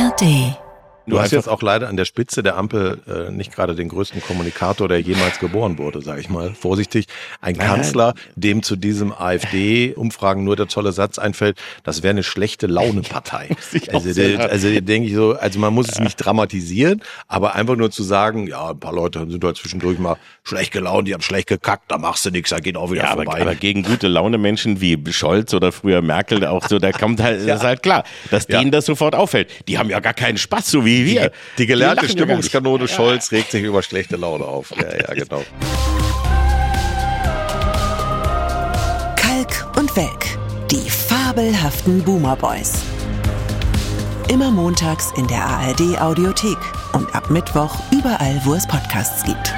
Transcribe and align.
ARD. 0.00 0.69
Du 1.06 1.18
hast 1.18 1.32
jetzt 1.32 1.48
auch 1.48 1.60
leider 1.62 1.88
an 1.88 1.96
der 1.96 2.04
Spitze 2.04 2.42
der 2.42 2.56
Ampel 2.56 3.00
äh, 3.08 3.32
nicht 3.32 3.52
gerade 3.52 3.74
den 3.74 3.88
größten 3.88 4.20
Kommunikator, 4.22 4.86
der 4.86 5.00
jemals 5.00 5.38
geboren 5.40 5.76
wurde, 5.78 6.02
sage 6.02 6.20
ich 6.20 6.28
mal. 6.28 6.54
Vorsichtig, 6.54 7.06
ein 7.40 7.56
Kanzler, 7.58 8.14
dem 8.36 8.62
zu 8.62 8.76
diesem 8.76 9.12
AfD-Umfragen 9.12 10.44
nur 10.44 10.56
der 10.56 10.68
tolle 10.68 10.92
Satz 10.92 11.18
einfällt, 11.18 11.58
das 11.84 12.02
wäre 12.02 12.10
eine 12.10 12.22
schlechte 12.22 12.66
Laune-Partei. 12.66 13.48
also, 13.92 14.12
der, 14.14 14.50
also 14.50 14.68
denke 14.80 15.08
ich 15.08 15.14
so, 15.14 15.32
also 15.32 15.58
man 15.58 15.74
muss 15.74 15.88
es 15.88 15.98
nicht 15.98 16.16
dramatisieren, 16.16 17.02
aber 17.28 17.54
einfach 17.54 17.76
nur 17.76 17.90
zu 17.90 18.02
sagen, 18.02 18.46
ja, 18.46 18.70
ein 18.70 18.78
paar 18.78 18.92
Leute 18.92 19.26
sind 19.28 19.42
halt 19.42 19.56
zwischendurch 19.56 19.98
mal 19.98 20.16
schlecht 20.44 20.72
gelaunt, 20.72 21.08
die 21.08 21.14
haben 21.14 21.22
schlecht 21.22 21.48
gekackt, 21.48 21.84
da 21.90 21.98
machst 21.98 22.24
du 22.26 22.30
nichts, 22.30 22.50
da 22.50 22.58
geht 22.58 22.76
auch 22.76 22.90
wieder 22.90 23.02
Ja, 23.04 23.14
vorbei. 23.14 23.32
aber, 23.32 23.40
aber 23.40 23.54
gegen 23.54 23.82
gute 23.82 24.06
Laune 24.08 24.38
Menschen 24.38 24.80
wie 24.80 24.98
Scholz 25.12 25.54
oder 25.54 25.72
früher 25.72 26.02
Merkel 26.02 26.44
auch 26.46 26.68
so, 26.68 26.78
da 26.78 26.92
kommt 26.92 27.20
halt, 27.20 27.40
das 27.48 27.58
ist 27.60 27.64
halt 27.66 27.82
klar, 27.82 28.04
dass 28.30 28.46
Ja. 28.48 28.58
denen 28.58 28.70
das 28.70 28.86
sofort 28.86 29.14
auffällt. 29.14 29.48
Die 29.66 29.78
haben 29.78 29.90
ja 29.90 30.00
gar 30.00 30.14
keinen 30.14 30.38
Spaß, 30.38 30.70
so 30.70 30.84
wie 30.84 30.89
wir. 31.04 31.32
die 31.58 31.66
gelernte 31.66 32.06
lachen 32.06 32.08
ja. 32.08 32.24
Stimmungskanone 32.24 32.88
Scholz 32.88 33.32
regt 33.32 33.50
sich 33.50 33.62
über 33.62 33.82
schlechte 33.82 34.16
Laune 34.16 34.44
auf. 34.44 34.72
Ja, 34.76 34.96
ja, 34.96 35.14
genau. 35.24 35.42
Kalk 39.16 39.66
und 39.78 39.94
Welk. 39.96 40.38
Die 40.70 40.88
fabelhaften 40.88 42.02
Boomer 42.02 42.36
Boys. 42.36 42.82
Immer 44.28 44.50
montags 44.52 45.12
in 45.16 45.26
der 45.26 45.44
ARD 45.44 46.00
Audiothek 46.00 46.58
und 46.92 47.12
ab 47.14 47.30
Mittwoch 47.30 47.74
überall, 47.90 48.40
wo 48.44 48.54
es 48.54 48.66
Podcasts 48.66 49.24
gibt. 49.24 49.52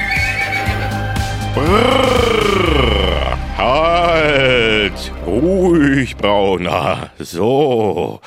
Brrr, 1.54 3.36
halt! 3.58 5.12
Ruhig, 5.26 6.16
Brauner. 6.16 7.10
So. 7.18 8.20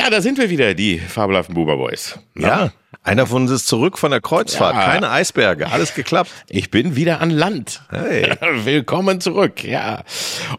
Ja, 0.00 0.08
da 0.08 0.22
sind 0.22 0.38
wir 0.38 0.48
wieder, 0.48 0.72
die 0.72 0.98
fabelhaften 0.98 1.54
Buber 1.54 1.76
Boys. 1.76 2.18
Ja, 2.34 2.72
einer 3.02 3.26
von 3.26 3.42
uns 3.42 3.50
ist 3.50 3.66
zurück 3.66 3.98
von 3.98 4.10
der 4.10 4.22
Kreuzfahrt. 4.22 4.74
Ja. 4.74 4.92
Keine 4.92 5.10
Eisberge, 5.10 5.70
alles 5.70 5.94
geklappt. 5.94 6.30
Ich 6.48 6.70
bin 6.70 6.96
wieder 6.96 7.20
an 7.20 7.28
Land. 7.28 7.82
Hey. 7.90 8.32
Willkommen 8.64 9.20
zurück, 9.20 9.62
ja. 9.62 10.02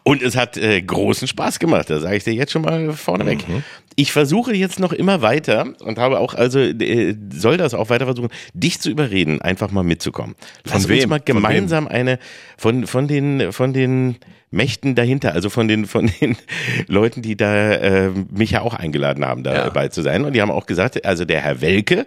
Und 0.03 0.21
es 0.21 0.37
hat 0.37 0.57
äh, 0.57 0.79
großen 0.79 1.27
Spaß 1.27 1.57
gemacht, 1.57 1.89
das 1.89 2.03
sage 2.03 2.17
ich 2.17 2.23
dir 2.23 2.35
jetzt 2.35 2.51
schon 2.51 2.61
mal 2.61 2.93
vorneweg. 2.93 3.49
Mhm. 3.49 3.63
Ich 3.95 4.11
versuche 4.11 4.53
jetzt 4.53 4.79
noch 4.79 4.93
immer 4.93 5.23
weiter 5.23 5.73
und 5.79 5.97
habe 5.97 6.19
auch, 6.19 6.35
also 6.35 6.59
äh, 6.59 7.15
soll 7.33 7.57
das 7.57 7.73
auch 7.73 7.89
weiter 7.89 8.05
versuchen, 8.05 8.29
dich 8.53 8.79
zu 8.79 8.91
überreden, 8.91 9.41
einfach 9.41 9.71
mal 9.71 9.83
mitzukommen. 9.83 10.35
Lass 10.65 10.87
wem? 10.87 10.97
uns 10.97 11.07
mal 11.07 11.17
Von 11.17 11.27
wem? 11.27 11.35
gemeinsam 11.35 11.87
eine 11.87 12.19
von, 12.59 12.85
von 12.85 13.07
den, 13.07 13.51
von 13.51 13.73
den 13.73 14.17
Mächten 14.51 14.95
dahinter, 14.95 15.33
also 15.33 15.49
von 15.49 15.67
den, 15.67 15.85
von 15.85 16.11
den 16.21 16.35
Leuten, 16.87 17.21
die 17.21 17.35
da 17.37 17.71
äh, 17.73 18.09
mich 18.31 18.51
ja 18.51 18.61
auch 18.61 18.73
eingeladen 18.73 19.25
haben, 19.25 19.43
Ja. 19.45 19.63
dabei 19.63 19.87
zu 19.87 20.01
sein. 20.01 20.25
Und 20.25 20.33
die 20.33 20.41
haben 20.41 20.51
auch 20.51 20.65
gesagt, 20.65 21.03
also 21.05 21.23
der 21.25 21.41
Herr 21.41 21.61
Welke, 21.61 22.05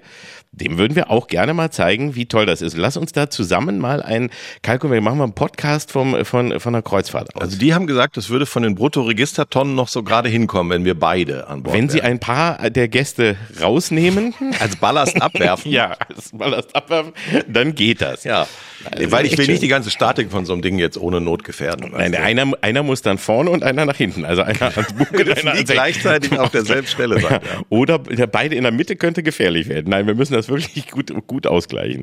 dem 0.52 0.78
würden 0.78 0.94
wir 0.94 1.10
auch 1.10 1.26
gerne 1.26 1.52
mal 1.52 1.70
zeigen, 1.72 2.14
wie 2.14 2.26
toll 2.26 2.46
das 2.46 2.62
ist. 2.62 2.76
Lass 2.76 2.96
uns 2.96 3.10
da 3.10 3.28
zusammen 3.28 3.78
mal 3.80 4.02
ein 4.02 4.30
Kalkul, 4.62 4.92
wir 4.92 5.00
machen 5.00 5.18
mal 5.18 5.24
einen 5.24 5.32
Podcast 5.34 5.90
vom, 5.90 6.24
von, 6.24 6.60
von 6.60 6.72
der 6.74 6.82
Kreuzfahrt 6.82 7.34
aus. 7.34 7.42
Also 7.42 7.58
die 7.58 7.74
haben 7.74 7.88
gesagt, 7.88 8.16
das 8.16 8.28
würde 8.30 8.46
von 8.46 8.62
den 8.62 8.76
Bruttoregistertonnen 8.76 9.74
noch 9.74 9.88
so 9.88 10.04
gerade 10.04 10.28
hinkommen, 10.28 10.70
wenn 10.70 10.84
wir 10.84 10.96
beide 10.96 11.48
an 11.48 11.64
Bord 11.64 11.74
wenn 11.74 11.88
Sie 11.88 11.98
wären. 11.98 12.06
ein 12.12 12.20
paar 12.20 12.70
der 12.70 12.86
Gäste 12.86 13.36
rausnehmen, 13.60 14.32
als 14.60 14.76
Ballast 14.76 15.20
abwerfen. 15.20 15.72
ja, 15.72 15.96
als 16.14 16.30
Ballast 16.32 16.76
abwerfen, 16.76 17.14
dann 17.48 17.74
geht 17.74 18.00
das. 18.00 18.22
Ja, 18.22 18.46
Also 18.90 19.12
weil 19.12 19.27
ich 19.27 19.38
will 19.38 19.46
nicht 19.46 19.62
die 19.62 19.68
ganze 19.68 19.90
Statik 19.90 20.30
von 20.30 20.44
so 20.44 20.52
einem 20.52 20.62
Ding 20.62 20.78
jetzt 20.78 20.98
ohne 20.98 21.20
Not 21.20 21.44
gefährden. 21.44 21.90
Nein, 21.92 22.12
du? 22.12 22.20
einer, 22.20 22.52
einer 22.60 22.82
muss 22.82 23.02
dann 23.02 23.18
vorne 23.18 23.50
und 23.50 23.62
einer 23.62 23.84
nach 23.84 23.96
hinten. 23.96 24.24
Also 24.24 24.42
einer 24.42 24.62
ans 24.62 24.92
Bug 24.92 25.10
und 25.12 25.38
einer 25.38 25.52
ans 25.52 25.70
gleichzeitig 25.70 26.38
auf 26.38 26.50
derselben 26.50 26.86
Stelle 26.86 27.20
sein. 27.20 27.40
Ja. 27.44 27.62
Oder 27.68 27.98
der 27.98 28.27
beide 28.27 28.55
in 28.55 28.62
der 28.62 28.72
Mitte 28.72 28.96
könnte 28.96 29.22
gefährlich 29.22 29.68
werden. 29.68 29.90
Nein, 29.90 30.06
wir 30.06 30.14
müssen 30.14 30.34
das 30.34 30.48
wirklich 30.48 30.90
gut, 30.90 31.12
gut 31.27 31.46
ausgleichen. 31.46 32.02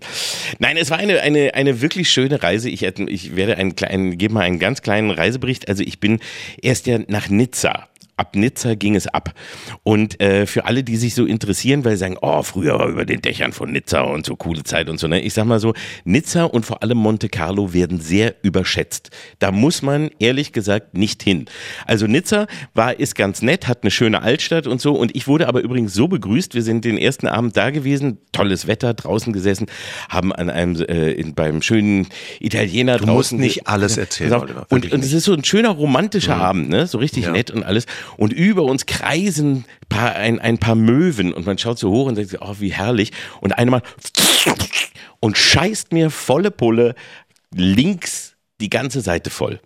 Nein, 0.59 0.77
es 0.77 0.89
war 0.89 0.97
eine, 0.97 1.21
eine, 1.21 1.53
eine 1.53 1.81
wirklich 1.81 2.09
schöne 2.09 2.41
Reise. 2.41 2.69
Ich, 2.69 2.83
ich 2.83 3.35
werde 3.35 3.57
einen 3.57 3.75
kleinen, 3.75 4.17
gebe 4.17 4.33
mal 4.33 4.41
einen 4.41 4.59
ganz 4.59 4.81
kleinen 4.81 5.11
Reisebericht. 5.11 5.67
Also 5.69 5.83
ich 5.83 5.99
bin 5.99 6.19
erst 6.61 6.87
ja 6.87 6.99
nach 7.07 7.29
Nizza. 7.29 7.90
Ab 8.17 8.35
Nizza 8.35 8.75
ging 8.75 8.95
es 8.95 9.07
ab. 9.07 9.33
Und 9.83 10.21
äh, 10.21 10.45
für 10.45 10.65
alle, 10.65 10.83
die 10.83 10.95
sich 10.97 11.15
so 11.15 11.25
interessieren, 11.25 11.83
weil 11.85 11.93
sie 11.93 11.99
sagen, 12.01 12.17
oh, 12.21 12.43
früher 12.43 12.77
war 12.77 12.87
über 12.87 13.05
den 13.05 13.21
Dächern 13.21 13.51
von 13.51 13.71
Nizza 13.71 14.01
und 14.01 14.25
so 14.25 14.35
coole 14.35 14.63
Zeit 14.63 14.89
und 14.89 14.99
so. 14.99 15.07
Ne? 15.07 15.21
Ich 15.21 15.33
sag 15.33 15.45
mal 15.45 15.59
so, 15.59 15.73
Nizza 16.03 16.43
und 16.43 16.65
vor 16.65 16.83
allem 16.83 16.97
Monte 16.97 17.29
Carlo 17.29 17.73
werden 17.73 17.99
sehr 17.99 18.35
überschätzt. 18.43 19.09
Da 19.39 19.51
muss 19.51 19.81
man 19.81 20.09
ehrlich 20.19 20.51
gesagt 20.53 20.93
nicht 20.95 21.23
hin. 21.23 21.45
Also 21.87 22.05
Nizza 22.07 22.47
war, 22.73 22.99
ist 22.99 23.15
ganz 23.15 23.41
nett, 23.41 23.67
hat 23.67 23.79
eine 23.83 23.91
schöne 23.91 24.21
Altstadt 24.21 24.67
und 24.67 24.81
so. 24.81 24.93
Und 24.93 25.15
ich 25.15 25.27
wurde 25.27 25.47
aber 25.47 25.61
übrigens 25.61 25.93
so 25.93 26.07
begrüßt. 26.07 26.53
Wir 26.53 26.61
sind 26.63 26.85
den 26.85 26.97
ersten 26.97 27.27
Abend 27.27 27.57
da 27.57 27.69
gewesen, 27.71 28.19
tolles 28.31 28.67
Wetter, 28.67 28.93
draußen 28.93 29.33
gesessen, 29.33 29.65
haben 30.09 30.31
an 30.33 30.49
einem, 30.49 30.75
äh, 30.81 31.11
in, 31.13 31.33
beim 31.33 31.61
schönen 31.61 32.07
Italiener 32.39 32.97
Du 32.97 33.05
draußen. 33.05 33.13
musst 33.15 33.31
nicht 33.33 33.67
alles 33.67 33.97
erzählen. 33.97 34.33
Oliver, 34.33 34.65
Und, 34.69 34.91
und 34.91 35.03
es 35.03 35.13
ist 35.13 35.25
so 35.25 35.33
ein 35.33 35.43
schöner 35.43 35.69
romantischer 35.69 36.35
Abend, 36.35 36.69
ne? 36.69 36.87
So 36.87 36.97
richtig 36.97 37.25
Ja. 37.25 37.31
nett 37.31 37.51
und 37.51 37.63
alles. 37.63 37.85
Und 38.17 38.33
über 38.33 38.63
uns 38.63 38.85
kreisen 38.85 39.65
paar, 39.89 40.15
ein, 40.15 40.39
ein 40.39 40.57
paar 40.57 40.75
Möwen 40.75 41.33
und 41.33 41.45
man 41.45 41.57
schaut 41.57 41.79
so 41.79 41.91
hoch 41.91 42.07
und 42.07 42.15
sagt, 42.15 42.37
oh, 42.41 42.55
wie 42.59 42.73
herrlich. 42.73 43.11
Und 43.39 43.57
eine 43.57 43.71
mal 43.71 43.81
und 45.19 45.37
scheißt 45.37 45.93
mir 45.93 46.09
volle 46.09 46.51
Pulle 46.51 46.95
links 47.53 48.35
die 48.59 48.69
ganze 48.69 49.01
Seite 49.01 49.29
voll. 49.29 49.59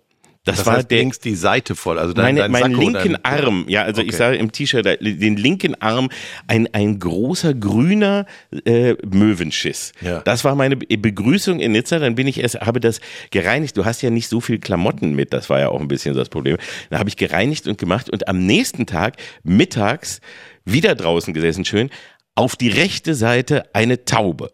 Das, 0.46 0.58
Das 0.58 0.66
war 0.66 0.76
heißt, 0.76 0.90
der, 0.90 0.98
links 1.00 1.18
die 1.18 1.34
Seite 1.34 1.74
voll. 1.74 1.98
Also 1.98 2.14
dein, 2.14 2.36
meine, 2.36 2.48
meinen 2.48 2.74
linken 2.74 3.18
dein, 3.22 3.24
Arm, 3.24 3.64
ja, 3.68 3.82
also 3.82 4.00
ich 4.00 4.08
Okay. 4.08 4.16
sage 4.16 4.36
im 4.36 4.52
T-Shirt, 4.52 4.86
den 5.00 5.36
linken 5.36 5.74
Arm, 5.82 6.08
ein, 6.46 6.72
ein 6.72 6.98
großer 6.98 7.52
grüner 7.52 8.26
äh, 8.64 8.94
Möwenschiss. 9.04 9.92
Ja. 10.00 10.20
Das 10.20 10.44
war 10.44 10.54
meine 10.54 10.76
Be- 10.76 10.96
Begrüßung 10.96 11.58
in 11.58 11.72
Nizza, 11.72 11.98
dann 11.98 12.14
bin 12.14 12.28
ich 12.28 12.40
erst, 12.40 12.60
habe 12.60 12.78
das 12.80 13.00
gereinigt. 13.30 13.76
Du 13.76 13.84
hast 13.84 14.02
ja 14.02 14.10
nicht 14.10 14.28
so 14.28 14.40
viel 14.40 14.58
Klamotten 14.60 15.14
mit, 15.14 15.32
das 15.32 15.50
war 15.50 15.58
ja 15.58 15.68
auch 15.68 15.80
ein 15.80 15.88
bisschen 15.88 16.14
das 16.14 16.28
Problem. 16.28 16.56
Dann 16.90 17.00
habe 17.00 17.08
ich 17.08 17.16
gereinigt 17.16 17.66
und 17.66 17.76
gemacht 17.76 18.08
und 18.08 18.28
am 18.28 18.46
nächsten 18.46 18.86
Tag, 18.86 19.16
mittags, 19.42 20.20
wieder 20.64 20.94
draußen 20.94 21.34
gesessen, 21.34 21.64
schön, 21.64 21.90
auf 22.36 22.54
die 22.54 22.68
rechte 22.68 23.14
Seite 23.16 23.64
eine 23.74 24.04
Taube. 24.04 24.52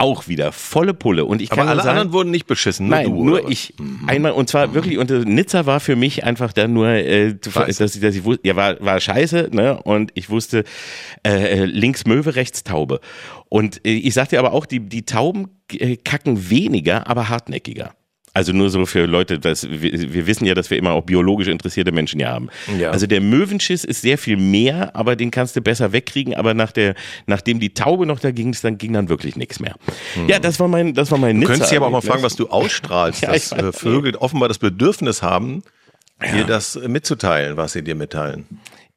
Auch 0.00 0.28
wieder 0.28 0.52
volle 0.52 0.94
Pulle. 0.94 1.24
Und 1.24 1.42
ich 1.42 1.50
kann 1.50 1.58
Aber 1.60 1.70
alle 1.70 1.82
sagen, 1.82 1.98
anderen 1.98 2.12
wurden 2.12 2.30
nicht 2.30 2.46
beschissen, 2.46 2.86
nur 2.86 2.96
Nein, 2.96 3.06
du. 3.10 3.24
nur 3.24 3.48
ich. 3.50 3.74
Einmal 4.06 4.30
und 4.30 4.48
zwar 4.48 4.72
wirklich 4.72 4.96
und 4.96 5.10
äh, 5.10 5.24
Nizza 5.24 5.66
war 5.66 5.80
für 5.80 5.96
mich 5.96 6.22
einfach 6.22 6.52
dann 6.52 6.72
nur, 6.72 6.88
äh, 6.88 7.40
zu- 7.40 7.50
Scheiße. 7.50 7.82
dass 7.82 7.96
ich, 7.96 8.00
dass 8.00 8.14
ich 8.14 8.22
wusste, 8.22 8.46
ja 8.46 8.54
war 8.54 8.80
war 8.80 9.00
scheiße, 9.00 9.48
ne? 9.52 9.82
Und 9.82 10.12
ich 10.14 10.30
wusste 10.30 10.62
äh, 11.26 11.62
äh, 11.62 11.64
links 11.64 12.06
Möwe, 12.06 12.36
rechts 12.36 12.62
Taube. 12.62 13.00
Und 13.48 13.84
äh, 13.84 13.90
ich 13.90 14.14
sagte 14.14 14.38
aber 14.38 14.52
auch, 14.52 14.66
die 14.66 14.78
die 14.80 15.04
Tauben 15.04 15.48
äh, 15.72 15.96
kacken 15.96 16.48
weniger, 16.48 17.08
aber 17.08 17.28
hartnäckiger. 17.28 17.92
Also 18.34 18.52
nur 18.52 18.70
so 18.70 18.86
für 18.86 19.06
Leute, 19.06 19.38
dass 19.38 19.68
wir, 19.68 20.12
wir 20.12 20.26
wissen 20.26 20.44
ja, 20.44 20.54
dass 20.54 20.70
wir 20.70 20.78
immer 20.78 20.92
auch 20.92 21.02
biologisch 21.04 21.48
interessierte 21.48 21.90
Menschen 21.92 22.20
hier 22.20 22.28
haben. 22.28 22.48
Ja. 22.78 22.90
Also 22.90 23.06
der 23.06 23.20
Möwenschiss 23.20 23.84
ist 23.84 24.02
sehr 24.02 24.18
viel 24.18 24.36
mehr, 24.36 24.94
aber 24.94 25.16
den 25.16 25.30
kannst 25.30 25.56
du 25.56 25.60
besser 25.60 25.92
wegkriegen. 25.92 26.34
Aber 26.34 26.54
nach 26.54 26.70
der, 26.72 26.94
nachdem 27.26 27.58
die 27.60 27.74
Taube 27.74 28.06
noch 28.06 28.20
da 28.20 28.30
ging, 28.30 28.56
dann 28.62 28.78
ging 28.78 28.92
dann 28.92 29.08
wirklich 29.08 29.36
nichts 29.36 29.58
mehr. 29.60 29.74
Ja, 30.28 30.38
das 30.38 30.60
war 30.60 30.68
mein, 30.68 30.94
das 30.94 31.10
war 31.10 31.18
mein 31.18 31.34
Du 31.36 31.40
Nizza. 31.40 31.52
könntest 31.52 31.70
dich 31.72 31.76
aber 31.78 31.86
auch 31.88 31.92
mal 31.92 32.00
fragen, 32.00 32.22
was 32.22 32.36
du 32.36 32.48
ausstrahlst, 32.48 33.22
Ja, 33.22 33.32
dass 33.32 33.50
weiß. 33.52 33.58
äh, 33.60 33.72
Vögel 33.72 34.14
offenbar 34.16 34.48
das 34.48 34.58
Bedürfnis 34.58 35.22
haben, 35.22 35.62
dir 36.34 36.44
das 36.44 36.76
äh, 36.76 36.86
mitzuteilen, 36.88 37.56
was 37.56 37.72
sie 37.72 37.82
dir 37.82 37.94
mitteilen. 37.94 38.46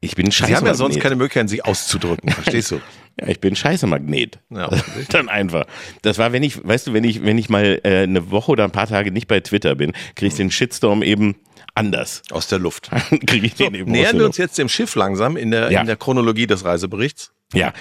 Ich 0.00 0.16
bin 0.16 0.30
scheiße. 0.32 0.48
Sie 0.50 0.56
haben 0.56 0.66
ja 0.66 0.74
sonst 0.74 0.98
keine 1.00 1.14
Möglichkeit, 1.16 1.48
sich 1.48 1.64
auszudrücken, 1.64 2.30
verstehst 2.32 2.72
du? 2.72 2.80
Ja, 3.20 3.28
ich 3.28 3.40
bin 3.40 3.54
scheiße 3.54 3.86
Magnet. 3.86 4.38
Ja, 4.50 4.70
Dann 5.10 5.28
einfach. 5.28 5.66
Das 6.02 6.18
war, 6.18 6.32
wenn 6.32 6.42
ich, 6.42 6.66
weißt 6.66 6.86
du, 6.86 6.92
wenn 6.92 7.04
ich, 7.04 7.24
wenn 7.24 7.38
ich 7.38 7.48
mal 7.48 7.80
äh, 7.84 8.02
eine 8.04 8.30
Woche 8.30 8.52
oder 8.52 8.64
ein 8.64 8.70
paar 8.70 8.86
Tage 8.86 9.12
nicht 9.12 9.28
bei 9.28 9.40
Twitter 9.40 9.74
bin, 9.74 9.92
kriege 10.14 10.28
ich 10.28 10.34
den 10.34 10.50
Shitstorm 10.50 11.02
eben 11.02 11.36
anders. 11.74 12.22
Aus 12.30 12.48
der 12.48 12.58
Luft. 12.58 12.90
kriege 13.26 13.46
ich 13.46 13.54
den 13.54 13.74
eben 13.74 13.90
Nähern 13.90 14.18
wir 14.18 14.26
uns 14.26 14.36
jetzt 14.38 14.58
dem 14.58 14.68
Schiff 14.68 14.94
langsam 14.94 15.36
in 15.36 15.50
der, 15.50 15.70
Ja. 15.70 15.80
in 15.80 15.86
der 15.86 15.96
Chronologie 15.96 16.46
des 16.46 16.64
Reiseberichts. 16.64 17.32
Ja, 17.54 17.72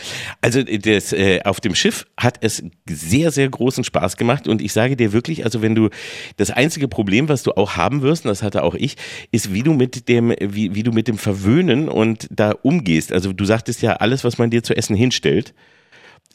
also 0.41 0.63
das, 0.63 1.13
äh, 1.13 1.41
auf 1.43 1.61
dem 1.61 1.75
Schiff 1.75 2.05
hat 2.17 2.37
es 2.41 2.63
sehr, 2.89 3.31
sehr 3.31 3.47
großen 3.47 3.83
Spaß 3.83 4.17
gemacht 4.17 4.47
und 4.47 4.61
ich 4.61 4.73
sage 4.73 4.97
dir 4.97 5.13
wirklich, 5.13 5.45
also 5.45 5.61
wenn 5.61 5.75
du, 5.75 5.89
das 6.37 6.51
einzige 6.51 6.87
Problem, 6.87 7.29
was 7.29 7.43
du 7.43 7.53
auch 7.53 7.77
haben 7.77 8.01
wirst, 8.01 8.25
und 8.25 8.29
das 8.29 8.43
hatte 8.43 8.63
auch 8.63 8.75
ich, 8.75 8.97
ist, 9.31 9.53
wie 9.53 9.63
du 9.63 9.73
mit 9.73 10.09
dem, 10.09 10.35
wie, 10.39 10.75
wie 10.75 10.83
du 10.83 10.91
mit 10.91 11.07
dem 11.07 11.17
Verwöhnen 11.17 11.87
und 11.87 12.27
da 12.31 12.51
umgehst. 12.51 13.13
Also 13.13 13.31
du 13.31 13.45
sagtest 13.45 13.81
ja, 13.81 13.93
alles, 13.93 14.23
was 14.23 14.37
man 14.37 14.49
dir 14.49 14.63
zu 14.63 14.75
essen 14.75 14.95
hinstellt, 14.95 15.53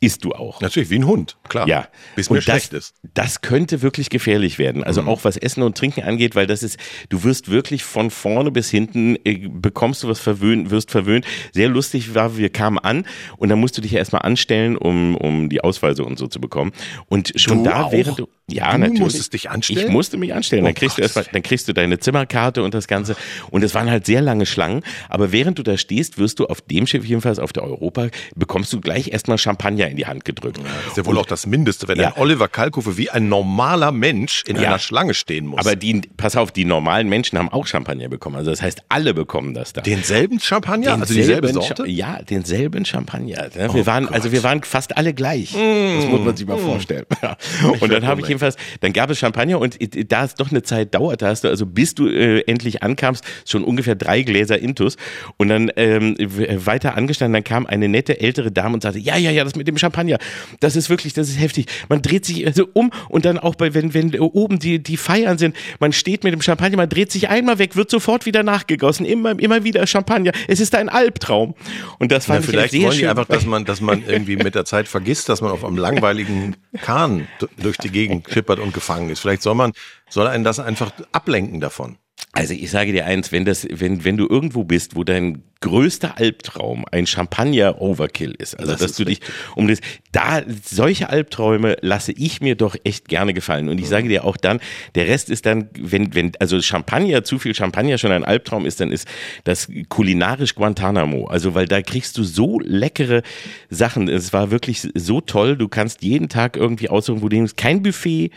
isst 0.00 0.24
du 0.24 0.32
auch. 0.32 0.60
Natürlich, 0.60 0.90
wie 0.90 0.96
ein 0.98 1.06
Hund, 1.06 1.36
klar. 1.48 1.66
Ja. 1.68 1.88
Bis 2.14 2.30
mir 2.30 2.36
Und 2.36 2.42
schlecht 2.42 2.72
das, 2.72 2.90
ist. 2.90 2.94
das 3.14 3.40
könnte 3.40 3.82
wirklich 3.82 4.10
gefährlich 4.10 4.58
werden. 4.58 4.84
Also 4.84 5.02
Mhm. 5.02 5.08
auch 5.08 5.24
was 5.24 5.36
Essen 5.36 5.62
und 5.62 5.76
Trinken 5.76 6.02
angeht, 6.02 6.34
weil 6.34 6.46
das 6.46 6.62
ist, 6.62 6.78
du 7.08 7.24
wirst 7.24 7.50
wirklich 7.50 7.84
von 7.84 8.10
vorne 8.10 8.50
bis 8.50 8.70
hinten, 8.70 9.16
äh, 9.24 9.48
bekommst 9.48 10.02
du 10.02 10.08
was 10.08 10.20
verwöhnt, 10.20 10.70
wirst 10.70 10.90
verwöhnt. 10.90 11.24
Sehr 11.52 11.68
lustig 11.68 12.14
war, 12.14 12.36
wir 12.36 12.50
kamen 12.50 12.78
an 12.78 13.06
und 13.38 13.48
dann 13.48 13.58
musst 13.60 13.76
du 13.78 13.82
dich 13.82 13.92
ja 13.92 13.98
erstmal 13.98 14.22
anstellen, 14.22 14.76
um, 14.76 15.16
um 15.16 15.48
die 15.48 15.62
Ausweise 15.62 16.04
und 16.04 16.18
so 16.18 16.26
zu 16.26 16.40
bekommen. 16.40 16.72
Und 17.08 17.32
schon 17.36 17.64
Du 17.64 17.70
da, 17.70 17.84
auch? 17.84 17.92
während 17.92 18.18
du, 18.18 18.28
ja, 18.48 18.72
Du 18.72 18.78
natürlich. 18.78 19.00
musstest 19.00 19.32
dich 19.32 19.50
anstellen? 19.50 19.86
Ich 19.86 19.92
musste 19.92 20.16
mich 20.16 20.34
anstellen. 20.34 20.64
Dann 20.64 20.72
Oh 20.74 20.78
kriegst 20.78 20.98
du 20.98 21.02
erstmal, 21.02 21.26
dann 21.32 21.42
kriegst 21.42 21.66
du 21.68 21.72
deine 21.72 21.98
Zimmerkarte 21.98 22.62
und 22.62 22.74
das 22.74 22.86
Ganze. 22.86 23.16
Und 23.50 23.62
es 23.64 23.74
waren 23.74 23.90
halt 23.90 24.06
sehr 24.06 24.20
lange 24.20 24.46
Schlangen. 24.46 24.82
Aber 25.08 25.32
während 25.32 25.58
du 25.58 25.62
da 25.62 25.76
stehst, 25.76 26.18
wirst 26.18 26.38
du 26.38 26.46
auf 26.46 26.60
dem 26.60 26.86
Schiff, 26.86 27.04
jedenfalls 27.04 27.38
auf 27.38 27.52
der 27.52 27.64
Europa, 27.64 28.08
bekommst 28.34 28.72
du 28.72 28.80
gleich 28.80 29.08
erstmal 29.08 29.38
Champagner 29.38 29.85
in 29.88 29.96
die 29.96 30.06
Hand 30.06 30.24
gedrückt. 30.24 30.58
Das 30.58 30.86
ist 30.92 30.96
ja 30.96 31.06
wohl 31.06 31.18
auch 31.18 31.26
das 31.26 31.46
Mindeste, 31.46 31.88
wenn 31.88 31.98
Ja. 31.98 32.08
ein 32.14 32.20
Oliver 32.22 32.48
Kalkofe 32.48 32.96
wie 32.96 33.10
ein 33.10 33.28
normaler 33.28 33.92
Mensch 33.92 34.42
in 34.46 34.56
Ja. 34.56 34.68
einer 34.68 34.78
Schlange 34.78 35.14
stehen 35.14 35.46
muss. 35.46 35.60
Aber 35.60 35.76
die, 35.76 36.02
pass 36.16 36.36
auf, 36.36 36.50
die 36.52 36.64
normalen 36.64 37.08
Menschen 37.08 37.38
haben 37.38 37.48
auch 37.48 37.66
Champagner 37.66 38.08
bekommen. 38.08 38.36
Also 38.36 38.50
das 38.50 38.62
heißt, 38.62 38.82
alle 38.88 39.14
bekommen 39.14 39.54
das 39.54 39.72
da. 39.72 39.80
denselben 39.82 40.40
Champagner, 40.40 40.94
also 40.94 41.12
dieselbe 41.14 41.48
Sorte? 41.48 41.84
Cha- 41.84 41.86
Ja, 41.86 42.20
denselben 42.22 42.84
Champagner. 42.84 43.48
Ne? 43.56 43.72
Wir 43.74 43.86
waren, 43.86 44.08
also 44.08 44.32
wir 44.32 44.42
waren 44.42 44.62
fast 44.62 44.96
alle 44.96 45.14
gleich. 45.14 45.52
Das 45.52 46.06
muss 46.06 46.20
man 46.20 46.36
sich 46.36 46.46
mal 46.46 46.58
vorstellen. 46.58 47.04
Ja. 47.22 47.36
Und 47.80 47.90
dann 47.92 48.06
habe 48.06 48.20
ich 48.20 48.28
jedenfalls, 48.28 48.56
dann 48.80 48.92
gab 48.92 49.10
es 49.10 49.18
Champagner 49.18 49.58
und 49.58 49.76
da 50.12 50.24
es 50.24 50.34
doch 50.34 50.50
eine 50.50 50.62
Zeit 50.62 50.94
dauerte, 50.94 51.26
hast 51.26 51.44
du, 51.44 51.48
also 51.48 51.66
bis 51.66 51.94
du 51.94 52.08
äh, 52.08 52.40
endlich 52.46 52.82
ankamst, 52.82 53.24
schon 53.46 53.64
ungefähr 53.64 53.94
drei 53.94 54.22
Gläser 54.22 54.58
Intus 54.58 54.96
und 55.36 55.48
dann 55.48 55.70
ähm, 55.76 56.16
weiter 56.18 56.96
angestanden, 56.96 57.34
dann 57.34 57.44
kam 57.44 57.66
eine 57.66 57.88
nette 57.88 58.20
ältere 58.20 58.50
Dame 58.52 58.74
und 58.74 58.82
sagte, 58.82 58.98
ja, 58.98 59.16
ja, 59.16 59.30
ja, 59.30 59.44
das 59.44 59.54
mit 59.56 59.68
dem 59.68 59.75
Champagner, 59.78 60.18
das 60.60 60.76
ist 60.76 60.90
wirklich, 60.90 61.12
das 61.12 61.28
ist 61.28 61.38
heftig. 61.38 61.66
Man 61.88 62.02
dreht 62.02 62.24
sich 62.24 62.46
also 62.46 62.68
um 62.72 62.90
und 63.08 63.24
dann 63.24 63.38
auch 63.38 63.54
bei, 63.54 63.74
wenn, 63.74 63.94
wenn 63.94 64.18
oben 64.18 64.58
die, 64.58 64.82
die 64.82 64.96
Feiern 64.96 65.38
sind, 65.38 65.56
man 65.80 65.92
steht 65.92 66.24
mit 66.24 66.32
dem 66.32 66.42
Champagner, 66.42 66.76
man 66.76 66.88
dreht 66.88 67.12
sich 67.12 67.28
einmal 67.28 67.58
weg, 67.58 67.76
wird 67.76 67.90
sofort 67.90 68.26
wieder 68.26 68.42
nachgegossen, 68.42 69.06
immer, 69.06 69.38
immer 69.38 69.64
wieder 69.64 69.86
Champagner. 69.86 70.32
Es 70.48 70.60
ist 70.60 70.74
ein 70.74 70.88
Albtraum. 70.88 71.54
Und 71.98 72.12
das 72.12 72.28
Na, 72.28 72.34
fand 72.34 72.44
ich 72.44 72.50
vielleicht 72.50 72.70
sehr 72.72 72.82
wollen 72.82 72.92
die 72.92 72.98
schön. 72.98 73.08
einfach, 73.08 73.26
dass 73.26 73.46
man, 73.46 73.64
dass 73.64 73.80
man 73.80 74.04
irgendwie 74.06 74.36
mit 74.36 74.54
der 74.54 74.64
Zeit 74.64 74.88
vergisst, 74.88 75.28
dass 75.28 75.40
man 75.40 75.50
auf 75.50 75.64
einem 75.64 75.76
langweiligen 75.76 76.56
Kahn 76.80 77.26
durch 77.56 77.76
die 77.78 77.90
Gegend 77.90 78.28
schippert 78.30 78.58
und 78.58 78.74
gefangen 78.74 79.10
ist. 79.10 79.20
Vielleicht 79.20 79.42
soll 79.42 79.54
man, 79.54 79.72
soll 80.08 80.26
einen 80.26 80.44
das 80.44 80.60
einfach 80.60 80.92
ablenken 81.12 81.60
davon. 81.60 81.96
Also 82.36 82.52
ich 82.54 82.70
sage 82.70 82.92
dir 82.92 83.06
eins, 83.06 83.32
wenn 83.32 83.44
das, 83.44 83.66
wenn, 83.70 84.04
wenn 84.04 84.16
du 84.16 84.26
irgendwo 84.28 84.64
bist, 84.64 84.94
wo 84.94 85.04
dein 85.04 85.42
größter 85.60 86.18
Albtraum 86.18 86.84
ein 86.92 87.06
Champagner-Overkill 87.06 88.34
ist, 88.36 88.58
also 88.58 88.72
Das 88.72 88.80
dass 88.80 88.90
ist 88.90 89.00
du 89.00 89.04
dich 89.04 89.20
um 89.54 89.66
das, 89.66 89.78
da, 90.12 90.42
solche 90.62 91.08
Albträume 91.08 91.76
lasse 91.80 92.12
ich 92.12 92.42
mir 92.42 92.54
doch 92.54 92.76
echt 92.84 93.08
gerne 93.08 93.32
gefallen. 93.32 93.70
Und 93.70 93.78
ich 93.78 93.88
sage 93.88 94.08
dir 94.08 94.24
auch 94.24 94.36
dann, 94.36 94.60
der 94.94 95.06
Rest 95.06 95.30
ist 95.30 95.46
dann, 95.46 95.70
wenn, 95.78 96.14
wenn, 96.14 96.32
also 96.38 96.60
Champagner, 96.60 97.24
zu 97.24 97.38
viel 97.38 97.54
Champagner 97.54 97.96
schon 97.96 98.12
ein 98.12 98.24
Albtraum 98.24 98.66
ist, 98.66 98.80
dann 98.80 98.92
ist 98.92 99.08
das 99.44 99.68
kulinarisch 99.88 100.54
Guantanamo. 100.54 101.26
Also, 101.26 101.54
weil 101.54 101.66
da 101.66 101.80
kriegst 101.80 102.18
du 102.18 102.22
so 102.22 102.60
leckere 102.60 103.22
Sachen. 103.70 104.08
Es 104.08 104.34
war 104.34 104.50
wirklich 104.50 104.86
so 104.94 105.22
toll. 105.22 105.56
Du 105.56 105.68
kannst 105.68 106.02
jeden 106.02 106.28
Tag 106.28 106.56
irgendwie 106.56 106.90
aussuchen, 106.90 107.22
wo 107.22 107.30
du 107.30 107.36
hin 107.36 107.48
Kein 107.56 107.82
Buffet, 107.82 108.30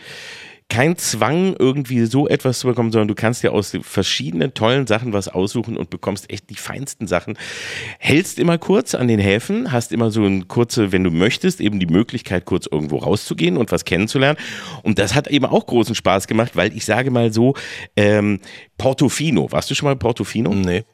kein 0.70 0.96
Zwang, 0.96 1.54
irgendwie 1.58 2.06
so 2.06 2.28
etwas 2.28 2.60
zu 2.60 2.68
bekommen, 2.68 2.92
sondern 2.92 3.08
du 3.08 3.14
kannst 3.14 3.42
dir 3.42 3.52
aus 3.52 3.76
verschiedenen 3.82 4.54
tollen 4.54 4.86
Sachen 4.86 5.12
was 5.12 5.28
aussuchen 5.28 5.76
und 5.76 5.90
bekommst 5.90 6.30
echt 6.30 6.48
die 6.48 6.54
feinsten 6.54 7.06
Sachen. 7.06 7.36
Hältst 7.98 8.38
immer 8.38 8.56
kurz 8.56 8.94
an 8.94 9.08
den 9.08 9.18
Häfen, 9.18 9.72
hast 9.72 9.92
immer 9.92 10.10
so 10.10 10.24
ein 10.24 10.48
kurze, 10.48 10.92
wenn 10.92 11.04
du 11.04 11.10
möchtest, 11.10 11.60
eben 11.60 11.80
die 11.80 11.86
Möglichkeit, 11.86 12.46
kurz 12.46 12.66
irgendwo 12.70 12.98
rauszugehen 12.98 13.56
und 13.56 13.72
was 13.72 13.84
kennenzulernen. 13.84 14.38
Und 14.82 14.98
das 14.98 15.14
hat 15.14 15.28
eben 15.28 15.44
auch 15.44 15.66
großen 15.66 15.94
Spaß 15.94 16.28
gemacht, 16.28 16.52
weil 16.54 16.74
ich 16.74 16.84
sage 16.84 17.10
mal 17.10 17.32
so, 17.32 17.54
ähm, 17.96 18.38
Portofino, 18.78 19.50
warst 19.50 19.70
du 19.70 19.74
schon 19.74 19.88
mal 19.88 19.92
in 19.92 19.98
Portofino? 19.98 20.54
Nee. 20.54 20.84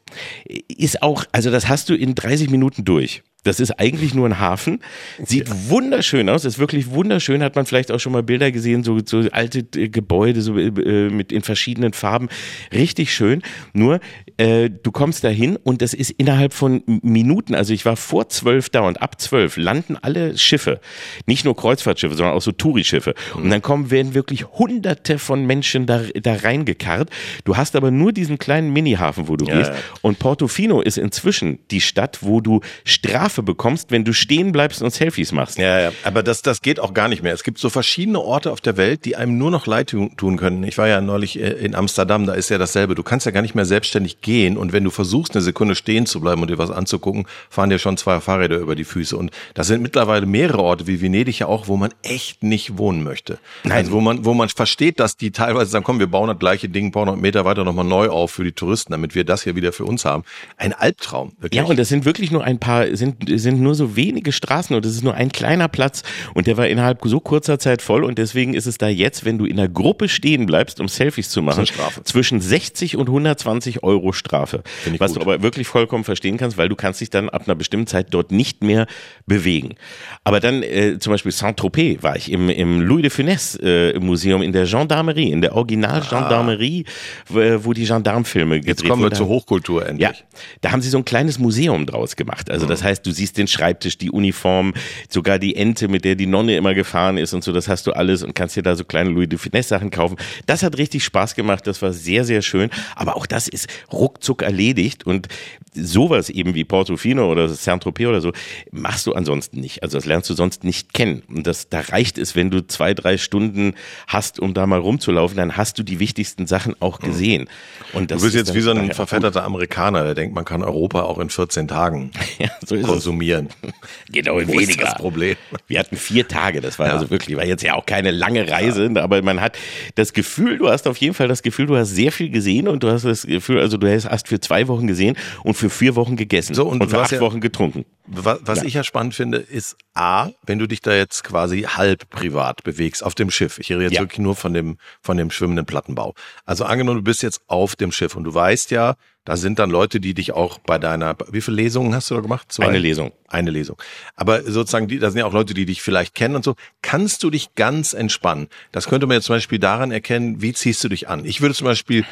ist 0.69 1.03
auch, 1.03 1.25
also 1.33 1.51
das 1.51 1.69
hast 1.69 1.91
du 1.91 1.95
in 1.95 2.15
30 2.15 2.51
Minuten 2.51 2.85
durch. 2.85 3.23
Das 3.47 3.61
ist 3.61 3.73
eigentlich 3.79 4.15
nur 4.15 4.27
ein 4.29 4.41
Hafen. 4.41 4.81
Sieht 5.25 5.49
wunderschön 5.69 6.29
aus, 6.29 6.45
ist 6.45 6.59
wirklich 6.59 6.91
wunderschön. 6.91 7.43
Hat 7.43 7.57
man 7.57 7.67
vielleicht 7.67 7.93
auch 7.93 8.01
schon 8.01 8.13
mal 8.13 8.23
Bilder 8.23 8.51
gesehen, 8.51 8.83
so, 8.83 8.99
so 9.05 9.23
alte 9.33 9.67
äh, 9.77 9.89
Gebäude 9.89 10.43
so 10.43 10.59
äh, 10.59 11.11
mit 11.11 11.33
in 11.33 11.43
verschiedenen 11.43 11.93
Farben. 11.93 12.29
Richtig 12.73 13.15
schön. 13.15 13.43
Nur, 13.73 14.01
äh, 14.39 14.71
du 14.71 14.93
kommst 14.93 15.25
dahin 15.25 15.57
und 15.57 15.83
das 15.83 15.95
ist 15.95 16.11
innerhalb 16.11 16.53
von 16.53 16.83
Minuten, 16.87 17.55
also 17.55 17.73
ich 17.73 17.85
war 17.87 17.97
vor 17.97 18.29
zwölf 18.29 18.69
da 18.69 18.81
und 18.81 19.01
ab 19.01 19.21
zwölf 19.21 19.57
landen 19.57 19.97
alle 20.01 20.37
Schiffe. 20.37 20.81
Nicht 21.27 21.45
nur 21.45 21.57
Kreuzfahrtschiffe, 21.57 22.15
sondern 22.15 22.35
auch 22.35 22.43
so 22.43 22.53
Tourischiffe. 22.53 23.15
Und 23.35 23.51
dann 23.51 23.63
kommen, 23.63 23.91
werden 23.91 24.15
wirklich 24.15 24.47
hunderte 24.47 25.19
von 25.19 25.47
Menschen 25.47 25.87
da, 25.87 26.03
da 26.21 26.35
reingekarrt. 26.35 27.11
Du 27.45 27.57
hast 27.57 27.77
aber 27.77 27.91
nur 27.91 28.13
diesen 28.13 28.39
kleinen 28.39 28.73
Mini-Hafen, 28.73 29.29
wo 29.29 29.37
du 29.37 29.47
Ja, 29.47 29.59
gehst. 29.59 29.73
Und 30.03 30.19
Portofino 30.19 30.81
ist 30.81 30.99
inzwischen 30.99 31.59
die 31.71 31.81
Stadt, 31.81 32.19
wo 32.21 32.41
du 32.41 32.61
Strafe 32.85 33.43
bekommst, 33.43 33.91
wenn 33.91 34.05
du 34.05 34.13
stehen 34.13 34.53
bleibst 34.53 34.83
und 34.83 34.93
Selfies 34.93 35.33
machst. 35.33 35.59
Ja, 35.59 35.81
ja, 35.81 35.93
aber 36.05 36.23
das, 36.23 36.43
das 36.43 36.63
geht 36.63 36.81
auch 36.81 36.95
gar 36.95 37.09
nicht 37.09 37.23
mehr. 37.23 37.33
Es 37.33 37.43
gibt 37.43 37.59
so 37.59 37.71
verschiedene 37.71 38.21
Orte 38.21 38.53
auf 38.53 38.61
der 38.61 38.77
Welt, 38.77 39.05
die 39.05 39.17
einem 39.17 39.39
nur 39.39 39.51
noch 39.51 39.67
leid 39.67 39.89
tu- 39.91 40.11
tun 40.17 40.37
können. 40.37 40.63
Ich 40.65 40.77
war 40.79 40.89
ja 40.89 41.01
neulich 41.01 41.41
äh, 41.41 41.51
in 41.53 41.75
Amsterdam, 41.75 42.27
da 42.27 42.35
ist 42.35 42.51
ja 42.51 42.59
dasselbe. 42.59 42.95
Du 42.95 43.03
kannst 43.03 43.27
ja 43.27 43.33
gar 43.33 43.43
nicht 43.43 43.55
mehr 43.55 43.65
selbstständig 43.65 44.21
gehen 44.27 44.57
und 44.57 44.73
wenn 44.73 44.83
du 44.83 44.91
versuchst, 44.91 45.37
eine 45.37 45.43
Sekunde 45.43 45.77
stehen 45.77 46.05
zu 46.05 46.21
bleiben 46.21 46.43
und 46.43 46.51
dir 46.51 46.59
was 46.59 46.73
anzugucken, 46.73 47.27
fahren 47.49 47.71
dir 47.71 47.79
schon 47.79 47.97
zwei 47.97 48.21
Fahrräder 48.21 48.59
über 48.59 48.75
die 48.75 48.83
Füße. 48.83 49.17
Und 49.17 49.31
das 49.55 49.69
sind 49.69 49.83
mittlerweile 49.83 50.27
mehrere 50.27 50.63
Orte, 50.63 50.89
wie 50.89 51.01
Venedig 51.01 51.39
ja 51.39 51.47
auch, 51.47 51.69
wo 51.69 51.77
man 51.77 51.95
echt 52.03 52.43
nicht 52.43 52.77
wohnen 52.77 53.05
möchte. 53.05 53.39
Also 53.69 53.93
wo 53.93 54.01
man, 54.01 54.25
wo 54.25 54.35
man 54.35 54.49
versteht, 54.49 54.99
dass 54.99 55.17
die 55.17 55.31
teilweise 55.31 55.71
sagen, 55.71 55.85
komm, 55.85 56.01
wir 56.01 56.09
bauen 56.09 56.27
das 56.27 56.41
gleiche 56.41 56.69
Ding, 56.69 56.91
bauen 56.91 57.07
noch 57.07 57.13
einen 57.13 57.23
Meter 57.23 57.45
weiter 57.45 57.63
nochmal 57.63 57.85
neu 57.85 58.09
auf 58.09 58.33
für 58.33 58.43
die 58.43 58.51
Touristen, 58.51 58.91
damit 58.91 59.15
wir 59.15 59.23
das 59.23 59.45
hier 59.45 59.55
wieder 59.55 59.73
für 59.73 59.85
uns 59.85 60.05
haben. 60.05 60.25
Ein 60.57 60.73
Albtraum, 60.73 61.33
wirklich. 61.39 61.57
Ja, 61.63 61.65
und 61.65 61.79
das 61.79 61.89
sind 61.89 62.05
wirklich 62.05 62.33
nur 62.33 62.43
ein 62.43 62.59
paar, 62.59 62.97
sind, 62.97 63.17
sind 63.29 63.61
nur 63.61 63.77
so 63.77 63.95
wenige 63.95 64.33
Straßen 64.33 64.75
und 64.75 64.85
es 64.85 64.97
ist 64.97 65.05
nur 65.05 65.15
ein 65.15 65.31
kleiner 65.31 65.69
Platz 65.69 66.03
und 66.35 66.49
der 66.49 66.57
war 66.57 66.67
innerhalb 66.67 66.99
so 67.05 67.21
kurzer 67.21 67.61
Zeit 67.61 67.81
voll 67.81 68.03
und 68.03 68.19
deswegen 68.19 68.55
ist 68.55 68.67
es 68.67 68.77
da 68.77 68.89
jetzt, 68.89 69.25
wenn 69.25 69.39
du 69.39 69.45
in 69.45 69.61
einer 69.61 69.69
Gruppe 69.69 70.09
stehen 70.09 70.47
bleibst, 70.47 70.81
um 70.81 70.89
Selfies 70.89 71.31
zu 71.31 71.43
machen, 71.43 71.65
zwischen 72.03 72.41
60 72.41 72.97
und 72.97 73.09
120 73.09 73.85
Euro 73.85 74.13
Strafe. 74.17 74.63
ich 74.85 74.99
Was 74.99 75.13
gut. 75.13 75.23
du 75.23 75.23
aber 75.23 75.43
wirklich 75.43 75.67
vollkommen 75.67 76.05
verstehen 76.05 76.37
kannst, 76.37 76.59
weil 76.59 76.69
du 76.69 76.77
kannst 76.77 77.01
dich 77.01 77.11
dann 77.11 77.29
ab 77.29 77.45
einer 77.47 77.55
bestimmten 77.55 77.87
Zeit 77.87 78.09
dort 78.11 78.33
nicht 78.33 78.63
mehr 78.65 78.87
bewegen. 79.27 79.77
Aber 80.25 80.41
dann 80.41 80.63
äh, 80.63 80.99
zum 80.99 81.13
Beispiel 81.13 81.33
Saint-Tropez 81.33 82.03
war 82.03 82.17
ich 82.17 82.33
im, 82.33 82.49
im 82.49 82.81
Louis 82.81 83.03
de 83.03 83.11
Funès 83.11 83.61
äh, 83.63 83.99
Museum 84.01 84.43
in 84.43 84.53
der 84.53 84.67
Gendarmerie, 84.67 85.31
in 85.31 85.41
der 85.41 85.55
Original-Gendarmerie, 85.55 86.85
wo, 87.29 87.65
wo 87.65 87.73
die 87.73 87.85
Gendarmfilme 87.85 88.57
gedreht 88.61 88.69
Jetzt 88.81 88.89
kommen 88.89 89.03
wir 89.03 89.07
wurden. 89.07 89.17
zur 89.17 89.29
Hochkultur 89.29 89.87
endlich. 89.87 90.09
Ja, 90.09 90.15
da 90.63 90.73
haben 90.73 90.83
sie 90.83 90.89
so 90.89 90.99
ein 90.99 91.05
kleines 91.05 91.39
Museum 91.39 91.87
draus 91.87 92.17
gemacht. 92.17 92.51
Also 92.51 92.67
das 92.67 92.83
heißt, 92.83 93.07
du 93.07 93.11
siehst 93.11 93.39
den 93.39 93.47
Schreibtisch, 93.47 93.99
die 93.99 94.11
Uniform, 94.11 94.75
sogar 95.09 95.39
die 95.39 95.57
Ente, 95.57 95.89
mit 95.89 96.05
der 96.05 96.15
die 96.15 96.27
Nonne 96.27 96.57
immer 96.57 96.75
gefahren 96.75 97.19
ist 97.19 97.35
und 97.35 97.45
so, 97.45 97.53
das 97.53 97.69
hast 97.69 97.87
du 97.87 97.93
alles 97.93 98.23
und 98.23 98.35
kannst 98.35 98.57
dir 98.57 98.63
da 98.63 98.75
so 98.77 98.85
kleine 98.85 99.11
Louis 99.11 99.29
de 99.29 99.39
Finesse 99.39 99.69
Sachen 99.69 99.91
kaufen. 99.91 100.17
Das 100.47 100.63
hat 100.63 100.79
richtig 100.79 101.05
Spaß 101.05 101.35
gemacht, 101.35 101.67
das 101.67 101.83
war 101.83 101.93
sehr, 101.93 102.25
sehr 102.25 102.43
schön. 102.43 102.71
Aber 102.95 103.17
auch 103.17 103.27
das 103.27 103.49
ist 103.49 103.69
ruckzuck 104.07 104.43
erledigt 104.43 105.05
und 105.07 105.29
sowas 105.75 106.31
eben 106.31 106.55
wie 106.55 106.65
Portofino 106.65 107.31
oder 107.31 107.49
Saint-Tropez 107.49 108.07
oder 108.07 108.21
so 108.21 108.33
machst 108.71 109.07
du 109.07 109.13
ansonsten 109.13 109.61
nicht. 109.61 109.83
Also 109.83 109.99
das 109.99 110.07
lernst 110.07 110.31
du 110.31 110.35
sonst 110.35 110.65
nicht 110.65 110.95
kennen. 110.95 111.23
Und 111.29 111.47
das, 111.47 111.69
da 111.69 111.81
reicht 111.81 112.17
es, 112.19 112.35
wenn 112.35 112.51
du 112.51 112.67
zwei, 112.67 112.95
drei 112.95 113.19
Stunden 113.19 113.75
hast, 114.07 114.41
um 114.41 114.55
da 114.55 114.67
mal 114.67 114.79
rumzulaufen, 114.79 115.37
dann 115.37 115.57
hast 115.57 115.79
du 115.79 115.83
die 115.83 115.99
wichtigsten 115.99 116.47
Sachen 116.47 116.75
auch 116.81 116.99
gesehen. 117.01 117.49
Und 117.93 118.11
das 118.11 118.19
Du 118.21 118.25
bist 118.25 118.37
ist 118.37 118.49
jetzt 118.49 118.55
wie 118.57 118.61
so 118.63 118.71
ein 118.71 118.93
verfetterter 118.93 119.45
Amerikaner, 119.45 120.05
der 120.05 120.15
denkt, 120.15 120.35
man 120.35 120.45
kann 120.47 120.63
Europa 120.63 121.03
auch 121.03 121.19
in 121.19 121.29
14 121.29 121.69
Tagen 121.69 122.11
Ja, 122.39 122.49
so 122.65 122.75
ist 122.75 122.83
es. 122.83 122.87
konsumieren. 122.89 123.49
Genau, 124.11 124.35
Wo 124.37 124.39
ist 124.39 124.49
weniger. 124.49 124.85
das 124.87 124.95
Problem? 124.95 125.37
Wir 125.67 125.79
hatten 125.81 125.97
vier 125.97 126.27
Tage, 126.29 126.61
das 126.61 126.79
war 126.79 126.87
Ja. 126.87 126.95
also 126.95 127.11
wirklich, 127.11 127.37
war 127.37 127.45
jetzt 127.45 127.63
ja 127.63 127.75
auch 127.75 127.85
keine 127.85 128.11
lange 128.13 128.49
Reise, 128.51 128.91
aber 128.97 129.21
man 129.23 129.41
hat 129.41 129.59
das 129.97 130.13
Gefühl, 130.13 130.59
du 130.59 130.69
hast 130.69 130.87
auf 130.87 130.97
jeden 130.99 131.13
Fall 131.15 131.29
das 131.29 131.43
Gefühl, 131.43 131.67
du 131.67 131.77
hast 131.77 131.91
sehr 131.91 132.13
viel 132.13 132.31
gesehen 132.31 132.69
und 132.69 132.83
du 132.83 132.91
hast 132.91 133.05
das 133.05 133.27
Gefühl, 133.27 133.59
also 133.61 133.77
du 133.77 133.87
hast 133.97 134.09
hast 134.11 134.29
für 134.29 134.41
zwei 134.41 134.69
Wochen 134.69 134.87
gesehen 134.87 135.17
und 135.43 135.55
für 135.55 135.71
vier 135.71 135.97
Wochen 135.97 136.17
gegessen 136.17 136.55
So, 136.55 136.67
und 136.69 136.81
und 136.81 136.91
für 136.91 137.01
acht 137.01 137.13
ja- 137.13 137.21
Wochen 137.21 137.41
getrunken. 137.41 137.85
Was, 138.09 138.39
was 138.43 138.63
ich 138.63 138.75
ja 138.75 138.85
spannend 138.85 139.15
finde, 139.17 139.39
ist 139.39 139.77
A, 139.95 140.29
wenn 140.47 140.61
du 140.61 140.69
dich 140.69 140.81
da 140.81 140.95
jetzt 140.95 141.25
quasi 141.25 141.63
halb 141.63 142.09
privat 142.11 142.63
bewegst 142.63 143.03
auf 143.03 143.17
dem 143.17 143.31
Schiff. 143.33 143.59
Ich 143.59 143.71
rede 143.73 143.83
jetzt 143.85 143.95
Ja. 143.95 144.01
wirklich 144.03 144.21
nur 144.21 144.37
von 144.37 144.55
dem, 144.55 144.79
von 145.03 145.17
dem 145.17 145.31
schwimmenden 145.33 145.67
Plattenbau. 145.67 146.15
Also 146.45 146.65
angenommen, 146.65 146.99
du 146.99 147.03
bist 147.05 147.23
jetzt 147.25 147.41
auf 147.49 147.75
dem 147.75 147.91
Schiff 147.91 148.15
und 148.15 148.23
du 148.25 148.33
weißt 148.33 148.71
ja, 148.71 148.95
da 149.25 149.37
sind 149.37 149.59
dann 149.59 149.71
Leute, 149.71 149.99
die 149.99 150.15
dich 150.15 150.31
auch 150.33 150.59
bei 150.59 150.79
deiner, 150.79 151.17
wie 151.33 151.41
viele 151.41 151.57
Lesungen 151.57 151.93
hast 151.97 152.09
du 152.11 152.15
da 152.15 152.21
gemacht? 152.21 152.53
Zwei? 152.53 152.69
Eine 152.69 152.79
Lesung. 152.79 153.11
Eine 153.27 153.51
Lesung. 153.51 153.77
Aber 154.15 154.45
sozusagen, 154.45 154.87
die, 154.87 155.01
da 155.01 155.11
sind 155.11 155.19
ja 155.19 155.27
auch 155.27 155.33
Leute, 155.33 155.53
die 155.53 155.65
dich 155.67 155.83
vielleicht 155.83 156.15
kennen 156.15 156.37
und 156.37 156.45
so. 156.45 156.55
Kannst 156.83 157.25
du 157.25 157.31
dich 157.31 157.57
ganz 157.57 157.93
entspannen? 157.93 158.47
Das 158.71 158.87
könnte 158.87 159.09
man 159.09 159.17
jetzt 159.17 159.25
zum 159.27 159.35
Beispiel 159.35 159.59
daran 159.59 159.91
erkennen, 159.91 160.43
wie 160.43 160.53
ziehst 160.53 160.85
du 160.85 160.89
dich 160.89 161.09
an? 161.09 161.25
Ich 161.25 161.41
würde 161.41 161.57
zum 161.57 161.65
Beispiel 161.65 162.05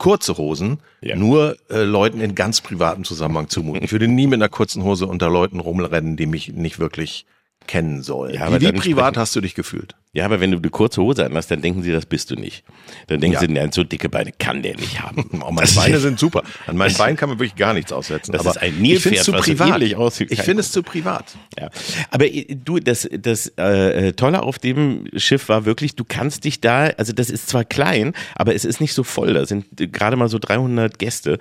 kurze 0.00 0.38
Hosen 0.38 0.78
Ja. 1.02 1.14
nur 1.14 1.56
äh, 1.68 1.82
Leuten 1.84 2.20
in 2.20 2.34
ganz 2.34 2.62
privatem 2.62 3.04
Zusammenhang 3.04 3.48
zumuten. 3.50 3.84
Ich 3.84 3.92
würde 3.92 4.08
nie 4.08 4.26
mit 4.26 4.38
einer 4.38 4.48
kurzen 4.48 4.82
Hose 4.82 5.06
unter 5.06 5.28
Leuten 5.28 5.60
rumrennen, 5.60 6.16
die 6.16 6.26
mich 6.26 6.48
nicht 6.48 6.78
wirklich 6.78 7.26
kennen 7.66 8.02
soll. 8.02 8.34
Ja, 8.34 8.50
wie, 8.50 8.66
wie 8.66 8.72
privat 8.72 9.16
hast 9.18 9.36
du 9.36 9.42
dich 9.42 9.54
gefühlt? 9.54 9.94
Ja, 10.12 10.24
aber 10.24 10.40
wenn 10.40 10.50
du 10.50 10.58
eine 10.58 10.70
kurze 10.70 11.00
Hose 11.00 11.24
an 11.24 11.34
hast, 11.34 11.52
dann 11.52 11.62
denken 11.62 11.84
sie, 11.84 11.92
das 11.92 12.04
bist 12.04 12.32
du 12.32 12.34
nicht. 12.34 12.64
Dann 13.06 13.20
denken 13.20 13.34
Ja. 13.34 13.40
sie, 13.40 13.46
nein, 13.46 13.70
so 13.70 13.84
dicke 13.84 14.08
Beine 14.08 14.32
kann 14.36 14.60
der 14.62 14.76
nicht 14.76 15.00
haben. 15.00 15.30
Oh, 15.42 15.52
meine 15.52 15.70
Beine 15.70 15.98
sind 16.00 16.18
super. 16.18 16.42
An 16.66 16.76
meinen 16.76 16.94
Beinen 16.96 17.16
kann 17.16 17.28
man 17.28 17.38
wirklich 17.38 17.54
gar 17.56 17.72
nichts 17.72 17.92
aussetzen. 17.92 18.32
Das 18.32 18.40
aber 18.40 18.50
ist 18.50 18.56
ein 18.58 18.68
ich 18.70 18.74
finde 18.74 18.88
Nilpferd, 18.88 19.16
es 19.16 19.24
zu 19.24 19.32
privat. 19.32 19.82
Ich 19.82 20.42
finde 20.42 20.60
es 20.60 20.72
zu 20.72 20.82
privat. 20.82 21.24
Ja. 21.58 21.70
Aber 22.10 22.26
äh, 22.26 22.44
du, 22.54 22.78
das, 22.80 23.08
das 23.18 23.46
äh, 23.56 24.12
Tolle 24.14 24.42
auf 24.42 24.58
dem 24.58 25.06
Schiff 25.16 25.48
war 25.48 25.64
wirklich, 25.64 25.94
du 25.94 26.04
kannst 26.04 26.44
dich 26.44 26.60
da, 26.60 26.86
also 26.96 27.12
das 27.12 27.30
ist 27.30 27.48
zwar 27.48 27.64
klein, 27.64 28.12
aber 28.34 28.54
es 28.54 28.64
ist 28.64 28.80
nicht 28.80 28.94
so 28.94 29.04
voll. 29.04 29.32
Da 29.34 29.46
sind 29.46 29.80
äh, 29.80 29.86
gerade 29.86 30.16
mal 30.16 30.28
so 30.28 30.38
300 30.40 30.98
Gäste 30.98 31.38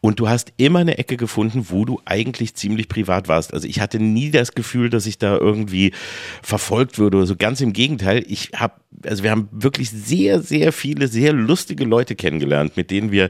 und 0.00 0.18
du 0.18 0.28
hast 0.28 0.52
immer 0.56 0.80
eine 0.80 0.98
Ecke 0.98 1.16
gefunden, 1.16 1.66
wo 1.70 1.84
du 1.84 2.00
eigentlich 2.04 2.54
ziemlich 2.54 2.88
privat 2.88 3.28
warst. 3.28 3.54
Also 3.54 3.68
ich 3.68 3.80
hatte 3.80 4.00
nie 4.00 4.30
das 4.32 4.52
Gefühl, 4.52 4.90
dass 4.90 5.06
ich 5.06 5.18
da 5.18 5.36
irgendwie 5.36 5.92
verfolgt 6.42 6.98
würde 6.98 7.18
oder 7.18 7.26
so. 7.26 7.36
Ganz 7.36 7.60
im 7.60 7.72
Gegenteil. 7.72 8.07
Ich 8.16 8.50
habe, 8.54 8.74
also 9.04 9.22
wir 9.22 9.30
haben 9.30 9.48
wirklich 9.52 9.90
sehr, 9.90 10.40
sehr 10.40 10.72
viele, 10.72 11.08
sehr 11.08 11.32
lustige 11.32 11.84
Leute 11.84 12.14
kennengelernt, 12.16 12.76
mit 12.76 12.90
denen 12.90 13.12
wir 13.12 13.28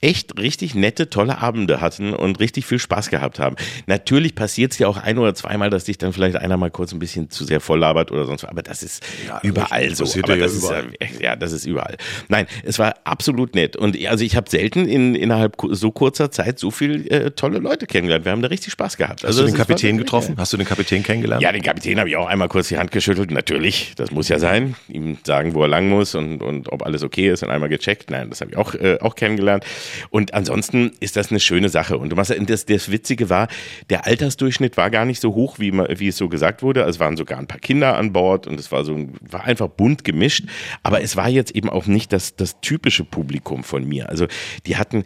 echt 0.00 0.38
richtig 0.38 0.74
nette, 0.74 1.10
tolle 1.10 1.38
Abende 1.38 1.80
hatten 1.80 2.12
und 2.14 2.40
richtig 2.40 2.66
viel 2.66 2.78
Spaß 2.78 3.10
gehabt 3.10 3.38
haben. 3.38 3.56
Natürlich 3.86 4.34
passiert 4.34 4.72
es 4.72 4.78
ja 4.78 4.88
auch 4.88 4.96
ein 4.96 5.18
oder 5.18 5.34
zweimal, 5.34 5.70
dass 5.70 5.84
dich 5.84 5.98
dann 5.98 6.12
vielleicht 6.12 6.36
einer 6.36 6.56
mal 6.56 6.70
kurz 6.70 6.92
ein 6.92 6.98
bisschen 6.98 7.30
zu 7.30 7.44
sehr 7.44 7.60
voll 7.60 7.78
labert 7.78 8.10
oder 8.10 8.24
sonst 8.24 8.42
was, 8.42 8.50
aber 8.50 8.62
das 8.62 8.82
ist 8.82 9.04
Ja, 9.28 9.40
überall 9.42 9.94
so. 9.94 10.04
Aber 10.22 10.36
ja 10.36 10.44
das 10.46 10.56
überall. 10.56 10.86
Ist, 10.98 11.20
ja, 11.20 11.20
ja, 11.20 11.36
das 11.36 11.52
ist 11.52 11.66
überall. 11.66 11.96
Nein, 12.28 12.46
es 12.64 12.78
war 12.78 12.94
absolut 13.04 13.54
nett 13.54 13.76
und 13.76 13.96
also 14.06 14.24
ich 14.24 14.34
habe 14.34 14.48
selten 14.50 14.88
in, 14.88 15.14
innerhalb 15.14 15.56
so 15.70 15.90
kurzer 15.90 16.30
Zeit 16.30 16.58
so 16.58 16.70
viel 16.70 17.06
äh, 17.12 17.30
tolle 17.32 17.58
Leute 17.58 17.86
kennengelernt. 17.86 18.24
Wir 18.24 18.32
haben 18.32 18.42
da 18.42 18.48
richtig 18.48 18.72
Spaß 18.72 18.96
gehabt. 18.96 19.20
Hast 19.22 19.26
Also 19.26 19.42
du 19.42 19.48
den 19.48 19.56
Kapitän 19.56 19.98
getroffen? 19.98 20.34
Hast 20.38 20.52
du 20.52 20.56
den 20.56 20.66
Kapitän 20.66 21.02
kennengelernt? 21.02 21.42
ja, 21.42 21.52
den 21.52 21.62
Kapitän 21.62 21.98
habe 21.98 22.08
ich 22.08 22.16
auch 22.16 22.26
einmal 22.26 22.48
kurz 22.48 22.68
die 22.68 22.78
Hand 22.78 22.90
geschüttelt. 22.92 23.30
Natürlich, 23.30 23.92
das 23.96 24.10
muss 24.10 24.28
ja 24.28 24.38
sein. 24.38 24.69
Ihm 24.88 25.18
sagen, 25.24 25.54
wo 25.54 25.62
er 25.62 25.68
lang 25.68 25.88
muss 25.88 26.14
und, 26.14 26.42
und 26.42 26.72
ob 26.72 26.84
alles 26.84 27.02
okay 27.02 27.30
ist 27.30 27.42
und 27.42 27.50
einmal 27.50 27.68
gecheckt. 27.68 28.10
Nein, 28.10 28.30
das 28.30 28.40
habe 28.40 28.52
ich 28.52 28.56
auch, 28.56 28.74
äh, 28.74 28.98
auch 29.00 29.14
kennengelernt. 29.14 29.64
Und 30.10 30.34
ansonsten 30.34 30.92
ist 31.00 31.16
das 31.16 31.30
eine 31.30 31.40
schöne 31.40 31.68
Sache. 31.68 31.98
Und 31.98 32.14
machst, 32.14 32.34
das, 32.46 32.66
das 32.66 32.90
Witzige 32.90 33.30
war, 33.30 33.48
der 33.88 34.06
Altersdurchschnitt 34.06 34.76
war 34.76 34.90
gar 34.90 35.04
nicht 35.04 35.20
so 35.20 35.34
hoch, 35.34 35.58
wie, 35.58 35.72
wie 35.72 36.08
es 36.08 36.16
so 36.16 36.28
gesagt 36.28 36.62
wurde. 36.62 36.84
Also 36.84 36.96
Es 36.96 37.00
waren 37.00 37.16
sogar 37.16 37.38
ein 37.38 37.46
paar 37.46 37.60
Kinder 37.60 37.96
an 37.96 38.12
Bord 38.12 38.46
und 38.46 38.58
es 38.58 38.72
war 38.72 38.84
so, 38.84 39.08
war 39.20 39.44
einfach 39.44 39.68
bunt 39.68 40.04
gemischt. 40.04 40.44
Aber 40.82 41.02
es 41.02 41.16
war 41.16 41.28
jetzt 41.28 41.54
eben 41.54 41.70
auch 41.70 41.86
nicht 41.86 42.12
das, 42.12 42.36
das 42.36 42.60
typische 42.60 43.04
Publikum 43.04 43.64
von 43.64 43.88
mir. 43.88 44.08
Also 44.08 44.26
die 44.66 44.76
hatten, 44.76 45.04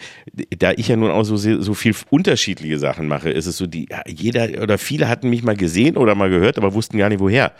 da 0.58 0.72
ich 0.72 0.88
ja 0.88 0.96
nun 0.96 1.10
auch 1.10 1.24
so, 1.24 1.36
so 1.36 1.74
viel 1.74 1.94
unterschiedliche 2.10 2.78
Sachen 2.78 3.08
mache, 3.08 3.30
ist 3.30 3.46
es 3.46 3.56
so, 3.56 3.66
die, 3.66 3.88
jeder 4.06 4.62
oder 4.62 4.78
viele 4.78 5.08
hatten 5.08 5.30
mich 5.30 5.42
mal 5.42 5.56
gesehen 5.56 5.96
oder 5.96 6.14
mal 6.14 6.30
gehört, 6.30 6.58
aber 6.58 6.74
wussten 6.74 6.98
gar 6.98 7.08
nicht 7.08 7.20
woher. 7.20 7.52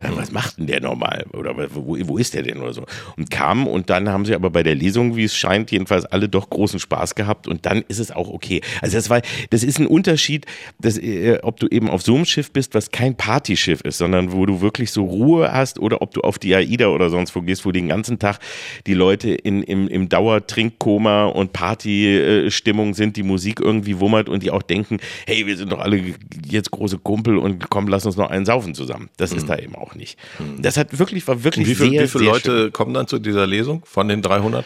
Was 0.00 0.32
macht 0.32 0.58
denn 0.58 0.66
der 0.66 0.80
normal? 0.80 1.26
Oder 1.34 1.54
wo, 1.74 1.96
wo 2.00 2.16
ist 2.16 2.32
der 2.32 2.42
denn 2.42 2.58
oder 2.58 2.72
so? 2.72 2.86
Und 3.18 3.30
kamen 3.30 3.66
und 3.66 3.90
dann 3.90 4.08
haben 4.08 4.24
sie 4.24 4.34
aber 4.34 4.48
bei 4.48 4.62
der 4.62 4.74
Lesung, 4.74 5.14
wie 5.14 5.24
es 5.24 5.36
scheint, 5.36 5.70
jedenfalls 5.70 6.06
alle 6.06 6.28
doch 6.28 6.48
großen 6.48 6.80
Spaß 6.80 7.14
gehabt 7.14 7.46
und 7.46 7.66
dann 7.66 7.84
ist 7.88 7.98
es 7.98 8.10
auch 8.10 8.30
okay. 8.30 8.62
Also 8.80 8.96
das 8.96 9.10
war, 9.10 9.20
das 9.50 9.62
ist 9.62 9.78
ein 9.78 9.86
Unterschied, 9.86 10.46
dass, 10.78 10.96
äh, 10.96 11.38
ob 11.42 11.60
du 11.60 11.66
eben 11.66 11.90
auf 11.90 12.00
so 12.00 12.14
einem 12.14 12.24
Schiff 12.24 12.50
bist, 12.50 12.74
was 12.74 12.90
kein 12.90 13.14
Partyschiff 13.14 13.82
ist, 13.82 13.98
sondern 13.98 14.32
wo 14.32 14.46
du 14.46 14.62
wirklich 14.62 14.90
so 14.90 15.04
Ruhe 15.04 15.52
hast 15.52 15.78
oder 15.78 16.00
ob 16.00 16.14
du 16.14 16.22
auf 16.22 16.38
die 16.38 16.54
AIDA 16.54 16.88
oder 16.88 17.10
sonst 17.10 17.36
wo 17.36 17.42
gehst, 17.42 17.66
wo 17.66 17.72
den 17.72 17.88
ganzen 17.88 18.18
Tag 18.18 18.38
die 18.86 18.94
Leute 18.94 19.30
in, 19.30 19.62
im, 19.62 19.86
im 19.86 20.08
Dauertrinkkoma 20.08 21.26
und 21.26 21.52
Partystimmung 21.52 22.94
sind, 22.94 23.16
die 23.16 23.22
Musik 23.22 23.60
irgendwie 23.60 24.00
wummert 24.00 24.30
und 24.30 24.42
die 24.42 24.50
auch 24.50 24.62
denken, 24.62 24.98
hey, 25.26 25.46
wir 25.46 25.58
sind 25.58 25.72
doch 25.72 25.80
alle 25.80 26.02
jetzt 26.46 26.70
große 26.70 26.98
Kumpel 26.98 27.36
und 27.36 27.68
komm, 27.68 27.86
lass 27.88 28.06
uns 28.06 28.16
noch 28.16 28.30
einen 28.30 28.46
saufen 28.46 28.74
zusammen. 28.74 29.10
Das 29.18 29.32
ist 29.32 29.48
da 29.48 29.58
eben 29.58 29.74
auch 29.74 29.89
nicht. 29.94 30.18
Das 30.58 30.76
hat 30.76 30.98
wirklich, 30.98 31.26
war 31.28 31.44
wirklich 31.44 31.66
Wie, 31.66 31.74
viel, 31.74 31.90
sehr, 31.90 32.02
wie 32.04 32.08
viele 32.08 32.24
sehr 32.24 32.32
Leute 32.32 32.70
kommen 32.70 32.94
dann 32.94 33.06
zu 33.06 33.18
dieser 33.18 33.46
Lesung 33.46 33.84
von 33.84 34.08
den 34.08 34.22
300? 34.22 34.64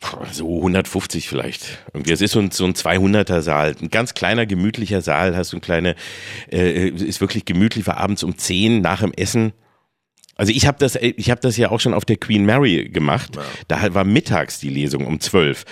Puh, 0.00 0.18
So 0.30 0.58
150 0.58 1.28
vielleicht. 1.28 1.78
Irgendwie. 1.92 2.12
Es 2.12 2.20
ist 2.20 2.32
so 2.32 2.38
ein, 2.40 2.50
so 2.50 2.64
ein 2.64 2.74
200er 2.74 3.40
Saal. 3.40 3.74
Ein 3.80 3.90
ganz 3.90 4.14
kleiner, 4.14 4.46
gemütlicher 4.46 5.02
Saal. 5.02 5.36
Hast 5.36 5.52
du 5.52 5.56
ein 5.56 5.60
kleine, 5.60 5.96
äh, 6.52 6.88
ist 6.88 7.20
wirklich 7.20 7.44
gemütlich, 7.44 7.86
war 7.86 7.96
abends 7.98 8.22
um 8.22 8.36
10 8.36 8.80
nach 8.80 9.00
dem 9.00 9.12
Essen. 9.12 9.52
Also 10.38 10.52
ich 10.52 10.68
habe 10.68 10.78
das, 10.78 10.94
ich 10.94 11.30
habe 11.30 11.40
das 11.40 11.56
ja 11.56 11.70
auch 11.72 11.80
schon 11.80 11.92
auf 11.92 12.04
der 12.04 12.16
Queen 12.16 12.46
Mary 12.46 12.88
gemacht. 12.88 13.36
Da 13.66 13.92
war 13.92 14.04
mittags 14.04 14.60
die 14.60 14.70
Lesung 14.70 15.04
um 15.04 15.18
12. 15.18 15.64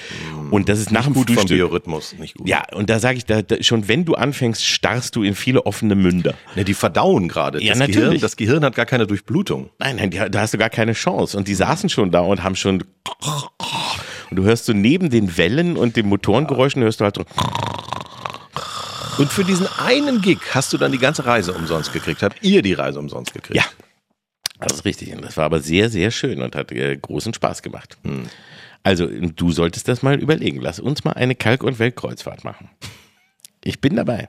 Und 0.51 0.69
das 0.69 0.81
ist 0.81 0.91
nach 0.91 1.05
dem 1.05 1.15
Gut 1.15 1.29
vom 1.29 1.37
Frühstück. 1.37 1.57
Biorhythmus, 1.57 2.17
nicht 2.19 2.35
gut. 2.35 2.49
Ja, 2.49 2.65
und 2.75 2.91
da 2.91 2.99
sage 2.99 3.17
ich, 3.17 3.25
da, 3.25 3.43
da, 3.43 3.63
schon 3.63 3.87
wenn 3.87 4.05
du 4.05 4.15
anfängst, 4.15 4.67
starrst 4.67 5.15
du 5.15 5.23
in 5.23 5.37
viele 5.37 5.67
offene 5.67 5.95
Münder. 5.95 6.35
Ne, 6.57 6.65
die 6.65 6.75
verdauen 6.75 7.29
gerade. 7.29 7.63
Ja, 7.63 7.71
das 7.71 7.79
natürlich. 7.79 7.97
Gehirn, 7.97 8.21
das 8.21 8.37
Gehirn 8.37 8.65
hat 8.65 8.75
gar 8.75 8.87
keine 8.87 9.07
Durchblutung. 9.07 9.71
Nein, 9.79 9.97
nein, 9.97 10.33
da 10.33 10.41
hast 10.41 10.53
du 10.53 10.59
gar 10.59 10.71
keine 10.71 10.95
Chance. 10.95 11.39
Und 11.39 11.47
die 11.47 11.55
saßen 11.55 11.89
schon 11.89 12.11
da 12.11 12.21
und 12.21 12.43
haben 12.43 12.57
schon. 12.57 12.83
Und 14.31 14.37
du 14.37 14.43
hörst 14.43 14.65
so 14.65 14.73
neben 14.73 15.11
den 15.11 15.37
Wellen 15.37 15.77
und 15.77 15.95
den 15.95 16.09
Motorengeräuschen 16.09 16.83
hörst 16.83 16.99
du 16.99 17.05
halt 17.05 17.15
so. 17.15 17.25
Und 19.19 19.33
für 19.33 19.45
diesen 19.45 19.69
einen 19.79 20.21
Gig 20.21 20.39
hast 20.51 20.73
du 20.73 20.77
dann 20.77 20.91
die 20.91 20.99
ganze 20.99 21.25
Reise 21.25 21.53
umsonst 21.53 21.93
gekriegt. 21.93 22.25
Habt 22.25 22.43
ihr 22.43 22.63
die 22.63 22.75
Reise 22.75 22.99
umsonst 22.99 23.33
gekriegt? 23.33 23.55
Ja, 23.55 23.65
das 24.61 24.73
ist 24.73 24.85
richtig. 24.85 25.13
Und 25.15 25.23
das 25.25 25.37
war 25.37 25.45
aber 25.45 25.61
sehr, 25.61 25.91
sehr 25.91 26.11
schön 26.11 26.43
und 26.43 26.57
hat 26.57 26.73
äh, 26.73 26.97
großen 26.97 27.35
Spaß 27.35 27.63
gemacht. 27.63 27.99
Also, 28.83 29.07
du 29.07 29.51
solltest 29.51 29.89
das 29.89 30.03
mal 30.03 30.21
überlegen. 30.21 30.61
Lass 30.61 30.81
uns 30.81 31.05
mal 31.05 31.13
eine 31.13 31.35
Kalk- 31.35 31.65
und 31.65 31.79
Weltkreuzfahrt 31.79 32.45
machen. 32.45 32.71
Ich 33.65 33.81
bin 33.81 33.97
dabei. 33.97 34.29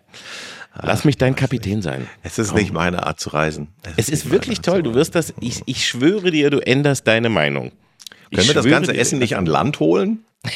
Lass 0.82 1.06
mich 1.06 1.18
dein 1.18 1.36
Kapitän 1.36 1.82
sein. 1.82 2.08
Es 2.24 2.38
ist 2.38 2.54
nicht 2.54 2.72
meine 2.72 3.06
Art 3.06 3.20
zu 3.20 3.30
reisen. 3.30 3.70
Es 3.96 4.10
ist 4.10 4.26
nicht 4.26 4.32
wirklich 4.34 4.62
toll. 4.62 4.84
Du 4.84 4.94
wirst 4.94 5.16
das, 5.16 5.34
ich, 5.40 5.62
ich 5.66 5.88
schwöre 5.88 6.32
dir, 6.32 6.50
du 6.50 6.60
änderst 6.60 7.08
deine 7.08 7.30
Meinung. 7.30 7.72
Ich 8.30 8.38
Können 8.38 8.50
wir 8.50 8.56
das 8.56 8.66
ganze 8.66 8.96
Essen 8.96 9.20
nicht 9.20 9.36
an 9.38 9.46
Land 9.46 9.80
holen? 9.80 10.26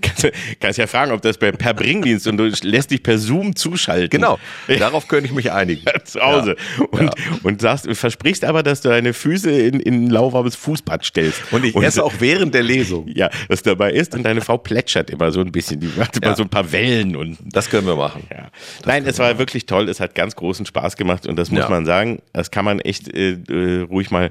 Kannst, 0.00 0.24
du- 0.24 0.32
kannst 0.60 0.78
ja 0.78 0.86
fragen, 0.86 1.12
ob 1.12 1.22
das 1.22 1.38
per, 1.38 1.52
per 1.52 1.74
Bringdienst 1.74 2.26
und 2.26 2.36
du 2.36 2.50
lässt 2.62 2.90
dich 2.90 3.02
per 3.02 3.18
Zoom 3.18 3.56
zuschalten. 3.56 4.10
Genau. 4.10 4.38
Darauf 4.78 5.08
könnte 5.08 5.26
ich 5.26 5.32
mich 5.32 5.50
einigen. 5.52 5.82
Zu 6.04 6.20
Hause. 6.20 6.56
Ja. 6.78 6.84
Und, 6.90 7.02
Ja. 7.02 7.10
und 7.42 7.60
sagst, 7.60 7.88
versprichst 7.96 8.44
aber, 8.44 8.62
dass 8.62 8.80
du 8.80 8.88
deine 8.88 9.12
Füße 9.12 9.50
in, 9.50 9.80
in 9.80 10.04
ein 10.06 10.10
lauwarmes 10.10 10.56
Fußbad 10.56 11.04
stellst. 11.04 11.40
Und 11.52 11.64
ich 11.64 11.74
esse 11.76 12.02
auch 12.04 12.12
während 12.20 12.54
der 12.54 12.62
Lesung. 12.62 13.06
Ja, 13.08 13.30
das 13.48 13.62
dabei 13.62 13.92
ist 13.92 14.14
und 14.14 14.22
deine 14.24 14.40
Frau 14.40 14.58
plätschert 14.58 15.10
immer 15.10 15.30
so 15.32 15.40
ein 15.40 15.52
bisschen. 15.52 15.80
Die 15.80 15.90
macht 15.96 16.16
immer 16.18 16.28
Ja. 16.28 16.36
so 16.36 16.42
ein 16.42 16.48
paar 16.48 16.70
Wellen 16.72 17.16
und 17.16 17.38
Das 17.44 17.70
können 17.70 17.86
wir 17.86 17.96
machen. 17.96 18.24
ja. 18.30 18.50
Nein, 18.84 19.04
es 19.06 19.18
war 19.18 19.38
wirklich 19.38 19.66
toll. 19.66 19.88
Es 19.88 20.00
hat 20.00 20.14
ganz 20.14 20.36
großen 20.36 20.66
Spaß 20.66 20.96
gemacht 20.96 21.26
und 21.26 21.36
das 21.36 21.50
muss 21.50 21.68
man 21.68 21.86
sagen. 21.86 22.20
Das 22.32 22.50
kann 22.50 22.64
man 22.64 22.80
echt 22.80 23.08
äh, 23.14 23.32
äh, 23.48 23.80
ruhig 23.82 24.10
mal 24.10 24.30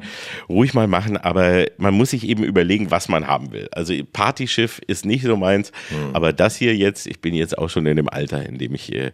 ruhig 0.50 0.74
mal 0.74 0.88
machen. 0.88 1.18
Aber 1.18 1.66
man 1.78 1.94
muss 1.94 2.12
sich 2.12 2.28
eben 2.28 2.44
überlegen, 2.44 2.92
was 2.92 3.10
man 3.10 3.28
haben 3.28 3.52
will. 3.52 3.68
Also 3.72 3.94
Partyschiff 4.14 4.80
ist 4.88 5.06
nicht 5.06 5.24
so 5.24 5.31
meins. 5.38 5.72
Hm. 5.90 6.14
Aber 6.16 6.34
das 6.34 6.56
hier 6.56 6.76
jetzt, 6.76 7.08
ich 7.08 7.22
bin 7.22 7.34
jetzt 7.34 7.58
auch 7.58 7.70
schon 7.70 7.86
in 7.86 7.98
dem 7.98 8.10
Alter, 8.10 8.46
in 8.46 8.58
dem 8.58 8.74
ich 8.76 8.94
äh, 8.94 9.12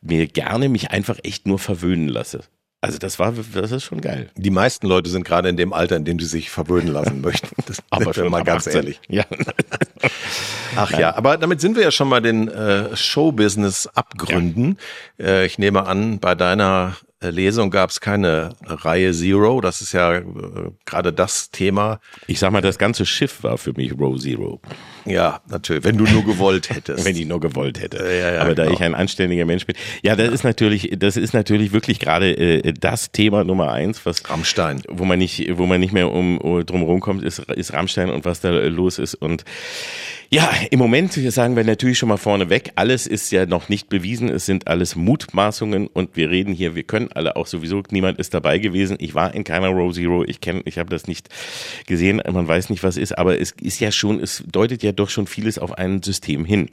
mir 0.00 0.26
gerne 0.26 0.68
mich 0.68 0.90
einfach 0.90 1.18
echt 1.22 1.46
nur 1.46 1.58
verwöhnen 1.58 2.08
lasse. 2.08 2.40
Also 2.80 2.98
das 2.98 3.18
war, 3.18 3.34
das 3.54 3.72
ist 3.72 3.82
schon 3.82 4.00
geil. 4.00 4.30
Die 4.36 4.50
meisten 4.50 4.86
Leute 4.86 5.10
sind 5.10 5.24
gerade 5.24 5.48
in 5.48 5.56
dem 5.56 5.72
Alter, 5.72 5.96
in 5.96 6.04
dem 6.04 6.20
sie 6.20 6.26
sich 6.26 6.48
verwöhnen 6.48 6.92
lassen 6.92 7.20
möchten. 7.22 7.48
Das 7.66 7.78
Aber 7.90 8.14
wir 8.14 8.30
mal 8.30 8.44
ganz 8.44 8.68
18. 8.68 8.80
ehrlich. 8.80 9.00
Ja. 9.08 9.24
Ach 10.76 10.96
ja, 10.96 11.16
aber 11.16 11.38
damit 11.38 11.60
sind 11.60 11.74
wir 11.74 11.82
ja 11.82 11.90
schon 11.90 12.08
mal 12.08 12.20
den 12.20 12.46
äh, 12.46 12.94
Showbusiness 12.96 13.88
abgründen. 13.88 14.78
Äh, 15.18 15.46
ich 15.46 15.58
nehme 15.58 15.86
an, 15.86 16.20
bei 16.20 16.36
deiner 16.36 16.96
Lesung 17.20 17.70
gab 17.70 17.90
es 17.90 18.00
keine 18.00 18.50
Reihe 18.64 19.12
Zero. 19.12 19.60
Das 19.60 19.80
ist 19.80 19.92
ja 19.92 20.16
äh, 20.16 20.22
gerade 20.84 21.12
das 21.12 21.50
Thema. 21.50 22.00
Ich 22.26 22.38
sag 22.38 22.52
mal, 22.52 22.60
das 22.60 22.78
ganze 22.78 23.06
Schiff 23.06 23.42
war 23.42 23.58
für 23.58 23.72
mich 23.72 23.98
Row 23.98 24.16
Zero. 24.18 24.60
Ja, 25.04 25.40
natürlich, 25.48 25.82
wenn 25.84 25.98
du 25.98 26.04
nur 26.04 26.24
gewollt 26.24 26.70
hättest. 26.70 27.04
wenn 27.04 27.16
ich 27.16 27.26
nur 27.26 27.40
gewollt 27.40 27.80
hätte. 27.80 27.98
Ja, 27.98 28.34
ja, 28.34 28.40
Aber 28.42 28.54
da 28.54 28.64
genau. 28.64 28.74
ich 28.76 28.82
ein 28.82 28.94
anständiger 28.94 29.46
Mensch 29.46 29.66
bin, 29.66 29.74
ja, 30.02 30.14
das 30.14 30.32
ist 30.32 30.44
natürlich, 30.44 30.90
das 30.96 31.16
ist 31.16 31.34
natürlich 31.34 31.72
wirklich 31.72 31.98
gerade 31.98 32.30
äh, 32.36 32.72
das 32.72 33.10
Thema 33.10 33.42
Nummer 33.42 33.72
eins, 33.72 34.06
was 34.06 34.28
Rammstein. 34.28 34.82
wo 34.88 35.04
man 35.04 35.18
nicht, 35.18 35.58
wo 35.58 35.66
man 35.66 35.80
nicht 35.80 35.92
mehr 35.92 36.12
um, 36.12 36.38
um 36.38 36.64
drum 36.64 36.82
rumkommt, 36.82 37.24
ist, 37.24 37.40
ist 37.40 37.72
Rammstein 37.72 38.10
und 38.10 38.24
was 38.24 38.40
da 38.40 38.50
äh, 38.50 38.68
los 38.68 38.98
ist. 38.98 39.14
Und 39.14 39.44
ja, 40.30 40.50
im 40.70 40.78
Moment 40.78 41.14
sagen 41.14 41.56
wir 41.56 41.64
natürlich 41.64 41.96
schon 41.96 42.10
mal 42.10 42.18
vorneweg, 42.18 42.72
alles 42.74 43.06
ist 43.06 43.30
ja 43.30 43.46
noch 43.46 43.70
nicht 43.70 43.88
bewiesen, 43.88 44.28
es 44.28 44.44
sind 44.44 44.66
alles 44.66 44.94
Mutmaßungen 44.94 45.86
und 45.86 46.16
wir 46.16 46.28
reden 46.28 46.52
hier, 46.52 46.74
wir 46.74 46.82
können 46.82 47.10
alle 47.12 47.36
auch 47.36 47.46
sowieso, 47.46 47.82
niemand 47.90 48.18
ist 48.18 48.34
dabei 48.34 48.58
gewesen. 48.58 48.98
Ich 49.00 49.14
war 49.14 49.34
in 49.34 49.44
keiner 49.44 49.68
Row 49.68 49.92
Zero, 49.94 50.24
ich 50.24 50.42
kenne, 50.42 50.60
ich 50.66 50.78
habe 50.78 50.90
das 50.90 51.06
nicht 51.06 51.28
gesehen, 51.86 52.22
man 52.30 52.46
weiß 52.46 52.68
nicht, 52.68 52.82
was 52.82 52.98
ist, 52.98 53.16
aber 53.16 53.40
es 53.40 53.52
ist 53.60 53.80
ja 53.80 53.90
schon, 53.90 54.20
es 54.20 54.44
deutet 54.46 54.82
ja 54.82 54.92
doch 54.92 55.08
schon 55.08 55.26
vieles 55.26 55.58
auf 55.58 55.72
ein 55.78 56.02
System 56.02 56.44
hin. 56.44 56.68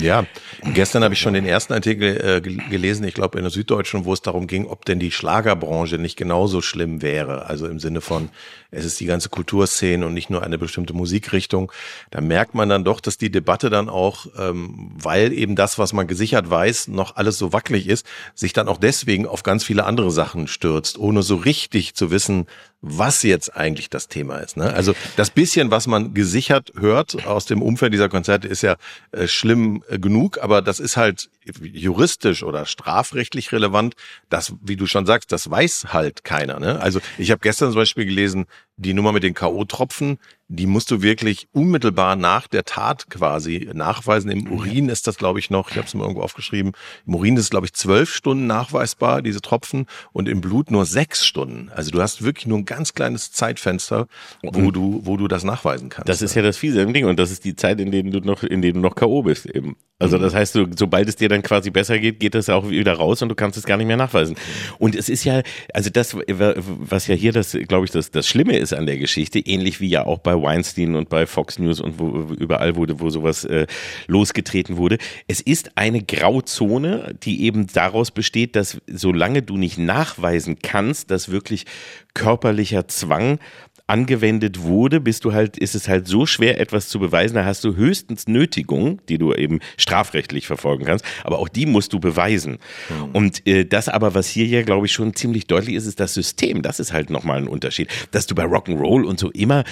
Ja, 0.00 0.26
gestern 0.74 1.04
habe 1.04 1.14
ich 1.14 1.20
schon 1.20 1.34
den 1.34 1.46
ersten 1.46 1.74
Artikel 1.74 2.16
äh, 2.16 2.40
gel- 2.40 2.60
gelesen, 2.70 3.06
ich 3.06 3.14
glaube 3.14 3.38
in 3.38 3.44
der 3.44 3.52
Süddeutschen, 3.52 4.04
wo 4.04 4.12
es 4.12 4.22
darum 4.22 4.48
ging, 4.48 4.66
ob 4.66 4.84
denn 4.84 4.98
die 4.98 5.12
Schlagerbranche 5.12 5.98
nicht 5.98 6.16
genauso 6.16 6.60
schlimm 6.60 7.02
wäre. 7.02 7.46
Also 7.46 7.68
im 7.68 7.78
Sinne 7.78 8.00
von, 8.00 8.30
es 8.72 8.84
ist 8.84 8.98
die 8.98 9.06
ganze 9.06 9.28
Kulturszene 9.28 10.04
und 10.04 10.12
nicht 10.12 10.28
nur 10.28 10.42
eine 10.42 10.58
bestimmte 10.58 10.92
Musikrichtung. 10.92 11.70
Da 12.10 12.20
merkt 12.20 12.54
man 12.54 12.68
dann 12.68 12.82
doch, 12.82 12.95
doch, 12.96 13.00
dass 13.00 13.18
die 13.18 13.30
Debatte 13.30 13.70
dann 13.70 13.88
auch, 13.88 14.26
ähm, 14.38 14.90
weil 14.94 15.32
eben 15.32 15.54
das, 15.54 15.78
was 15.78 15.92
man 15.92 16.06
gesichert 16.06 16.48
weiß, 16.48 16.88
noch 16.88 17.16
alles 17.16 17.38
so 17.38 17.52
wackelig 17.52 17.88
ist, 17.88 18.06
sich 18.34 18.52
dann 18.52 18.68
auch 18.68 18.78
deswegen 18.78 19.26
auf 19.26 19.42
ganz 19.42 19.64
viele 19.64 19.84
andere 19.84 20.10
Sachen 20.10 20.48
stürzt, 20.48 20.98
ohne 20.98 21.22
so 21.22 21.36
richtig 21.36 21.94
zu 21.94 22.10
wissen, 22.10 22.46
was 22.80 23.22
jetzt 23.22 23.56
eigentlich 23.56 23.90
das 23.90 24.08
Thema 24.08 24.38
ist. 24.38 24.56
Ne? 24.56 24.72
Also 24.72 24.94
das 25.16 25.30
bisschen, 25.30 25.70
was 25.70 25.86
man 25.86 26.14
gesichert 26.14 26.72
hört 26.78 27.26
aus 27.26 27.46
dem 27.46 27.62
Umfeld 27.62 27.92
dieser 27.92 28.08
Konzerte, 28.08 28.48
ist 28.48 28.62
ja 28.62 28.76
äh, 29.12 29.26
schlimm 29.26 29.82
äh, 29.88 29.98
genug, 29.98 30.38
aber 30.42 30.62
das 30.62 30.78
ist 30.78 30.96
halt 30.96 31.28
juristisch 31.60 32.42
oder 32.42 32.64
strafrechtlich 32.66 33.52
relevant. 33.52 33.94
Das, 34.28 34.54
wie 34.62 34.76
du 34.76 34.86
schon 34.86 35.06
sagst, 35.06 35.32
das 35.32 35.50
weiß 35.50 35.86
halt 35.92 36.24
keiner. 36.24 36.60
Ne? 36.60 36.80
Also 36.80 37.00
ich 37.18 37.30
habe 37.30 37.40
gestern 37.40 37.70
zum 37.70 37.80
Beispiel 37.80 38.04
gelesen, 38.04 38.46
die 38.76 38.94
Nummer 38.94 39.12
mit 39.12 39.22
den 39.22 39.34
K.O.-Tropfen, 39.34 40.18
die 40.48 40.66
musst 40.66 40.90
du 40.90 41.02
wirklich 41.02 41.48
unmittelbar 41.52 42.14
nach 42.14 42.46
der 42.46 42.64
Tat 42.64 43.10
quasi 43.10 43.68
nachweisen. 43.72 44.30
Im 44.30 44.50
Urin 44.50 44.88
ist 44.88 45.06
das, 45.06 45.16
glaube 45.16 45.38
ich, 45.38 45.50
noch, 45.50 45.70
ich 45.70 45.76
habe 45.76 45.86
es 45.86 45.94
mal 45.94 46.04
irgendwo 46.04 46.22
aufgeschrieben, 46.22 46.72
im 47.06 47.14
Urin 47.14 47.36
ist 47.36 47.44
es, 47.44 47.50
glaube 47.50 47.66
ich, 47.66 47.72
zwölf 47.72 48.12
Stunden 48.14 48.46
nachweisbar, 48.46 49.22
diese 49.22 49.40
Tropfen, 49.40 49.86
und 50.12 50.28
im 50.28 50.40
Blut 50.40 50.70
nur 50.70 50.86
sechs 50.86 51.26
Stunden. 51.26 51.70
Also 51.74 51.90
du 51.90 52.00
hast 52.00 52.22
wirklich 52.22 52.46
nur 52.46 52.58
ein 52.58 52.64
ganz 52.64 52.94
kleines 52.94 53.32
Zeitfenster, 53.32 54.06
wo 54.42 54.70
du, 54.70 55.00
wo 55.04 55.16
du 55.16 55.26
das 55.26 55.42
nachweisen 55.42 55.88
kannst. 55.88 56.08
Das 56.08 56.22
ist 56.22 56.34
ja 56.34 56.42
das 56.42 56.56
fiese 56.56 56.80
im 56.80 56.92
Ding 56.92 57.06
und 57.06 57.18
das 57.18 57.30
ist 57.30 57.44
die 57.44 57.56
Zeit, 57.56 57.80
in 57.80 57.90
denen 57.90 58.12
du 58.12 58.20
noch, 58.20 58.42
in 58.42 58.62
denen 58.62 58.74
du 58.74 58.80
noch 58.80 58.94
K.O. 58.94 59.22
bist 59.22 59.46
eben. 59.46 59.76
Also 59.98 60.18
das 60.18 60.34
heißt, 60.34 60.54
du, 60.54 60.66
sobald 60.76 61.08
es 61.08 61.16
dir 61.16 61.30
dann 61.30 61.42
quasi 61.42 61.70
besser 61.70 61.98
geht, 61.98 62.20
geht 62.20 62.34
das 62.34 62.50
auch 62.50 62.68
wieder 62.68 62.92
raus 62.92 63.22
und 63.22 63.30
du 63.30 63.34
kannst 63.34 63.56
es 63.56 63.64
gar 63.64 63.78
nicht 63.78 63.86
mehr 63.86 63.96
nachweisen. 63.96 64.36
Und 64.78 64.94
es 64.94 65.08
ist 65.08 65.24
ja, 65.24 65.40
also 65.72 65.88
das, 65.88 66.14
was 66.14 67.06
ja 67.06 67.14
hier 67.14 67.32
das, 67.32 67.56
glaube 67.66 67.86
ich, 67.86 67.92
das, 67.92 68.10
das 68.10 68.28
Schlimme 68.28 68.58
ist 68.58 68.74
an 68.74 68.84
der 68.84 68.98
Geschichte, 68.98 69.38
ähnlich 69.38 69.80
wie 69.80 69.88
ja 69.88 70.04
auch 70.04 70.18
bei 70.18 70.35
Weinstein 70.42 70.94
und 70.94 71.08
bei 71.08 71.26
Fox 71.26 71.58
News 71.58 71.80
und 71.80 71.98
wo, 71.98 72.34
überall 72.34 72.76
wurde, 72.76 73.00
wo 73.00 73.10
sowas 73.10 73.44
äh, 73.44 73.66
losgetreten 74.06 74.76
wurde. 74.76 74.98
Es 75.26 75.40
ist 75.40 75.72
eine 75.76 76.02
Grauzone, 76.02 77.14
die 77.22 77.42
eben 77.42 77.66
daraus 77.66 78.10
besteht, 78.10 78.56
dass 78.56 78.80
solange 78.86 79.42
du 79.42 79.56
nicht 79.56 79.78
nachweisen 79.78 80.58
kannst, 80.62 81.10
dass 81.10 81.30
wirklich 81.30 81.66
körperlicher 82.14 82.88
Zwang 82.88 83.38
angewendet 83.86 84.62
wurde, 84.62 85.00
bist 85.00 85.24
du 85.24 85.32
halt, 85.32 85.56
ist 85.56 85.74
es 85.74 85.88
halt 85.88 86.08
so 86.08 86.26
schwer, 86.26 86.60
etwas 86.60 86.88
zu 86.88 86.98
beweisen. 86.98 87.36
Da 87.36 87.44
hast 87.44 87.62
du 87.62 87.76
höchstens 87.76 88.26
Nötigung, 88.26 89.00
die 89.08 89.18
du 89.18 89.32
eben 89.32 89.60
strafrechtlich 89.76 90.46
verfolgen 90.46 90.84
kannst, 90.84 91.04
aber 91.22 91.38
auch 91.38 91.48
die 91.48 91.66
musst 91.66 91.92
du 91.92 92.00
beweisen. 92.00 92.58
Mhm. 92.88 93.10
Und 93.12 93.46
äh, 93.46 93.64
das 93.64 93.88
aber, 93.88 94.14
was 94.14 94.28
hier 94.28 94.46
ja, 94.46 94.62
glaube 94.62 94.86
ich, 94.86 94.92
schon 94.92 95.14
ziemlich 95.14 95.46
deutlich 95.46 95.76
ist, 95.76 95.86
ist 95.86 96.00
das 96.00 96.14
System. 96.14 96.62
Das 96.62 96.80
ist 96.80 96.92
halt 96.92 97.10
nochmal 97.10 97.38
ein 97.38 97.48
Unterschied. 97.48 97.88
Dass 98.10 98.26
du 98.26 98.34
bei 98.34 98.44
Rock'n'Roll 98.44 99.04
und 99.04 99.20
so 99.20 99.30
immer 99.30 99.62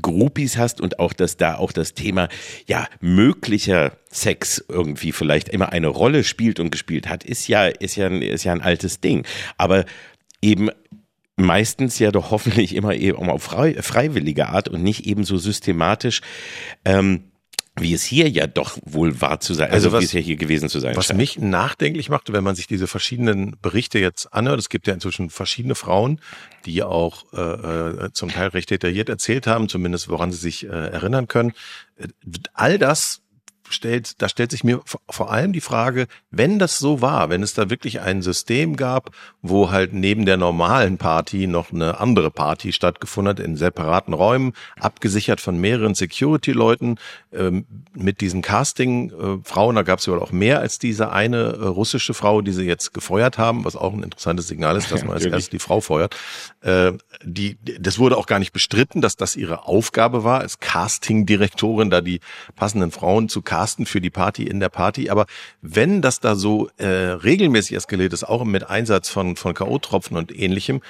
Groupies 0.00 0.56
hast 0.56 0.80
und 0.80 0.98
auch, 0.98 1.12
dass 1.12 1.36
da 1.36 1.56
auch 1.56 1.70
das 1.70 1.94
Thema, 1.94 2.28
ja, 2.66 2.88
möglicher 3.00 3.92
Sex 4.10 4.64
irgendwie 4.68 5.12
vielleicht 5.12 5.48
immer 5.48 5.70
eine 5.70 5.88
Rolle 5.88 6.24
spielt 6.24 6.58
und 6.58 6.70
gespielt 6.70 7.08
hat, 7.08 7.24
ist 7.24 7.48
ja, 7.48 7.66
ist 7.66 7.96
ja, 7.96 8.08
ist 8.08 8.44
ja 8.44 8.52
ein 8.52 8.62
altes 8.62 9.00
Ding. 9.00 9.24
Aber 9.58 9.84
eben 10.40 10.70
meistens 11.36 11.98
ja 11.98 12.10
doch 12.10 12.30
hoffentlich 12.30 12.74
immer 12.74 12.94
eben 12.94 13.30
auf 13.30 13.42
frei, 13.42 13.74
freiwillige 13.82 14.48
Art 14.48 14.68
und 14.68 14.82
nicht 14.82 15.06
eben 15.06 15.24
so 15.24 15.36
systematisch, 15.36 16.20
ähm, 16.84 17.24
wie 17.76 17.92
es 17.92 18.04
hier 18.04 18.28
ja 18.28 18.46
doch 18.46 18.78
wohl 18.84 19.20
war 19.20 19.40
zu 19.40 19.52
sein, 19.52 19.72
also, 19.72 19.88
also 19.88 19.92
was, 19.96 20.02
wie 20.02 20.04
es 20.04 20.12
ja 20.12 20.20
hier 20.20 20.36
gewesen 20.36 20.68
zu 20.68 20.78
sein 20.78 20.94
Was 20.94 21.06
scheint. 21.06 21.18
mich 21.18 21.38
nachdenklich 21.38 22.08
machte, 22.08 22.32
wenn 22.32 22.44
man 22.44 22.54
sich 22.54 22.68
diese 22.68 22.86
verschiedenen 22.86 23.56
Berichte 23.60 23.98
jetzt 23.98 24.32
anhört, 24.32 24.60
es 24.60 24.68
gibt 24.68 24.86
ja 24.86 24.94
inzwischen 24.94 25.28
verschiedene 25.28 25.74
Frauen, 25.74 26.20
die 26.66 26.84
auch 26.84 27.24
äh, 27.32 27.40
äh 27.40 28.12
zum 28.12 28.28
Teil 28.28 28.48
recht 28.48 28.70
detailliert 28.70 29.08
erzählt 29.08 29.48
haben, 29.48 29.68
zumindest 29.68 30.08
woran 30.08 30.30
sie 30.30 30.38
sich 30.38 30.64
äh, 30.64 30.68
erinnern 30.68 31.26
können. 31.26 31.52
Äh, 31.96 32.06
all 32.52 32.78
das 32.78 33.23
stellt, 33.70 34.20
da 34.20 34.28
stellt 34.28 34.50
sich 34.50 34.64
mir 34.64 34.80
vor 35.08 35.30
allem 35.30 35.52
die 35.52 35.60
Frage, 35.60 36.06
wenn 36.30 36.58
das 36.58 36.78
so 36.78 37.00
war, 37.00 37.30
wenn 37.30 37.42
es 37.42 37.54
da 37.54 37.70
wirklich 37.70 38.00
ein 38.00 38.22
System 38.22 38.76
gab, 38.76 39.10
wo 39.42 39.70
halt 39.70 39.92
neben 39.92 40.26
der 40.26 40.36
normalen 40.36 40.98
Party 40.98 41.46
noch 41.46 41.72
eine 41.72 42.00
andere 42.00 42.30
Party 42.30 42.72
stattgefunden 42.72 43.30
hat, 43.30 43.40
in 43.40 43.56
separaten 43.56 44.14
Räumen, 44.14 44.52
abgesichert 44.78 45.40
von 45.40 45.58
mehreren 45.58 45.94
Security-Leuten, 45.94 46.96
ähm, 47.32 47.64
mit 47.94 48.20
diesen 48.20 48.42
Casting-Frauen, 48.42 49.76
da 49.76 49.82
gab 49.82 50.00
es 50.00 50.06
ja 50.06 50.14
auch 50.14 50.32
mehr 50.32 50.60
als 50.60 50.78
diese 50.78 51.10
eine 51.10 51.36
äh, 51.36 51.66
russische 51.66 52.14
Frau, 52.14 52.42
die 52.42 52.52
sie 52.52 52.64
jetzt 52.64 52.92
gefeuert 52.92 53.38
haben, 53.38 53.64
was 53.64 53.76
auch 53.76 53.92
ein 53.92 54.02
interessantes 54.02 54.48
Signal 54.48 54.76
ist, 54.76 54.92
dass 54.92 55.02
man 55.04 55.14
als 55.14 55.24
erstes 55.24 55.50
die 55.50 55.58
Frau 55.58 55.80
feuert. 55.80 56.16
Äh, 56.60 56.92
die, 57.22 57.56
das 57.78 57.98
wurde 57.98 58.16
auch 58.16 58.26
gar 58.26 58.38
nicht 58.38 58.52
bestritten, 58.52 59.00
dass 59.00 59.16
das 59.16 59.36
ihre 59.36 59.66
Aufgabe 59.66 60.24
war, 60.24 60.40
als 60.40 60.60
Casting-Direktorin 60.60 61.90
da 61.90 62.00
die 62.00 62.20
passenden 62.56 62.90
Frauen 62.90 63.28
zu 63.28 63.40
casten 63.42 63.53
für 63.86 64.00
die 64.00 64.10
Party 64.10 64.44
in 64.44 64.60
der 64.60 64.68
Party. 64.68 65.10
Aber 65.10 65.26
wenn 65.62 66.02
das 66.02 66.20
da 66.20 66.34
so 66.34 66.68
äh, 66.76 66.86
regelmäßig 66.86 67.76
eskaliert 67.76 68.12
ist, 68.12 68.24
auch 68.24 68.44
mit 68.44 68.68
Einsatz 68.68 69.08
von, 69.08 69.36
von 69.36 69.54
K.O.-Tropfen 69.54 70.16
und 70.16 70.36
ähnlichem, 70.36 70.80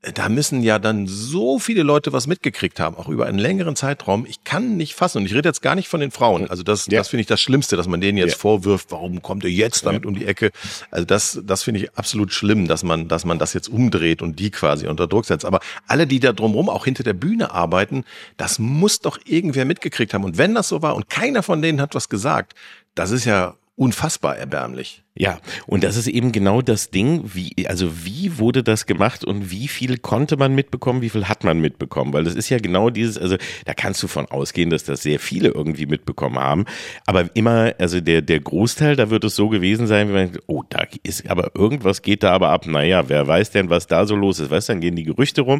da 0.00 0.28
müssen 0.28 0.62
ja 0.62 0.78
dann 0.78 1.08
so 1.08 1.58
viele 1.58 1.82
Leute 1.82 2.12
was 2.12 2.28
mitgekriegt 2.28 2.78
haben, 2.78 2.96
auch 2.96 3.08
über 3.08 3.26
einen 3.26 3.38
längeren 3.38 3.74
Zeitraum. 3.74 4.26
Ich 4.26 4.44
kann 4.44 4.76
nicht 4.76 4.94
fassen. 4.94 5.18
Und 5.18 5.26
ich 5.26 5.34
rede 5.34 5.48
jetzt 5.48 5.60
gar 5.60 5.74
nicht 5.74 5.88
von 5.88 5.98
den 5.98 6.12
Frauen. 6.12 6.48
Also 6.48 6.62
das, 6.62 6.86
ja. 6.86 6.98
das 6.98 7.08
finde 7.08 7.22
ich 7.22 7.26
das 7.26 7.40
Schlimmste, 7.40 7.76
dass 7.76 7.88
man 7.88 8.00
denen 8.00 8.16
jetzt 8.16 8.34
ja. 8.34 8.38
vorwirft, 8.38 8.92
warum 8.92 9.22
kommt 9.22 9.42
ihr 9.42 9.50
jetzt 9.50 9.86
damit 9.86 10.04
ja. 10.04 10.08
um 10.08 10.14
die 10.14 10.24
Ecke? 10.24 10.52
Also 10.92 11.04
das, 11.04 11.40
das 11.44 11.64
finde 11.64 11.80
ich 11.80 11.96
absolut 11.96 12.32
schlimm, 12.32 12.68
dass 12.68 12.84
man, 12.84 13.08
dass 13.08 13.24
man 13.24 13.40
das 13.40 13.54
jetzt 13.54 13.68
umdreht 13.68 14.22
und 14.22 14.38
die 14.38 14.50
quasi 14.50 14.86
unter 14.86 15.08
Druck 15.08 15.24
setzt. 15.24 15.44
Aber 15.44 15.58
alle, 15.88 16.06
die 16.06 16.20
da 16.20 16.32
drumherum 16.32 16.68
auch 16.68 16.84
hinter 16.84 17.02
der 17.02 17.14
Bühne 17.14 17.50
arbeiten, 17.50 18.04
das 18.36 18.60
muss 18.60 19.00
doch 19.00 19.18
irgendwer 19.24 19.64
mitgekriegt 19.64 20.14
haben. 20.14 20.22
Und 20.22 20.38
wenn 20.38 20.54
das 20.54 20.68
so 20.68 20.80
war 20.80 20.94
und 20.94 21.10
keiner 21.10 21.42
von 21.42 21.60
denen 21.60 21.80
hat 21.80 21.96
was 21.96 22.08
gesagt, 22.08 22.54
das 22.94 23.10
ist 23.10 23.24
ja 23.24 23.56
unfassbar 23.74 24.36
erbärmlich. 24.36 25.02
Ja, 25.20 25.40
und 25.66 25.82
das 25.82 25.96
ist 25.96 26.06
eben 26.06 26.30
genau 26.30 26.62
das 26.62 26.90
Ding, 26.90 27.24
wie, 27.34 27.66
also 27.66 28.04
wie 28.04 28.38
wurde 28.38 28.62
das 28.62 28.86
gemacht 28.86 29.24
und 29.24 29.50
wie 29.50 29.66
viel 29.66 29.98
konnte 29.98 30.36
man 30.36 30.54
mitbekommen, 30.54 31.02
wie 31.02 31.08
viel 31.08 31.24
hat 31.24 31.42
man 31.42 31.60
mitbekommen? 31.60 32.12
Weil 32.12 32.22
das 32.22 32.36
ist 32.36 32.50
ja 32.50 32.58
genau 32.58 32.88
dieses, 32.88 33.18
also 33.18 33.36
da 33.64 33.74
kannst 33.74 34.00
du 34.00 34.06
von 34.06 34.26
ausgehen, 34.26 34.70
dass 34.70 34.84
das 34.84 35.02
sehr 35.02 35.18
viele 35.18 35.48
irgendwie 35.48 35.86
mitbekommen 35.86 36.38
haben. 36.38 36.66
Aber 37.04 37.28
immer, 37.34 37.74
also 37.78 38.00
der, 38.00 38.22
der 38.22 38.38
Großteil, 38.38 38.94
da 38.94 39.10
wird 39.10 39.24
es 39.24 39.34
so 39.34 39.48
gewesen 39.48 39.88
sein, 39.88 40.08
wie 40.08 40.12
man, 40.12 40.38
oh, 40.46 40.62
da 40.68 40.84
ist 41.02 41.28
aber 41.28 41.50
irgendwas 41.56 42.02
geht 42.02 42.22
da 42.22 42.32
aber 42.32 42.50
ab. 42.50 42.68
Naja, 42.68 43.08
wer 43.08 43.26
weiß 43.26 43.50
denn, 43.50 43.70
was 43.70 43.88
da 43.88 44.06
so 44.06 44.14
los 44.14 44.38
ist? 44.38 44.52
Weißt 44.52 44.68
du, 44.68 44.74
dann 44.74 44.80
gehen 44.80 44.94
die 44.94 45.02
Gerüchte 45.02 45.40
rum. 45.40 45.58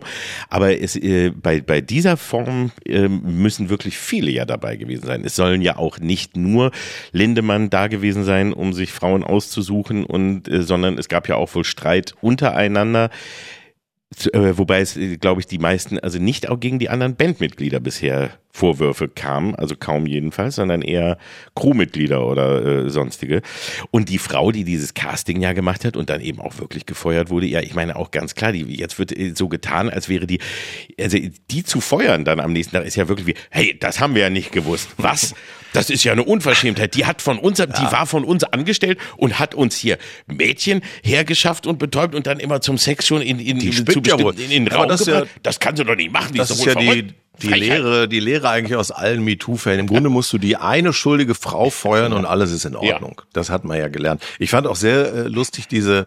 Aber 0.48 0.80
es, 0.80 0.94
äh, 0.94 1.30
bei, 1.30 1.60
bei 1.62 1.80
dieser 1.80 2.16
Form 2.16 2.70
äh, 2.86 3.08
müssen 3.08 3.70
wirklich 3.70 3.98
viele 3.98 4.30
ja 4.30 4.44
dabei 4.44 4.76
gewesen 4.76 5.04
sein. 5.04 5.24
Es 5.24 5.34
sollen 5.34 5.62
ja 5.62 5.78
auch 5.78 5.98
nicht 5.98 6.36
nur 6.36 6.70
Lindemann 7.10 7.70
da 7.70 7.88
gewesen 7.88 8.22
sein, 8.22 8.52
um 8.52 8.72
sich 8.72 8.92
Frauen 8.92 9.24
aus 9.24 9.47
auszusuchen 9.48 10.04
und 10.04 10.48
äh, 10.48 10.62
sondern 10.62 10.98
es 10.98 11.08
gab 11.08 11.28
ja 11.28 11.36
auch 11.36 11.54
wohl 11.54 11.64
Streit 11.64 12.14
untereinander. 12.20 13.10
Äh, 14.32 14.56
wobei 14.56 14.80
es, 14.80 14.96
äh, 14.96 15.16
glaube 15.18 15.40
ich, 15.40 15.46
die 15.46 15.58
meisten, 15.58 15.98
also 15.98 16.18
nicht 16.18 16.48
auch 16.48 16.58
gegen 16.58 16.78
die 16.78 16.88
anderen 16.88 17.16
Bandmitglieder 17.16 17.78
bisher 17.78 18.30
Vorwürfe 18.50 19.08
kamen, 19.08 19.54
also 19.54 19.74
kaum 19.78 20.06
jedenfalls, 20.06 20.56
sondern 20.56 20.82
eher 20.82 21.18
Crewmitglieder 21.54 22.26
oder 22.26 22.64
äh, 22.64 22.90
sonstige. 22.90 23.42
Und 23.90 24.08
die 24.08 24.18
Frau, 24.18 24.50
die 24.50 24.64
dieses 24.64 24.94
Casting 24.94 25.40
ja 25.40 25.52
gemacht 25.52 25.84
hat 25.84 25.96
und 25.96 26.08
dann 26.10 26.22
eben 26.22 26.40
auch 26.40 26.58
wirklich 26.58 26.86
gefeuert 26.86 27.28
wurde, 27.30 27.46
ja, 27.46 27.60
ich 27.60 27.74
meine 27.74 27.96
auch 27.96 28.10
ganz 28.10 28.34
klar, 28.34 28.52
die 28.52 28.62
jetzt 28.62 28.98
wird 28.98 29.16
äh, 29.16 29.34
so 29.34 29.48
getan, 29.48 29.90
als 29.90 30.08
wäre 30.08 30.26
die, 30.26 30.40
also 30.98 31.18
die 31.50 31.64
zu 31.64 31.80
feuern 31.80 32.24
dann 32.24 32.40
am 32.40 32.52
nächsten 32.52 32.76
Tag 32.76 32.86
ist 32.86 32.96
ja 32.96 33.08
wirklich 33.08 33.26
wie, 33.26 33.34
hey, 33.50 33.76
das 33.78 34.00
haben 34.00 34.14
wir 34.14 34.22
ja 34.22 34.30
nicht 34.30 34.52
gewusst. 34.52 34.88
Was? 34.96 35.34
Das 35.72 35.90
ist 35.90 36.04
ja 36.04 36.12
eine 36.12 36.24
Unverschämtheit. 36.24 36.94
Die 36.94 37.06
hat 37.06 37.22
von 37.22 37.38
uns, 37.38 37.58
ja. 37.58 37.66
die 37.66 37.92
war 37.92 38.06
von 38.06 38.24
uns 38.24 38.44
angestellt 38.44 38.98
und 39.16 39.38
hat 39.38 39.54
uns 39.54 39.76
hier 39.76 39.98
Mädchen 40.26 40.82
hergeschafft 41.02 41.66
und 41.66 41.78
betäubt 41.78 42.14
und 42.14 42.26
dann 42.26 42.40
immer 42.40 42.60
zum 42.60 42.78
Sex 42.78 43.06
schon 43.06 43.22
in, 43.22 43.38
in, 43.38 43.60
in, 43.60 43.86
zu 43.86 44.00
ja 44.04 44.16
in, 44.16 44.38
in 44.38 44.64
den 44.64 44.68
Raum 44.68 44.88
das, 44.88 45.06
ja, 45.06 45.24
das 45.42 45.60
kannst 45.60 45.80
du 45.80 45.84
doch 45.84 45.96
nicht 45.96 46.12
machen. 46.12 46.32
Die 46.32 46.38
das 46.38 46.50
ist, 46.50 46.60
ist 46.60 46.66
ja 46.66 46.74
die, 46.74 47.14
die 47.42 47.48
Lehre, 47.48 48.08
die 48.08 48.20
Lehre 48.20 48.48
eigentlich 48.48 48.76
aus 48.76 48.90
allen 48.90 49.22
MeToo-Fällen. 49.24 49.80
Im 49.80 49.86
Grunde 49.86 50.10
musst 50.10 50.32
du 50.32 50.38
die 50.38 50.56
eine 50.56 50.92
schuldige 50.92 51.34
Frau 51.34 51.70
feuern 51.70 52.12
und 52.12 52.24
alles 52.24 52.50
ist 52.50 52.64
in 52.64 52.76
Ordnung. 52.76 53.14
Ja. 53.18 53.24
Das 53.32 53.50
hat 53.50 53.64
man 53.64 53.78
ja 53.78 53.88
gelernt. 53.88 54.22
Ich 54.38 54.50
fand 54.50 54.66
auch 54.66 54.76
sehr 54.76 55.12
äh, 55.14 55.22
lustig 55.28 55.68
diese 55.68 56.06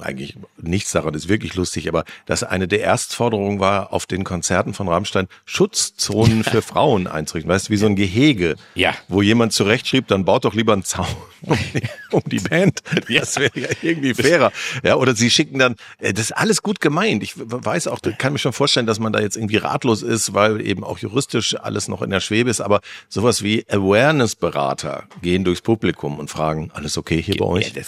eigentlich 0.00 0.36
nichts 0.60 0.92
daran 0.92 1.12
ist 1.12 1.28
wirklich 1.28 1.54
lustig, 1.54 1.88
aber 1.88 2.04
dass 2.24 2.42
eine 2.42 2.66
der 2.66 2.80
Erstforderungen 2.80 3.60
war, 3.60 3.92
auf 3.92 4.06
den 4.06 4.24
Konzerten 4.24 4.72
von 4.72 4.88
Rammstein 4.88 5.28
Schutzzonen 5.44 6.44
für 6.44 6.62
Frauen 6.62 7.06
einzurichten. 7.06 7.52
Weißt 7.52 7.68
du, 7.68 7.72
wie 7.72 7.76
so 7.76 7.86
ein 7.86 7.94
Gehege, 7.94 8.56
ja. 8.74 8.94
wo 9.08 9.20
jemand 9.20 9.52
zurechtschrieb, 9.52 10.06
dann 10.06 10.24
baut 10.24 10.46
doch 10.46 10.54
lieber 10.54 10.72
einen 10.72 10.84
Zaun 10.84 11.06
um 11.42 11.58
die, 11.74 11.82
um 12.10 12.22
die 12.24 12.38
Band. 12.38 12.82
Das 13.08 13.36
wäre 13.36 13.58
ja 13.60 13.68
irgendwie 13.82 14.14
fairer. 14.14 14.50
Ja, 14.82 14.96
oder 14.96 15.14
sie 15.14 15.30
schicken 15.30 15.58
dann, 15.58 15.76
äh, 15.98 16.14
das 16.14 16.26
ist 16.26 16.32
alles 16.32 16.62
gut 16.62 16.80
gemeint. 16.80 17.22
Ich 17.22 17.34
weiß 17.36 17.88
auch, 17.88 18.00
kann 18.16 18.32
mir 18.32 18.38
schon 18.38 18.54
vorstellen, 18.54 18.86
dass 18.86 18.98
man 18.98 19.12
da 19.12 19.20
jetzt 19.20 19.36
irgendwie 19.36 19.58
ratlos 19.58 20.02
ist, 20.02 20.32
weil 20.32 20.66
eben 20.66 20.84
auch 20.84 20.98
juristisch 20.98 21.54
alles 21.54 21.88
noch 21.88 22.00
in 22.00 22.10
der 22.10 22.20
Schwebe 22.20 22.48
ist, 22.48 22.62
aber 22.62 22.80
sowas 23.10 23.42
wie 23.42 23.66
Awareness-Berater 23.68 25.04
gehen 25.20 25.44
durchs 25.44 25.60
Publikum 25.60 26.18
und 26.18 26.30
fragen, 26.30 26.70
alles 26.72 26.96
okay 26.96 27.20
hier 27.20 27.36
bei 27.36 27.44
euch? 27.44 27.74
Ja, 27.74 27.82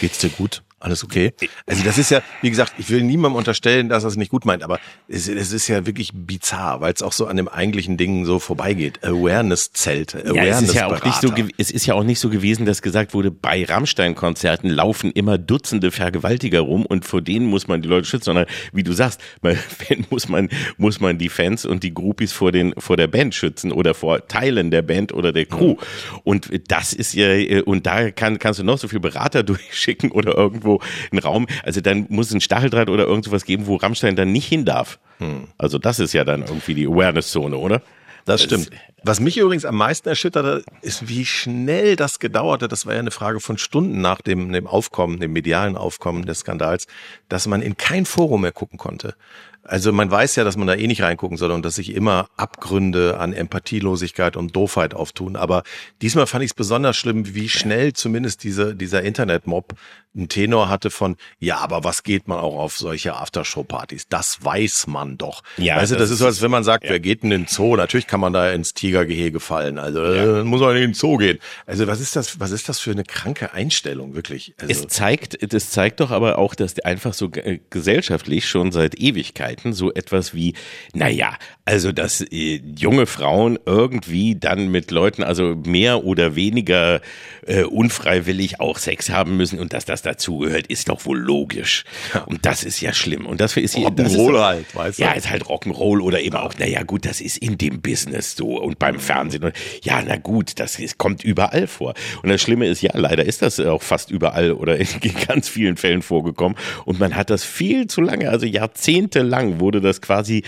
Geht's 0.00 0.18
dir 0.18 0.30
gut? 0.30 0.62
Alles 0.86 1.02
okay? 1.02 1.32
Also 1.66 1.82
das 1.82 1.98
ist 1.98 2.12
ja, 2.12 2.22
wie 2.42 2.50
gesagt, 2.50 2.74
ich 2.78 2.90
will 2.90 3.02
niemandem 3.02 3.36
unterstellen, 3.36 3.88
dass 3.88 4.04
er 4.04 4.08
es 4.08 4.16
nicht 4.16 4.30
gut 4.30 4.44
meint, 4.44 4.62
aber 4.62 4.78
es, 5.08 5.26
es 5.26 5.52
ist 5.52 5.66
ja 5.66 5.84
wirklich 5.84 6.12
bizarr, 6.14 6.80
weil 6.80 6.92
es 6.92 7.02
auch 7.02 7.12
so 7.12 7.26
an 7.26 7.36
dem 7.36 7.48
eigentlichen 7.48 7.96
Ding 7.96 8.24
so 8.24 8.38
vorbeigeht. 8.38 9.02
Awareness-Zelte, 9.02 10.22
ja, 10.32 10.44
es 10.44 10.62
ist 10.62 10.74
ja 10.74 10.86
auch 10.86 11.04
nicht 11.04 11.20
so, 11.20 11.32
es 11.58 11.72
ist 11.72 11.86
ja 11.86 11.94
auch 11.94 12.04
nicht 12.04 12.20
so 12.20 12.30
gewesen, 12.30 12.66
dass 12.66 12.82
gesagt 12.82 13.14
wurde, 13.14 13.32
bei 13.32 13.64
Rammstein-Konzerten 13.64 14.70
laufen 14.70 15.10
immer 15.10 15.38
Dutzende 15.38 15.90
Vergewaltiger 15.90 16.60
rum 16.60 16.86
und 16.86 17.04
vor 17.04 17.20
denen 17.20 17.46
muss 17.46 17.66
man 17.66 17.82
die 17.82 17.88
Leute 17.88 18.06
schützen, 18.06 18.26
sondern 18.26 18.46
wie 18.72 18.84
du 18.84 18.92
sagst, 18.92 19.20
muss 20.10 20.28
man, 20.28 20.48
muss 20.76 21.00
man 21.00 21.18
die 21.18 21.30
Fans 21.30 21.66
und 21.66 21.82
die 21.82 21.94
Groupies 21.94 22.32
vor 22.32 22.52
den, 22.52 22.74
vor 22.78 22.96
der 22.96 23.08
Band 23.08 23.34
schützen 23.34 23.72
oder 23.72 23.92
vor 23.94 24.28
Teilen 24.28 24.70
der 24.70 24.82
Band 24.82 25.12
oder 25.12 25.32
der 25.32 25.46
Crew. 25.46 25.74
Und 26.22 26.48
das 26.68 26.92
ist 26.92 27.12
ja, 27.14 27.62
und 27.64 27.86
da 27.86 28.12
kann, 28.12 28.38
kannst 28.38 28.60
du 28.60 28.64
noch 28.64 28.78
so 28.78 28.86
viel 28.86 29.00
Berater 29.00 29.42
durchschicken 29.42 30.12
oder 30.12 30.36
irgendwo 30.36 30.75
einen 31.10 31.20
Raum, 31.20 31.46
also 31.62 31.80
dann 31.80 32.06
muss 32.08 32.28
es 32.28 32.34
ein 32.34 32.40
Stacheldraht 32.40 32.88
oder 32.88 33.04
irgendwas 33.04 33.44
geben, 33.44 33.66
wo 33.66 33.76
Rammstein 33.76 34.16
dann 34.16 34.32
nicht 34.32 34.46
hin 34.46 34.64
darf. 34.64 34.98
Hm. 35.18 35.48
Also 35.58 35.78
das 35.78 35.98
ist 35.98 36.12
ja 36.12 36.24
dann 36.24 36.42
irgendwie 36.42 36.74
die 36.74 36.86
Awareness-Zone, 36.86 37.56
oder? 37.56 37.82
Das 38.26 38.42
stimmt. 38.42 38.70
Was 39.04 39.20
mich 39.20 39.38
übrigens 39.38 39.64
am 39.64 39.76
meisten 39.76 40.08
erschütterte, 40.08 40.64
ist, 40.82 41.08
wie 41.08 41.24
schnell 41.24 41.94
das 41.94 42.18
gedauerte. 42.18 42.66
Das 42.66 42.84
war 42.84 42.92
ja 42.92 42.98
eine 42.98 43.12
Frage 43.12 43.38
von 43.38 43.56
Stunden 43.56 44.00
nach 44.00 44.20
dem, 44.20 44.52
dem 44.52 44.66
Aufkommen, 44.66 45.20
dem 45.20 45.32
medialen 45.32 45.76
Aufkommen 45.76 46.26
des 46.26 46.40
Skandals, 46.40 46.88
dass 47.28 47.46
man 47.46 47.62
in 47.62 47.76
kein 47.76 48.04
Forum 48.04 48.40
mehr 48.40 48.50
gucken 48.50 48.78
konnte. 48.78 49.14
Also 49.62 49.92
man 49.92 50.10
weiß 50.10 50.36
ja, 50.36 50.44
dass 50.44 50.56
man 50.56 50.66
da 50.66 50.74
eh 50.74 50.86
nicht 50.86 51.02
reingucken 51.02 51.36
soll 51.36 51.52
und 51.52 51.64
dass 51.64 51.76
sich 51.76 51.94
immer 51.94 52.28
Abgründe 52.36 53.18
an 53.18 53.32
Empathielosigkeit 53.32 54.36
und 54.36 54.54
Doofheit 54.54 54.94
auftun. 54.94 55.36
Aber 55.36 55.62
diesmal 56.02 56.26
fand 56.26 56.44
ich 56.44 56.50
es 56.50 56.54
besonders 56.54 56.96
schlimm, 56.96 57.34
wie 57.34 57.48
schnell 57.48 57.92
zumindest 57.92 58.42
diese, 58.44 58.74
dieser 58.74 59.02
Internetmob 59.02 59.74
einen 60.16 60.28
Tenor 60.28 60.68
hatte 60.68 60.90
von, 60.90 61.16
ja, 61.38 61.58
aber 61.58 61.84
was 61.84 62.02
geht 62.02 62.28
man 62.28 62.38
auch 62.38 62.56
auf 62.56 62.76
solche 62.76 63.14
Aftershow-Partys? 63.14 64.08
Das 64.08 64.38
weiß 64.42 64.86
man 64.86 65.18
doch. 65.18 65.42
Ja, 65.56 65.76
weißt 65.76 65.92
du, 65.92 65.96
das, 65.96 66.04
das 66.04 66.10
ist 66.12 66.18
so, 66.18 66.26
als 66.26 66.42
wenn 66.42 66.50
man 66.50 66.64
sagt, 66.64 66.84
ja. 66.84 66.90
wer 66.90 67.00
geht 67.00 67.22
in 67.22 67.30
den 67.30 67.46
Zoo? 67.46 67.76
Natürlich 67.76 68.06
kann 68.06 68.20
man 68.20 68.32
da 68.32 68.50
ins 68.50 68.74
Tigergehege 68.74 69.40
fallen. 69.40 69.78
Also 69.78 70.02
ja. 70.02 70.40
äh, 70.40 70.44
muss 70.44 70.60
man 70.60 70.76
in 70.76 70.82
den 70.82 70.94
Zoo 70.94 71.16
gehen. 71.16 71.38
Also 71.66 71.86
was 71.86 72.00
ist 72.00 72.16
das, 72.16 72.40
was 72.40 72.50
ist 72.50 72.68
das 72.68 72.80
für 72.80 72.92
eine 72.92 73.04
kranke 73.04 73.52
Einstellung, 73.52 74.14
wirklich? 74.14 74.54
Also, 74.60 74.72
es 74.72 74.86
zeigt, 74.88 75.52
das 75.52 75.70
zeigt 75.70 76.00
doch 76.00 76.10
aber 76.10 76.38
auch, 76.38 76.54
dass 76.54 76.78
einfach 76.80 77.14
so 77.14 77.30
äh, 77.32 77.60
gesellschaftlich 77.70 78.48
schon 78.48 78.72
seit 78.72 78.98
Ewigkeiten 78.98 79.72
so 79.72 79.92
etwas 79.92 80.34
wie, 80.34 80.54
naja, 80.94 81.36
also 81.64 81.92
dass 81.92 82.20
äh, 82.20 82.62
junge 82.76 83.06
Frauen 83.06 83.58
irgendwie 83.66 84.36
dann 84.36 84.68
mit 84.68 84.90
Leuten, 84.90 85.22
also 85.22 85.56
mehr 85.66 86.04
oder 86.04 86.36
weniger 86.36 87.00
äh, 87.46 87.64
unfreiwillig 87.64 88.60
auch 88.60 88.78
Sex 88.78 89.10
haben 89.10 89.36
müssen 89.36 89.58
und 89.58 89.72
dass 89.72 89.84
das 89.84 90.05
dazugehört, 90.06 90.66
ist 90.68 90.88
doch 90.88 91.04
wohl 91.04 91.18
logisch. 91.18 91.84
Und 92.26 92.46
das 92.46 92.64
ist 92.64 92.80
ja 92.80 92.92
schlimm. 92.92 93.26
Und 93.26 93.40
das 93.40 93.56
ist 93.56 93.74
hier, 93.74 93.90
das 93.90 94.12
ist, 94.14 94.18
halt, 94.18 94.74
weißt 94.74 94.98
du? 94.98 95.02
Ja, 95.02 95.12
ist 95.12 95.30
halt 95.30 95.44
Rock'n'Roll 95.44 96.00
oder 96.00 96.20
eben 96.20 96.36
auch, 96.36 96.54
naja 96.58 96.82
gut, 96.82 97.04
das 97.04 97.20
ist 97.20 97.38
in 97.38 97.58
dem 97.58 97.80
Business 97.80 98.36
so 98.36 98.60
und 98.60 98.78
beim 98.78 98.98
Fernsehen. 98.98 99.44
Und, 99.44 99.54
ja, 99.82 100.02
na 100.06 100.16
gut, 100.16 100.58
das 100.58 100.78
ist, 100.78 100.98
kommt 100.98 101.24
überall 101.24 101.66
vor. 101.66 101.94
Und 102.22 102.28
das 102.28 102.40
Schlimme 102.40 102.66
ist, 102.66 102.82
ja, 102.82 102.92
leider 102.94 103.24
ist 103.24 103.42
das 103.42 103.58
auch 103.60 103.82
fast 103.82 104.10
überall 104.10 104.52
oder 104.52 104.76
in 104.80 104.86
ganz 105.26 105.48
vielen 105.48 105.76
Fällen 105.76 106.02
vorgekommen. 106.02 106.56
Und 106.84 107.00
man 107.00 107.16
hat 107.16 107.30
das 107.30 107.44
viel 107.44 107.86
zu 107.86 108.00
lange, 108.00 108.30
also 108.30 108.46
jahrzehntelang 108.46 109.60
wurde 109.60 109.80
das 109.80 110.00
quasi 110.00 110.42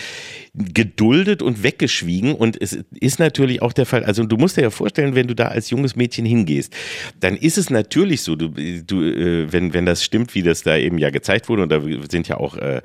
geduldet 0.58 1.42
und 1.42 1.62
weggeschwiegen. 1.62 2.34
Und 2.34 2.60
es 2.60 2.78
ist 3.00 3.18
natürlich 3.18 3.62
auch 3.62 3.72
der 3.72 3.86
Fall, 3.86 4.04
also 4.04 4.24
du 4.24 4.36
musst 4.36 4.56
dir 4.56 4.62
ja 4.62 4.70
vorstellen, 4.70 5.14
wenn 5.14 5.28
du 5.28 5.34
da 5.34 5.48
als 5.48 5.70
junges 5.70 5.96
Mädchen 5.96 6.24
hingehst, 6.24 6.74
dann 7.20 7.36
ist 7.36 7.58
es 7.58 7.70
natürlich 7.70 8.22
so, 8.22 8.36
du, 8.36 8.48
du 8.48 9.02
äh, 9.02 9.52
wenn, 9.52 9.72
wenn 9.72 9.86
das 9.86 10.04
stimmt, 10.04 10.34
wie 10.34 10.42
das 10.42 10.62
da 10.62 10.76
eben 10.76 10.98
ja 10.98 11.10
gezeigt 11.10 11.48
wurde, 11.48 11.62
und 11.62 11.70
da 11.70 11.80
sind 12.10 12.28
ja 12.28 12.38
auch 12.38 12.56
äh, 12.56 12.80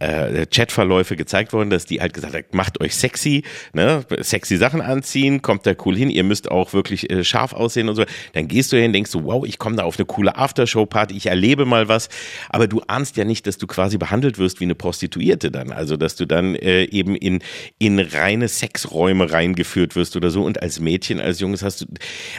äh, 0.00 0.46
Chatverläufe 0.46 1.16
gezeigt 1.16 1.52
worden, 1.52 1.70
dass 1.70 1.86
die 1.86 2.00
halt 2.00 2.14
gesagt 2.14 2.34
hat, 2.34 2.54
macht 2.54 2.80
euch 2.80 2.94
sexy, 2.96 3.44
ne, 3.72 4.04
sexy 4.20 4.56
Sachen 4.56 4.80
anziehen, 4.80 5.42
kommt 5.42 5.66
da 5.66 5.74
cool 5.84 5.96
hin, 5.96 6.10
ihr 6.10 6.24
müsst 6.24 6.50
auch 6.50 6.72
wirklich 6.72 7.10
äh, 7.10 7.24
scharf 7.24 7.52
aussehen 7.52 7.88
und 7.88 7.96
so. 7.96 8.04
Dann 8.32 8.48
gehst 8.48 8.72
du 8.72 8.80
hin, 8.80 8.92
denkst 8.92 9.12
du, 9.12 9.24
wow, 9.24 9.44
ich 9.46 9.58
komme 9.58 9.76
da 9.76 9.84
auf 9.84 9.98
eine 9.98 10.06
coole 10.06 10.36
Aftershow-Party, 10.36 11.16
ich 11.16 11.26
erlebe 11.26 11.64
mal 11.64 11.88
was, 11.88 12.08
aber 12.48 12.66
du 12.66 12.80
ahnst 12.86 13.16
ja 13.16 13.24
nicht, 13.24 13.46
dass 13.46 13.58
du 13.58 13.66
quasi 13.66 13.98
behandelt 13.98 14.38
wirst 14.38 14.60
wie 14.60 14.64
eine 14.64 14.74
Prostituierte 14.74 15.50
dann, 15.50 15.72
also 15.72 15.96
dass 15.96 16.16
du 16.16 16.26
dann 16.26 16.54
äh, 16.54 16.84
eben 16.84 17.11
in, 17.14 17.42
in 17.78 17.98
reine 17.98 18.48
Sexräume 18.48 19.30
reingeführt 19.30 19.96
wirst 19.96 20.16
oder 20.16 20.30
so 20.30 20.44
und 20.44 20.62
als 20.62 20.80
Mädchen, 20.80 21.20
als 21.20 21.40
Junges 21.40 21.62
hast 21.62 21.82
du, 21.82 21.86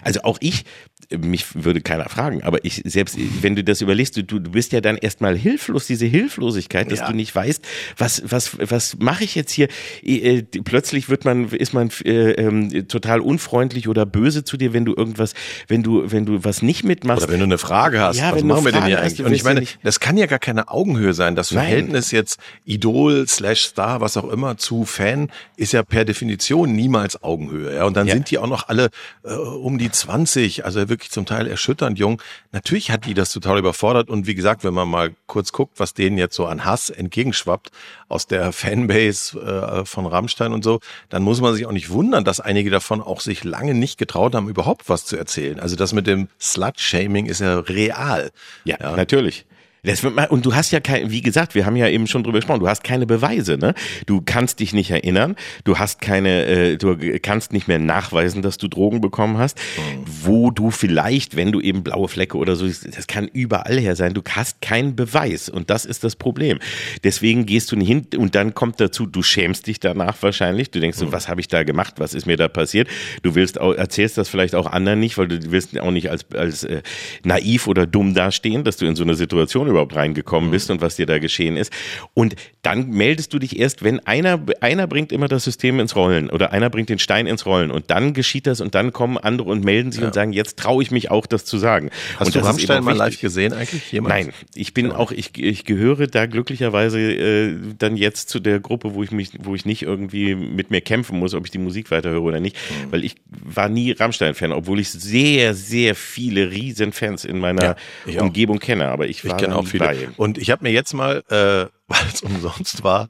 also 0.03 0.21
auch 0.23 0.38
ich, 0.41 0.65
mich 1.09 1.63
würde 1.63 1.81
keiner 1.81 2.09
fragen, 2.09 2.43
aber 2.43 2.63
ich 2.65 2.81
selbst, 2.86 3.17
wenn 3.41 3.55
du 3.55 3.63
das 3.63 3.81
überlegst, 3.81 4.17
du, 4.17 4.23
du 4.23 4.39
bist 4.39 4.71
ja 4.71 4.81
dann 4.81 4.97
erstmal 4.97 5.38
hilflos, 5.38 5.88
diese 5.88 6.05
Hilflosigkeit, 6.05 6.91
dass 6.91 6.99
ja. 6.99 7.07
du 7.07 7.15
nicht 7.15 7.36
weißt, 7.36 7.65
was, 7.97 8.23
was, 8.25 8.57
was 8.59 8.97
mache 8.99 9.23
ich 9.23 9.36
jetzt 9.36 9.51
hier? 9.51 9.67
Äh, 10.03 10.43
plötzlich 10.63 11.09
wird 11.09 11.25
man, 11.25 11.49
ist 11.49 11.73
man 11.73 11.89
äh, 12.05 12.31
äh, 12.31 12.83
total 12.83 13.19
unfreundlich 13.19 13.88
oder 13.88 14.05
böse 14.05 14.43
zu 14.43 14.57
dir, 14.57 14.73
wenn 14.73 14.86
du 14.86 14.93
irgendwas, 14.95 15.33
wenn 15.67 15.83
du, 15.83 16.12
wenn 16.12 16.25
du 16.25 16.43
was 16.43 16.62
nicht 16.62 16.83
mitmachst. 16.83 17.23
Oder 17.23 17.33
wenn 17.33 17.39
du 17.39 17.45
eine 17.45 17.57
Frage 17.57 17.99
hast, 17.99 18.17
ja, 18.17 18.33
was 18.33 18.43
machen 18.43 18.65
wir 18.65 18.71
denn 18.71 18.86
hier 18.86 19.01
eigentlich? 19.01 19.25
Und 19.25 19.33
ich 19.33 19.43
meine, 19.43 19.65
das 19.83 19.99
kann 19.99 20.17
ja 20.17 20.25
gar 20.25 20.39
keine 20.39 20.69
Augenhöhe 20.69 21.13
sein. 21.13 21.36
Das 21.36 21.49
Verhältnis 21.49 22.12
Nein. 22.12 22.21
jetzt 22.21 22.39
Idol 22.65 23.27
slash 23.27 23.63
Star, 23.63 24.01
was 24.01 24.17
auch 24.17 24.29
immer, 24.29 24.57
zu 24.63 24.86
Fan 24.86 25.30
ist 25.58 25.73
ja 25.73 25.84
per 25.84 26.06
Definition 26.06 26.73
niemals 26.73 27.21
Augenhöhe. 27.21 27.76
Ja? 27.76 27.86
Und 27.86 27.97
dann 27.97 28.08
ja. 28.08 28.13
sind 28.13 28.32
die 28.32 28.38
auch 28.38 28.47
noch 28.47 28.69
alle 28.69 28.89
äh, 29.23 29.34
um 29.34 29.78
die 29.78 29.91
20, 29.91 30.65
also 30.65 30.89
wirklich 30.89 31.12
zum 31.12 31.26
Teil 31.26 31.47
erschütternd 31.47 31.99
jung. 31.99 32.21
Natürlich 32.52 32.91
hat 32.91 33.06
die 33.06 33.13
das 33.13 33.32
total 33.32 33.60
überfordert. 33.60 34.10
Und 34.10 34.26
wie 34.26 34.36
gesagt, 34.36 34.63
wenn 34.63 34.73
man 34.73 34.88
mal 34.88 35.12
kurz 35.28 35.52
guckt, 35.52 35.80
was 35.80 35.93
denen 35.93 36.17
jetzt 36.17 36.36
so 36.36 36.45
an 36.45 36.65
Hass 36.65 36.89
entgegenschwappt 36.89 37.71
aus 38.08 38.28
der 38.28 38.52
Fanbase 38.52 39.39
äh, 39.39 39.86
von 39.86 40.06
Rammstein 40.06 40.54
und 40.54 40.63
so, 40.63 40.80
dann 41.10 41.23
muss 41.23 41.41
man 41.41 41.54
sich 41.54 41.65
auch 41.65 41.71
nicht 41.71 41.89
wundern, 41.89 42.23
dass 42.23 42.39
einige 42.39 42.69
davon 42.69 43.02
auch 43.02 43.21
sich 43.21 43.43
lange 43.43 43.73
nicht 43.73 43.97
getraut 43.97 44.36
haben, 44.36 44.47
überhaupt 44.49 44.89
was 44.89 45.06
zu 45.06 45.17
erzählen. 45.17 45.60
Also 45.60 45.76
das 45.76 45.93
mit 45.93 46.08
dem 46.08 46.30
Slut-Shaming 46.39 47.26
ist 47.26 47.41
ja 47.41 47.60
real. 47.60 48.32
Ja, 48.63 48.78
ja. 48.80 48.95
natürlich. 48.95 49.45
Das 49.86 50.02
wird 50.02 50.15
mal, 50.15 50.28
und 50.28 50.46
du 50.46 50.56
hast 50.56 50.72
ja 50.72 50.80
kein, 50.80 51.12
wie 51.12 51.22
gesagt, 51.22 51.56
wir 51.56 51.65
haben 51.65 51.76
ja 51.76 51.89
eben 51.89 52.08
schon 52.08 52.24
drüber 52.24 52.38
gesprochen, 52.38 52.62
du 52.62 52.69
hast 52.69 52.86
keine 52.86 53.06
Beweise, 53.06 53.58
ne? 53.58 53.74
Du 54.06 54.22
kannst 54.22 54.62
dich 54.62 54.74
nicht 54.74 54.91
erinnern, 54.91 55.36
du 55.65 55.78
hast 55.78 56.00
keine, 56.00 56.46
äh, 56.46 56.78
du 56.78 56.98
kannst 57.22 57.52
nicht 57.52 57.67
mehr 57.67 57.80
nachweisen, 57.80 58.41
dass 58.41 58.58
du 58.58 58.69
Drogen 58.69 59.02
bekommen 59.02 59.38
hast, 59.38 59.58
mhm. 59.58 60.06
wo 60.24 60.52
du 60.52 60.72
vielleicht, 60.72 61.36
wenn 61.36 61.52
du 61.52 61.60
eben 61.60 61.84
blaue 61.84 62.08
Flecke 62.08 62.38
oder 62.38 62.56
so, 62.56 62.65
das 62.65 63.08
kann 63.08 63.28
überall 63.28 63.78
her 63.78 63.98
sein, 63.98 64.13
du 64.13 64.22
hast 64.30 64.62
keinen 64.62 64.96
Beweis 64.96 65.50
und 65.50 65.69
das 65.69 65.84
ist 65.84 66.06
das 66.06 66.15
Problem. 66.15 66.60
Deswegen 67.04 67.46
gehst 67.46 67.69
du 67.74 67.76
nicht 67.76 67.89
hin 67.89 68.08
und 68.17 68.36
dann 68.36 68.54
kommt 68.54 68.80
dazu, 68.80 69.06
du 69.06 69.22
schämst 69.22 69.67
dich 69.67 69.82
danach 69.82 70.15
wahrscheinlich, 70.22 70.72
du 70.72 70.80
denkst 70.80 70.98
so, 70.98 71.08
mhm. 71.08 71.12
was 71.12 71.28
habe 71.28 71.41
ich 71.41 71.50
da 71.50 71.63
gemacht, 71.63 71.96
was 71.98 72.13
ist 72.13 72.26
mir 72.26 72.38
da 72.38 72.48
passiert? 72.48 72.88
Du 73.22 73.36
willst 73.36 73.60
auch, 73.60 73.74
erzählst 73.74 74.17
das 74.17 74.30
vielleicht 74.30 74.56
auch 74.56 74.67
anderen 74.67 75.02
nicht, 75.02 75.17
weil 75.17 75.28
du 75.28 75.52
willst 75.52 75.78
auch 75.78 75.91
nicht 75.91 76.10
als, 76.10 76.26
als 76.34 76.63
äh, 76.63 76.84
naiv 77.26 77.67
oder 77.67 77.86
dumm 77.86 78.13
dastehen, 78.13 78.63
dass 78.63 78.78
du 78.78 78.86
in 78.86 78.96
so 78.96 79.04
eine 79.04 79.15
Situation 79.15 79.72
überhaupt 79.73 79.95
reingekommen 79.95 80.51
bist 80.51 80.71
und 80.71 80.81
was 80.81 80.95
dir 80.95 81.05
da 81.05 81.19
geschehen 81.19 81.57
ist. 81.57 81.71
Und 82.13 82.36
dann 82.62 82.89
meldest 82.89 83.33
du 83.33 83.39
dich 83.39 83.59
erst, 83.59 83.83
wenn 83.83 83.99
einer, 84.01 84.39
einer 84.62 84.88
bringt 84.88 85.12
immer 85.12 85.27
das 85.27 85.43
System 85.43 85.79
ins 85.79 85.95
Rollen 85.95 86.29
oder 86.29 86.53
einer 86.53 86.69
bringt 86.69 86.89
den 86.89 86.99
Stein 86.99 87.27
ins 87.27 87.45
Rollen 87.45 87.71
und 87.71 87.91
dann 87.91 88.13
geschieht 88.13 88.47
das 88.47 88.62
und 88.62 88.75
dann 88.75 88.93
kommen 88.93 89.17
andere 89.17 89.49
und 89.49 89.65
melden 89.65 89.91
sich 89.91 90.01
ja. 90.01 90.07
und 90.07 90.13
sagen, 90.13 90.33
jetzt 90.33 90.57
traue 90.57 90.81
ich 90.81 90.91
mich 90.91 91.12
auch, 91.12 91.25
das 91.25 91.45
zu 91.45 91.57
sagen. 91.57 91.89
Hast 92.17 92.27
und 92.27 92.36
du 92.36 92.39
Rammstein 92.39 92.83
mal 92.83 92.95
live 92.95 93.19
gesehen 93.19 93.53
eigentlich? 93.53 93.91
Jemals? 93.91 94.25
Nein, 94.25 94.33
ich 94.55 94.73
bin 94.73 94.88
ja. 94.88 94.95
auch, 94.95 95.12
ich, 95.12 95.38
ich 95.38 95.65
gehöre 95.65 96.07
da 96.07 96.25
glücklicherweise 96.25 96.99
äh, 96.99 97.55
dann 97.77 97.97
jetzt 97.97 98.29
zu 98.29 98.39
der 98.39 98.59
Gruppe, 98.59 98.93
wo 98.93 99.03
ich 99.03 99.12
mich, 99.12 99.31
wo 99.39 99.55
ich 99.55 99.65
nicht 99.65 99.81
irgendwie 99.81 100.36
mit 100.36 100.71
mir 100.71 100.81
kämpfen 100.81 101.19
muss, 101.19 101.33
ob 101.33 101.45
ich 101.45 101.51
die 101.51 101.57
Musik 101.57 101.91
weiterhöre 101.91 102.21
oder 102.21 102.39
nicht, 102.39 102.55
mhm. 102.55 102.91
weil 102.91 103.03
ich 103.03 103.15
war 103.27 103.69
nie 103.69 103.91
Rammstein-Fan, 103.91 104.51
obwohl 104.51 104.79
ich 104.79 104.89
sehr, 104.89 105.53
sehr 105.53 105.95
viele 105.95 106.51
riesen 106.51 106.91
Fans 106.93 107.25
in 107.25 107.39
meiner 107.39 107.75
ja, 108.05 108.21
Umgebung 108.21 108.59
kenne, 108.59 108.88
aber 108.88 109.07
ich 109.07 109.25
war 109.25 109.36
ich 109.36 109.43
kenne 109.43 109.55
auch 109.63 109.71
viele. 109.71 110.13
Und 110.17 110.38
ich 110.38 110.52
habe 110.52 110.63
mir 110.63 110.71
jetzt 110.71 110.93
mal, 110.93 111.23
äh, 111.30 111.71
weil 111.88 112.08
es 112.12 112.21
umsonst 112.21 112.84
war, 112.84 113.10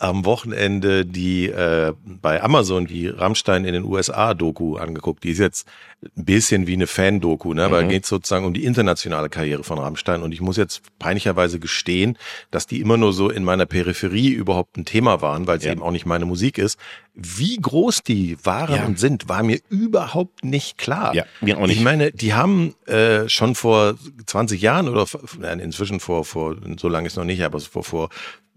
am 0.00 0.24
Wochenende 0.24 1.04
die 1.04 1.50
äh, 1.50 1.92
bei 2.04 2.42
Amazon 2.42 2.86
die 2.86 3.06
Rammstein 3.06 3.66
in 3.66 3.74
den 3.74 3.84
USA 3.84 4.32
Doku 4.32 4.76
angeguckt. 4.76 5.22
Die 5.24 5.30
ist 5.30 5.38
jetzt 5.38 5.68
ein 6.16 6.24
bisschen 6.24 6.66
wie 6.66 6.72
eine 6.72 6.86
Fan-Doku, 6.86 7.52
ne? 7.52 7.64
aber 7.64 7.82
mhm. 7.82 7.90
geht 7.90 8.06
sozusagen 8.06 8.46
um 8.46 8.54
die 8.54 8.64
internationale 8.64 9.28
Karriere 9.28 9.62
von 9.62 9.78
Rammstein. 9.78 10.22
Und 10.22 10.32
ich 10.32 10.40
muss 10.40 10.56
jetzt 10.56 10.80
peinlicherweise 10.98 11.58
gestehen, 11.58 12.16
dass 12.50 12.66
die 12.66 12.80
immer 12.80 12.96
nur 12.96 13.12
so 13.12 13.28
in 13.28 13.44
meiner 13.44 13.66
Peripherie 13.66 14.30
überhaupt 14.30 14.78
ein 14.78 14.86
Thema 14.86 15.20
waren, 15.20 15.46
weil 15.46 15.58
es 15.58 15.64
ja. 15.64 15.72
eben 15.72 15.82
auch 15.82 15.90
nicht 15.90 16.06
meine 16.06 16.24
Musik 16.24 16.56
ist. 16.56 16.78
Wie 17.12 17.58
groß 17.58 18.02
die 18.02 18.38
waren 18.42 18.76
ja. 18.76 18.86
und 18.86 18.98
sind, 18.98 19.28
war 19.28 19.42
mir 19.42 19.60
überhaupt 19.68 20.42
nicht 20.42 20.78
klar. 20.78 21.14
Ja, 21.14 21.24
mir 21.42 21.58
auch 21.58 21.66
nicht. 21.66 21.76
Ich 21.76 21.84
meine, 21.84 22.10
die 22.10 22.32
haben 22.32 22.74
äh, 22.86 23.28
schon 23.28 23.54
vor 23.54 23.96
20 24.24 24.62
Jahren 24.62 24.88
oder 24.88 25.04
inzwischen 25.60 26.00
vor, 26.00 26.24
vor 26.24 26.56
so 26.78 26.88
lange 26.88 27.08
ist 27.08 27.16
noch 27.16 27.24
nicht, 27.24 27.42
aber 27.42 27.60
vor, 27.60 27.84
vor 27.84 28.08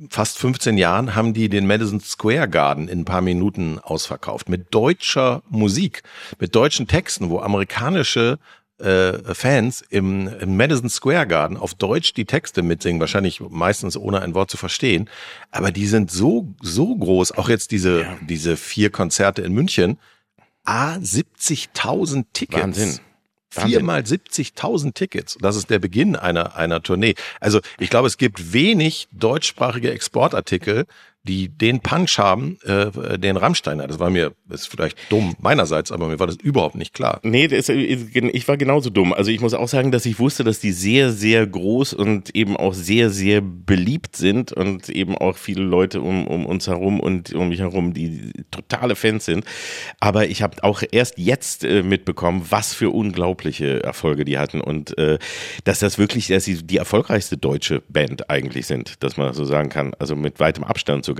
fast 0.09 0.37
15 0.39 0.77
Jahren 0.77 1.15
haben 1.15 1.33
die 1.33 1.49
den 1.49 1.67
Madison 1.67 1.99
Square 1.99 2.49
Garden 2.49 2.87
in 2.87 3.01
ein 3.01 3.05
paar 3.05 3.21
Minuten 3.21 3.79
ausverkauft 3.79 4.49
mit 4.49 4.73
deutscher 4.73 5.43
Musik, 5.49 6.03
mit 6.39 6.55
deutschen 6.55 6.87
Texten, 6.87 7.29
wo 7.29 7.39
amerikanische 7.39 8.39
äh, 8.79 9.33
Fans 9.33 9.83
im, 9.89 10.27
im 10.27 10.57
Madison 10.57 10.89
Square 10.89 11.27
Garden 11.27 11.57
auf 11.57 11.73
Deutsch 11.75 12.13
die 12.13 12.25
Texte 12.25 12.63
mitsingen, 12.63 12.99
wahrscheinlich 12.99 13.39
meistens 13.39 13.95
ohne 13.95 14.21
ein 14.21 14.33
Wort 14.33 14.49
zu 14.51 14.57
verstehen. 14.57 15.09
Aber 15.51 15.71
die 15.71 15.85
sind 15.85 16.11
so, 16.11 16.53
so 16.61 16.95
groß, 16.95 17.33
auch 17.33 17.49
jetzt 17.49 17.71
diese, 17.71 18.01
ja. 18.01 18.17
diese 18.21 18.57
vier 18.57 18.89
Konzerte 18.89 19.41
in 19.41 19.53
München, 19.53 19.99
A, 20.65 20.95
70.000 20.95 22.25
Tickets. 22.33 22.61
Wahnsinn. 22.61 22.99
Viermal 23.53 24.01
70.000 24.01 24.93
Tickets. 24.93 25.37
Das 25.39 25.55
ist 25.55 25.69
der 25.69 25.79
Beginn 25.79 26.15
einer, 26.15 26.55
einer 26.55 26.81
Tournee. 26.81 27.15
Also 27.39 27.59
ich 27.79 27.89
glaube, 27.89 28.07
es 28.07 28.17
gibt 28.17 28.53
wenig 28.53 29.07
deutschsprachige 29.11 29.91
Exportartikel, 29.91 30.85
die 31.25 31.47
den 31.47 31.79
Punch 31.79 32.17
haben, 32.17 32.57
äh, 32.63 33.17
den 33.17 33.37
Rammstein 33.37 33.81
hat. 33.81 33.89
Das 33.89 33.99
war 33.99 34.09
mir, 34.09 34.33
das 34.45 34.61
ist 34.61 34.67
vielleicht 34.67 34.97
dumm 35.09 35.35
meinerseits, 35.39 35.91
aber 35.91 36.09
mir 36.09 36.19
war 36.19 36.27
das 36.27 36.35
überhaupt 36.35 36.75
nicht 36.75 36.93
klar. 36.93 37.21
Nee, 37.23 37.47
das, 37.47 37.69
ich 37.69 38.47
war 38.47 38.57
genauso 38.57 38.89
dumm. 38.89 39.13
Also 39.13 39.31
ich 39.31 39.39
muss 39.39 39.53
auch 39.53 39.69
sagen, 39.69 39.91
dass 39.91 40.05
ich 40.05 40.19
wusste, 40.19 40.43
dass 40.43 40.59
die 40.59 40.73
sehr, 40.73 41.13
sehr 41.13 41.47
groß 41.47 41.93
und 41.93 42.35
eben 42.35 42.57
auch 42.57 42.73
sehr, 42.73 43.09
sehr 43.09 43.41
beliebt 43.41 44.17
sind 44.17 44.51
und 44.51 44.89
eben 44.89 45.17
auch 45.17 45.37
viele 45.37 45.63
Leute 45.63 46.01
um, 46.01 46.27
um 46.27 46.45
uns 46.45 46.67
herum 46.67 46.99
und 46.99 47.33
um 47.33 47.47
mich 47.47 47.59
herum, 47.59 47.93
die 47.93 48.33
totale 48.51 48.97
Fans 48.97 49.23
sind. 49.23 49.45
Aber 50.01 50.27
ich 50.27 50.41
habe 50.41 50.61
auch 50.63 50.83
erst 50.91 51.17
jetzt 51.17 51.63
äh, 51.63 51.83
mitbekommen, 51.83 52.45
was 52.49 52.73
für 52.73 52.89
unglaubliche 52.89 53.81
Erfolge 53.81 54.25
die 54.25 54.37
hatten 54.37 54.59
und 54.59 54.97
äh, 54.97 55.19
dass 55.63 55.79
das 55.79 55.97
wirklich, 55.97 56.27
dass 56.27 56.43
sie 56.43 56.63
die 56.63 56.77
erfolgreichste 56.77 57.37
deutsche 57.37 57.81
Band 57.87 58.29
eigentlich 58.29 58.65
sind, 58.65 59.01
dass 59.03 59.15
man 59.15 59.33
so 59.33 59.45
sagen 59.45 59.69
kann. 59.69 59.93
Also 59.99 60.17
mit 60.17 60.41
weitem 60.41 60.65
Abstand 60.65 61.05
sogar. 61.05 61.12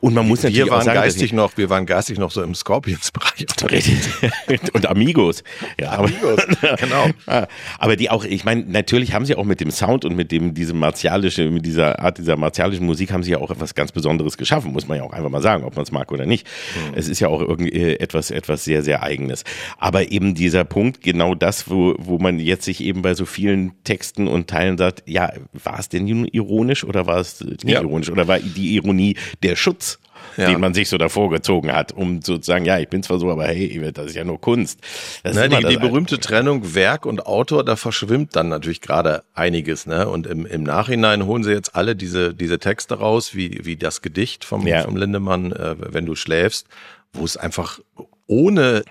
Und 0.00 0.14
man 0.14 0.26
muss 0.26 0.42
natürlich 0.42 0.64
wir 0.64 0.70
waren 0.70 0.80
auch 0.80 0.84
sagen, 0.84 1.00
geistig 1.00 1.32
noch, 1.32 1.56
wir 1.56 1.70
waren 1.70 1.86
geistig 1.86 2.18
noch 2.18 2.30
so 2.30 2.42
im 2.42 2.54
Scorpions-Bereich. 2.54 3.90
und 4.72 4.86
Amigos. 4.86 5.42
Ja, 5.80 5.98
Amigos, 5.98 6.40
genau. 6.78 7.08
Aber 7.78 7.96
die 7.96 8.10
auch, 8.10 8.24
ich 8.24 8.44
meine, 8.44 8.64
natürlich 8.64 9.12
haben 9.14 9.24
sie 9.24 9.34
auch 9.34 9.44
mit 9.44 9.60
dem 9.60 9.70
Sound 9.70 10.04
und 10.04 10.16
mit 10.16 10.32
dem, 10.32 10.54
diesem 10.54 10.78
martialische, 10.78 11.50
mit 11.50 11.66
dieser 11.66 12.00
Art 12.00 12.18
dieser 12.18 12.36
martialischen 12.36 12.86
Musik 12.86 13.12
haben 13.12 13.22
sie 13.22 13.32
ja 13.32 13.38
auch 13.38 13.50
etwas 13.50 13.74
ganz 13.74 13.92
Besonderes 13.92 14.36
geschaffen, 14.36 14.72
muss 14.72 14.88
man 14.88 14.98
ja 14.98 15.04
auch 15.04 15.12
einfach 15.12 15.30
mal 15.30 15.42
sagen, 15.42 15.64
ob 15.64 15.76
man 15.76 15.84
es 15.84 15.92
mag 15.92 16.12
oder 16.12 16.26
nicht. 16.26 16.46
Mhm. 16.46 16.94
Es 16.94 17.08
ist 17.08 17.20
ja 17.20 17.28
auch 17.28 17.40
irgendwie 17.40 17.72
äh, 17.72 17.98
etwas, 18.00 18.30
etwas 18.30 18.64
sehr, 18.64 18.82
sehr 18.82 19.02
eigenes. 19.02 19.44
Aber 19.78 20.10
eben 20.10 20.34
dieser 20.34 20.64
Punkt, 20.64 21.02
genau 21.02 21.34
das, 21.34 21.70
wo, 21.70 21.94
wo 21.98 22.18
man 22.18 22.38
jetzt 22.38 22.64
sich 22.64 22.82
eben 22.82 23.02
bei 23.02 23.14
so 23.14 23.24
vielen 23.24 23.72
Texten 23.84 24.28
und 24.28 24.48
Teilen 24.48 24.78
sagt, 24.78 25.02
ja, 25.06 25.32
war 25.52 25.78
es 25.78 25.88
denn 25.88 26.06
ironisch 26.06 26.84
oder 26.84 27.06
war 27.06 27.18
es 27.18 27.40
nicht 27.40 27.64
ja. 27.64 27.80
ironisch 27.80 28.10
oder 28.10 28.28
war 28.28 28.38
die 28.38 28.74
Ironie 28.74 29.16
der 29.42 29.56
Schutz, 29.56 29.98
ja. 30.36 30.46
den 30.46 30.60
man 30.60 30.74
sich 30.74 30.88
so 30.88 30.98
davor 30.98 31.30
gezogen 31.30 31.72
hat, 31.72 31.92
um 31.92 32.22
sozusagen, 32.22 32.64
ja, 32.64 32.78
ich 32.78 32.88
bin 32.88 33.02
zwar 33.02 33.18
so, 33.18 33.30
aber 33.30 33.46
hey, 33.46 33.90
das 33.92 34.06
ist 34.06 34.16
ja 34.16 34.24
nur 34.24 34.40
Kunst. 34.40 34.80
Ne, 35.24 35.48
die, 35.48 35.64
die 35.64 35.76
berühmte 35.76 36.18
Trennung 36.18 36.74
Werk 36.74 37.06
und 37.06 37.26
Autor, 37.26 37.64
da 37.64 37.76
verschwimmt 37.76 38.36
dann 38.36 38.48
natürlich 38.48 38.80
gerade 38.80 39.22
einiges, 39.34 39.86
ne? 39.86 40.08
Und 40.08 40.26
im, 40.26 40.46
im 40.46 40.62
Nachhinein 40.62 41.26
holen 41.26 41.42
sie 41.42 41.52
jetzt 41.52 41.74
alle 41.74 41.96
diese, 41.96 42.34
diese 42.34 42.58
Texte 42.58 42.98
raus, 42.98 43.34
wie, 43.34 43.60
wie 43.64 43.76
das 43.76 44.02
Gedicht 44.02 44.44
vom, 44.44 44.66
ja. 44.66 44.82
vom 44.82 44.96
Lindemann, 44.96 45.52
äh, 45.52 45.76
wenn 45.78 46.06
du 46.06 46.14
schläfst, 46.14 46.66
wo 47.12 47.24
es 47.24 47.36
einfach 47.36 47.80
ohne 48.26 48.84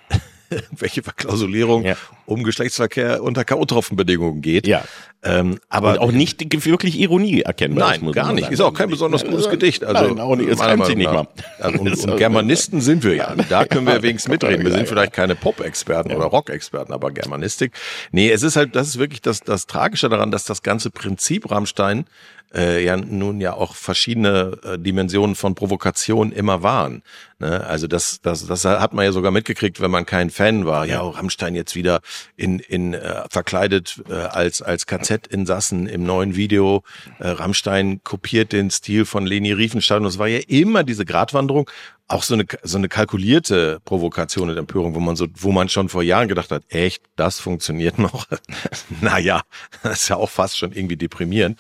welche 0.72 1.04
Verklausulierung 1.04 1.86
ja. 1.86 1.96
um 2.26 2.44
Geschlechtsverkehr 2.44 3.24
unter 3.24 3.44
K.O.-Tropfenbedingungen 3.46 4.42
geht. 4.42 4.68
Ja. 4.68 4.84
Ähm, 5.22 5.60
aber 5.68 5.94
Und 5.94 6.00
auch 6.00 6.12
nicht 6.14 6.66
wirklich 6.66 6.98
Ironie 6.98 7.42
erkennbar. 7.42 7.90
Nein, 7.90 8.12
gar 8.14 8.32
nicht. 8.32 8.50
Ist 8.52 8.62
auch 8.62 8.74
kein 8.74 8.90
besonders 8.90 9.26
gutes 9.26 9.50
Gedicht. 9.50 9.84
Also, 9.84 10.14
nein, 10.14 10.20
auch 10.20 10.36
nicht. 10.38 10.50
Es 10.50 10.60
reimt 10.60 10.86
sich 10.86 10.96
nicht 10.96 11.12
mal. 11.12 11.28
Also, 11.60 11.80
und, 11.80 11.90
und, 12.08 12.18
Germanisten 12.18 12.80
sind 12.80 13.04
wir 13.04 13.16
ja. 13.16 13.36
Da 13.50 13.66
können 13.66 13.86
wir 13.86 14.02
wenigstens 14.02 14.32
mitreden. 14.32 14.66
Wir 14.66 14.72
sind 14.72 14.88
vielleicht 14.88 15.12
keine 15.12 15.36
Pop-Experten 15.36 16.12
ja. 16.12 16.16
oder 16.16 16.28
Rock-Experten, 16.28 16.94
aber 16.94 17.12
Germanistik. 17.12 17.74
Nee, 18.12 18.32
es 18.32 18.44
ist 18.44 18.56
halt, 18.56 18.76
das 18.76 18.88
ist 18.88 19.00
wirklich 19.00 19.22
das, 19.22 19.42
das 19.42 19.68
Tragische 19.68 20.08
daran, 20.08 20.32
dass 20.32 20.46
das 20.46 20.64
ganze 20.64 20.90
Prinzip 20.90 21.52
Rammstein 21.52 22.06
äh, 22.54 22.84
ja 22.84 22.98
nun 22.98 23.42
ja 23.42 23.54
auch 23.54 23.76
verschiedene 23.76 24.58
äh, 24.64 24.78
Dimensionen 24.78 25.36
von 25.36 25.56
Provokation 25.56 26.32
immer 26.32 26.64
waren. 26.64 27.04
Ne? 27.40 27.66
Also 27.66 27.88
das, 27.88 28.20
das, 28.22 28.46
das 28.46 28.66
hat 28.66 28.94
man 28.94 29.06
ja 29.06 29.12
sogar 29.12 29.32
mitgekriegt, 29.32 29.82
wenn 29.82 29.92
man 29.92 30.06
kein 30.06 30.30
Fan 30.30 30.66
war. 30.66 30.86
Ja, 30.86 31.04
oh, 31.04 31.10
Rammstein 31.10 31.56
jetzt 31.56 31.76
wieder 31.76 32.02
in, 32.36 32.60
in 32.60 32.94
äh, 32.94 33.24
verkleidet 33.30 34.02
äh, 34.10 34.14
als 34.14 34.62
als 34.62 34.86
KZ-Insassen 34.86 35.88
im 35.88 36.04
neuen 36.04 36.36
Video. 36.36 36.84
Äh, 37.20 37.30
Rammstein 37.30 38.02
kopiert 38.04 38.52
den 38.52 38.72
Stil 38.72 39.06
von 39.06 39.26
Leni 39.26 39.52
Riefenstahl 39.52 40.00
und 40.00 40.06
es 40.06 40.20
war 40.20 40.28
ja 40.28 40.40
immer 40.48 40.84
diese 40.84 41.06
Gratwanderung 41.06 41.70
auch 42.10 42.24
so 42.24 42.34
eine 42.34 42.46
so 42.64 42.78
eine 42.78 42.90
kalkulierte 42.90 43.80
Provokation 43.86 44.50
und 44.50 44.58
Empörung, 44.58 44.96
wo 44.96 45.00
man 45.00 45.16
so, 45.16 45.28
wo 45.36 45.52
man 45.52 45.70
schon 45.70 45.90
vor 45.90 46.04
Jahren 46.04 46.28
gedacht 46.28 46.52
hat, 46.52 46.64
echt, 46.70 47.04
das 47.16 47.40
funktioniert 47.40 48.00
noch. 48.00 48.26
naja, 49.02 49.42
das 49.84 50.04
ist 50.04 50.10
ja 50.10 50.18
auch 50.18 50.30
fast 50.30 50.58
schon 50.58 50.72
irgendwie 50.72 50.98
deprimierend. 50.98 51.60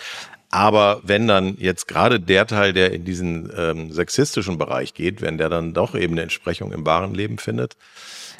Aber 0.49 1.01
wenn 1.03 1.27
dann 1.27 1.55
jetzt 1.59 1.87
gerade 1.87 2.19
der 2.19 2.47
Teil, 2.47 2.73
der 2.73 2.91
in 2.91 3.05
diesen 3.05 3.51
ähm, 3.55 3.91
sexistischen 3.91 4.57
Bereich 4.57 4.95
geht, 4.95 5.21
wenn 5.21 5.37
der 5.37 5.49
dann 5.49 5.73
doch 5.73 5.93
eben 5.93 6.13
eine 6.13 6.23
Entsprechung 6.23 6.71
im 6.71 6.85
wahren 6.85 7.13
Leben 7.13 7.37
findet, 7.37 7.77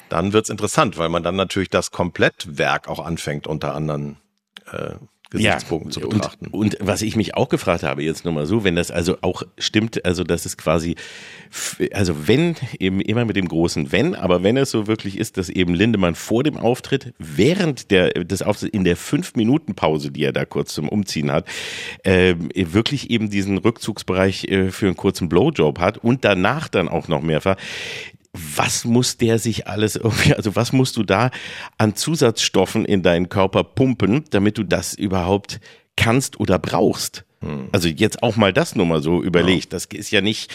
dann 0.08 0.32
wird's 0.32 0.48
interessant, 0.48 0.98
weil 0.98 1.08
man 1.08 1.22
dann 1.22 1.36
natürlich 1.36 1.70
das 1.70 1.92
Komplettwerk 1.92 2.88
auch 2.88 3.04
anfängt, 3.04 3.46
unter 3.46 3.74
anderem 3.74 4.16
äh, 4.72 4.94
Gesichtspunkten 5.30 5.90
ja, 5.90 6.00
zu 6.00 6.08
betrachten. 6.08 6.46
Und, 6.48 6.80
und, 6.80 6.86
was 6.86 7.02
ich 7.02 7.16
mich 7.16 7.34
auch 7.34 7.48
gefragt 7.48 7.84
habe, 7.84 8.02
jetzt 8.02 8.24
nur 8.24 8.34
mal 8.34 8.46
so, 8.46 8.64
wenn 8.64 8.74
das 8.74 8.90
also 8.90 9.18
auch 9.22 9.42
stimmt, 9.58 10.04
also 10.04 10.24
das 10.24 10.44
ist 10.44 10.58
quasi, 10.58 10.96
also 11.92 12.26
wenn, 12.26 12.56
eben 12.78 13.00
immer 13.00 13.24
mit 13.24 13.36
dem 13.36 13.46
großen 13.46 13.92
Wenn, 13.92 14.14
aber 14.14 14.42
wenn 14.42 14.56
es 14.56 14.70
so 14.70 14.88
wirklich 14.88 15.18
ist, 15.18 15.36
dass 15.36 15.48
eben 15.48 15.74
Lindemann 15.74 16.16
vor 16.16 16.42
dem 16.42 16.56
Auftritt, 16.56 17.14
während 17.18 17.90
der, 17.90 18.10
des 18.10 18.42
Auftritts, 18.42 18.74
in 18.74 18.84
der 18.84 18.96
Fünf-Minuten-Pause, 18.96 20.10
die 20.10 20.24
er 20.24 20.32
da 20.32 20.44
kurz 20.44 20.74
zum 20.74 20.88
Umziehen 20.88 21.30
hat, 21.30 21.46
äh, 22.02 22.34
wirklich 22.54 23.10
eben 23.10 23.30
diesen 23.30 23.58
Rückzugsbereich 23.58 24.44
äh, 24.44 24.70
für 24.70 24.86
einen 24.86 24.96
kurzen 24.96 25.28
Blowjob 25.28 25.78
hat 25.78 25.98
und 25.98 26.24
danach 26.24 26.68
dann 26.68 26.88
auch 26.88 27.08
noch 27.08 27.22
mehrfach 27.22 27.56
was 28.32 28.84
muss 28.84 29.16
der 29.16 29.38
sich 29.38 29.66
alles 29.66 29.96
irgendwie, 29.96 30.34
also 30.36 30.56
was 30.56 30.72
musst 30.72 30.96
du 30.96 31.02
da 31.02 31.30
an 31.78 31.96
Zusatzstoffen 31.96 32.84
in 32.84 33.02
deinen 33.02 33.28
Körper 33.28 33.64
pumpen, 33.64 34.24
damit 34.30 34.58
du 34.58 34.62
das 34.64 34.94
überhaupt 34.94 35.60
kannst 35.96 36.38
oder 36.40 36.58
brauchst? 36.58 37.24
Hm. 37.42 37.70
Also 37.72 37.88
jetzt 37.88 38.22
auch 38.22 38.36
mal 38.36 38.52
das 38.52 38.76
nur 38.76 38.84
mal 38.84 39.02
so 39.02 39.22
überlegt. 39.22 39.72
Ja. 39.72 39.78
Das 39.78 39.86
ist 39.86 40.10
ja 40.10 40.20
nicht. 40.20 40.52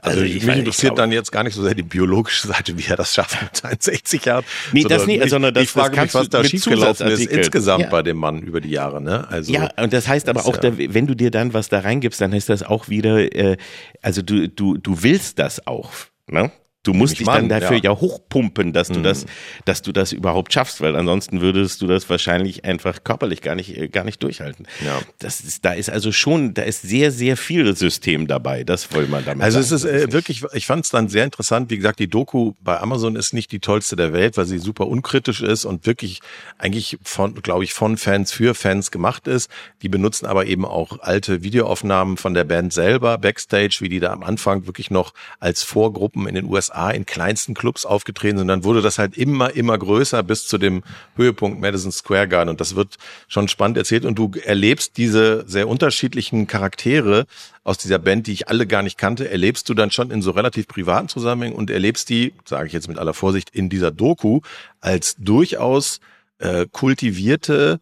Also, 0.00 0.20
also 0.20 0.32
ich, 0.32 0.44
mich 0.44 0.56
interessiert 0.58 0.96
dann 0.96 1.10
jetzt 1.10 1.32
gar 1.32 1.42
nicht 1.42 1.54
so 1.54 1.62
sehr 1.62 1.74
die 1.74 1.82
biologische 1.82 2.46
Seite, 2.46 2.78
wie 2.78 2.84
er 2.86 2.96
das 2.96 3.14
schafft 3.14 3.42
mit 3.42 3.56
seinen 3.56 3.80
60 3.80 4.24
Jahren. 4.24 4.44
Nee, 4.72 4.84
das 4.84 5.06
nicht, 5.06 5.28
sondern 5.28 5.52
das, 5.52 5.64
ich 5.64 5.70
frage 5.70 5.96
das 5.96 6.04
mich, 6.04 6.14
was 6.14 6.28
da 6.28 6.44
schiefgelaufen 6.44 7.08
ist 7.08 7.26
insgesamt 7.26 7.84
ja. 7.84 7.90
bei 7.90 8.02
dem 8.02 8.16
Mann 8.16 8.42
über 8.42 8.60
die 8.60 8.70
Jahre. 8.70 9.02
Ne? 9.02 9.28
Also, 9.28 9.52
ja, 9.52 9.68
und 9.76 9.92
das 9.92 10.06
heißt 10.06 10.28
aber 10.28 10.46
auch, 10.46 10.54
ja. 10.62 10.70
da, 10.70 10.78
wenn 10.78 11.06
du 11.06 11.14
dir 11.14 11.32
dann 11.32 11.52
was 11.52 11.68
da 11.68 11.80
reingibst, 11.80 12.20
dann 12.20 12.32
heißt 12.32 12.48
das 12.48 12.62
auch 12.62 12.88
wieder, 12.88 13.34
äh, 13.34 13.56
also 14.00 14.22
du, 14.22 14.48
du, 14.48 14.78
du 14.78 15.02
willst 15.02 15.38
das 15.40 15.66
auch. 15.66 15.90
Ne? 16.28 16.52
Du 16.82 16.94
musst 16.94 17.18
dich 17.18 17.26
dann 17.26 17.50
dafür 17.50 17.76
ja. 17.76 17.90
ja. 17.90 18.00
hochpumpen, 18.00 18.72
dass 18.72 18.88
du 18.88 19.00
mhm. 19.00 19.02
das, 19.02 19.26
dass 19.66 19.82
du 19.82 19.92
das 19.92 20.12
überhaupt 20.12 20.50
schaffst, 20.50 20.80
weil 20.80 20.96
ansonsten 20.96 21.42
würdest 21.42 21.82
du 21.82 21.86
das 21.86 22.08
wahrscheinlich 22.08 22.64
einfach 22.64 23.04
körperlich 23.04 23.42
gar 23.42 23.54
nicht, 23.54 23.76
äh, 23.76 23.88
gar 23.88 24.04
nicht 24.04 24.22
durchhalten. 24.22 24.66
Ja. 24.82 24.98
Das 25.18 25.40
ist, 25.40 25.62
da 25.66 25.72
ist 25.72 25.90
also 25.90 26.10
schon, 26.10 26.54
da 26.54 26.62
ist 26.62 26.80
sehr, 26.80 27.10
sehr 27.10 27.36
viel 27.36 27.76
System 27.76 28.26
dabei. 28.26 28.64
Das 28.64 28.94
wollte 28.94 29.10
man 29.10 29.26
damit 29.26 29.44
Also 29.44 29.60
sagen. 29.60 29.74
es 29.74 29.84
ist 29.84 30.08
äh, 30.08 30.12
wirklich, 30.14 30.42
ich 30.54 30.64
fand 30.64 30.86
es 30.86 30.90
dann 30.90 31.10
sehr 31.10 31.24
interessant. 31.24 31.68
Wie 31.68 31.76
gesagt, 31.76 31.98
die 31.98 32.08
Doku 32.08 32.54
bei 32.62 32.80
Amazon 32.80 33.14
ist 33.14 33.34
nicht 33.34 33.52
die 33.52 33.60
tollste 33.60 33.94
der 33.94 34.14
Welt, 34.14 34.38
weil 34.38 34.46
sie 34.46 34.58
super 34.58 34.86
unkritisch 34.86 35.42
ist 35.42 35.66
und 35.66 35.84
wirklich 35.84 36.20
eigentlich 36.56 36.96
von, 37.02 37.34
glaube 37.34 37.64
ich, 37.64 37.74
von 37.74 37.98
Fans 37.98 38.32
für 38.32 38.54
Fans 38.54 38.90
gemacht 38.90 39.26
ist. 39.26 39.50
Die 39.82 39.90
benutzen 39.90 40.24
aber 40.24 40.46
eben 40.46 40.64
auch 40.64 40.98
alte 41.00 41.42
Videoaufnahmen 41.42 42.16
von 42.16 42.32
der 42.32 42.44
Band 42.44 42.72
selber, 42.72 43.18
Backstage, 43.18 43.76
wie 43.80 43.90
die 43.90 44.00
da 44.00 44.14
am 44.14 44.22
Anfang 44.22 44.66
wirklich 44.66 44.90
noch 44.90 45.12
als 45.40 45.62
Vorgruppen 45.62 46.26
in 46.26 46.34
den 46.34 46.46
USA 46.46 46.69
USA 46.70 46.90
in 46.90 47.06
kleinsten 47.06 47.54
Clubs 47.54 47.84
aufgetreten 47.84 48.38
sind. 48.38 48.48
Dann 48.48 48.64
wurde 48.64 48.82
das 48.82 48.98
halt 48.98 49.16
immer, 49.16 49.54
immer 49.54 49.76
größer 49.76 50.22
bis 50.22 50.46
zu 50.46 50.58
dem 50.58 50.82
Höhepunkt 51.16 51.60
Madison 51.60 51.92
Square 51.92 52.28
Garden. 52.28 52.50
Und 52.50 52.60
das 52.60 52.76
wird 52.76 52.96
schon 53.28 53.48
spannend 53.48 53.76
erzählt. 53.76 54.04
Und 54.04 54.18
du 54.18 54.32
erlebst 54.44 54.96
diese 54.96 55.44
sehr 55.46 55.68
unterschiedlichen 55.68 56.46
Charaktere 56.46 57.26
aus 57.64 57.78
dieser 57.78 57.98
Band, 57.98 58.26
die 58.26 58.32
ich 58.32 58.48
alle 58.48 58.66
gar 58.66 58.82
nicht 58.82 58.98
kannte, 58.98 59.28
erlebst 59.28 59.68
du 59.68 59.74
dann 59.74 59.90
schon 59.90 60.10
in 60.10 60.22
so 60.22 60.30
relativ 60.30 60.66
privaten 60.66 61.08
Zusammenhängen 61.08 61.56
und 61.56 61.70
erlebst 61.70 62.08
die, 62.08 62.32
sage 62.44 62.66
ich 62.66 62.72
jetzt 62.72 62.88
mit 62.88 62.98
aller 62.98 63.14
Vorsicht, 63.14 63.50
in 63.50 63.68
dieser 63.68 63.90
Doku 63.90 64.40
als 64.80 65.16
durchaus 65.18 66.00
äh, 66.38 66.66
kultivierte, 66.70 67.80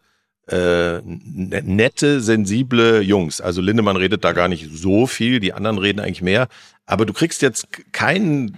äh, 0.49 1.01
ne-, 1.03 1.61
nette, 1.63 2.21
sensible 2.21 3.01
Jungs. 3.01 3.41
Also 3.41 3.61
Lindemann 3.61 3.97
redet 3.97 4.23
da 4.23 4.33
gar 4.33 4.47
nicht 4.47 4.69
so 4.71 5.07
viel, 5.07 5.39
die 5.39 5.53
anderen 5.53 5.77
reden 5.77 5.99
eigentlich 5.99 6.21
mehr. 6.21 6.47
Aber 6.85 7.05
du 7.05 7.13
kriegst 7.13 7.41
jetzt 7.41 7.67
keinen 7.91 8.57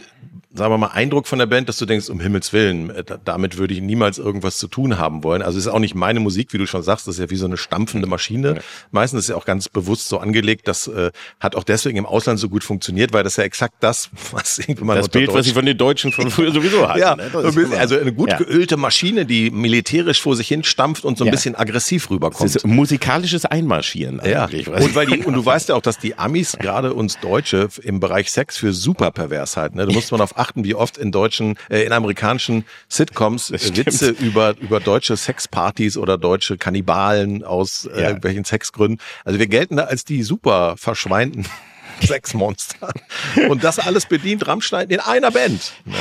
sagen 0.53 0.73
wir 0.73 0.77
mal, 0.77 0.87
Eindruck 0.87 1.27
von 1.27 1.39
der 1.39 1.45
Band, 1.45 1.69
dass 1.69 1.77
du 1.77 1.85
denkst, 1.85 2.09
um 2.09 2.19
Himmels 2.19 2.51
Willen, 2.51 2.89
äh, 2.89 3.03
damit 3.23 3.57
würde 3.57 3.73
ich 3.73 3.81
niemals 3.81 4.17
irgendwas 4.17 4.57
zu 4.57 4.67
tun 4.67 4.97
haben 4.97 5.23
wollen. 5.23 5.41
Also 5.41 5.57
es 5.57 5.65
ist 5.65 5.71
auch 5.71 5.79
nicht 5.79 5.95
meine 5.95 6.19
Musik, 6.19 6.51
wie 6.51 6.57
du 6.57 6.67
schon 6.67 6.83
sagst, 6.83 7.07
das 7.07 7.15
ist 7.15 7.21
ja 7.21 7.29
wie 7.29 7.35
so 7.35 7.45
eine 7.45 7.57
stampfende 7.57 8.07
Maschine. 8.07 8.55
Ja. 8.55 8.61
Meistens 8.91 9.21
ist 9.21 9.29
ja 9.29 9.35
auch 9.35 9.45
ganz 9.45 9.69
bewusst 9.69 10.09
so 10.09 10.17
angelegt, 10.19 10.67
das 10.67 10.87
äh, 10.87 11.11
hat 11.39 11.55
auch 11.55 11.63
deswegen 11.63 11.97
im 11.97 12.05
Ausland 12.05 12.39
so 12.39 12.49
gut 12.49 12.63
funktioniert, 12.63 13.13
weil 13.13 13.23
das 13.23 13.37
ja 13.37 13.43
exakt 13.43 13.75
das, 13.79 14.09
was 14.31 14.59
man 14.79 14.97
Das 14.97 15.09
Bild, 15.09 15.29
Deutsch 15.29 15.37
was 15.37 15.47
ich 15.47 15.53
von 15.53 15.65
den 15.65 15.77
Deutschen 15.77 16.11
von 16.11 16.29
früher 16.29 16.51
sowieso 16.51 16.87
hatte. 16.89 16.99
ja, 16.99 17.15
ne? 17.15 17.31
also 17.77 17.97
eine 17.97 18.13
gut 18.13 18.29
ja. 18.29 18.37
geölte 18.37 18.75
Maschine, 18.77 19.25
die 19.25 19.51
militärisch 19.51 20.21
vor 20.21 20.35
sich 20.35 20.47
hin 20.47 20.63
stampft 20.63 21.05
und 21.05 21.17
so 21.17 21.23
ein 21.23 21.27
ja. 21.27 21.31
bisschen 21.31 21.55
aggressiv 21.55 22.09
rüberkommt. 22.09 22.43
Das 22.43 22.57
ist 22.57 22.67
musikalisches 22.67 23.45
Einmarschieren 23.45 24.19
eigentlich. 24.19 24.67
Ja. 24.67 24.73
Und, 24.73 24.95
weil 24.95 25.05
die, 25.05 25.23
und 25.23 25.33
du 25.33 25.45
weißt 25.45 25.69
ja 25.69 25.75
auch, 25.75 25.81
dass 25.81 25.97
die 25.97 26.17
Amis 26.17 26.57
gerade 26.59 26.93
uns 26.93 27.19
Deutsche 27.19 27.69
im 27.83 27.99
Bereich 27.99 28.31
Sex 28.31 28.57
für 28.57 28.73
super 28.73 29.11
pervers 29.11 29.55
halten. 29.55 29.77
Ne? 29.77 29.85
Du 29.85 29.93
musst 29.93 30.11
mal 30.11 30.21
auf 30.21 30.37
achten, 30.41 30.63
wie 30.63 30.75
oft 30.75 30.97
in 30.97 31.11
deutschen, 31.11 31.55
äh, 31.69 31.83
in 31.83 31.93
amerikanischen 31.93 32.65
Sitcoms 32.89 33.51
Witze 33.51 34.09
über, 34.09 34.55
über 34.59 34.79
deutsche 34.79 35.15
Sexpartys 35.15 35.97
oder 35.97 36.17
deutsche 36.17 36.57
Kannibalen 36.57 37.43
aus 37.43 37.85
äh, 37.85 38.01
ja. 38.01 38.07
irgendwelchen 38.07 38.43
Sexgründen. 38.43 38.99
Also 39.23 39.39
wir 39.39 39.47
gelten 39.47 39.77
da 39.77 39.83
als 39.83 40.03
die 40.03 40.23
super 40.23 40.75
verschweinten 40.77 41.45
Sexmonster. 42.01 42.91
Und 43.49 43.63
das 43.63 43.79
alles 43.79 44.07
bedient 44.07 44.47
Rammstein 44.47 44.89
in 44.89 44.99
einer 44.99 45.31
Band. 45.31 45.73
Ne? 45.85 45.95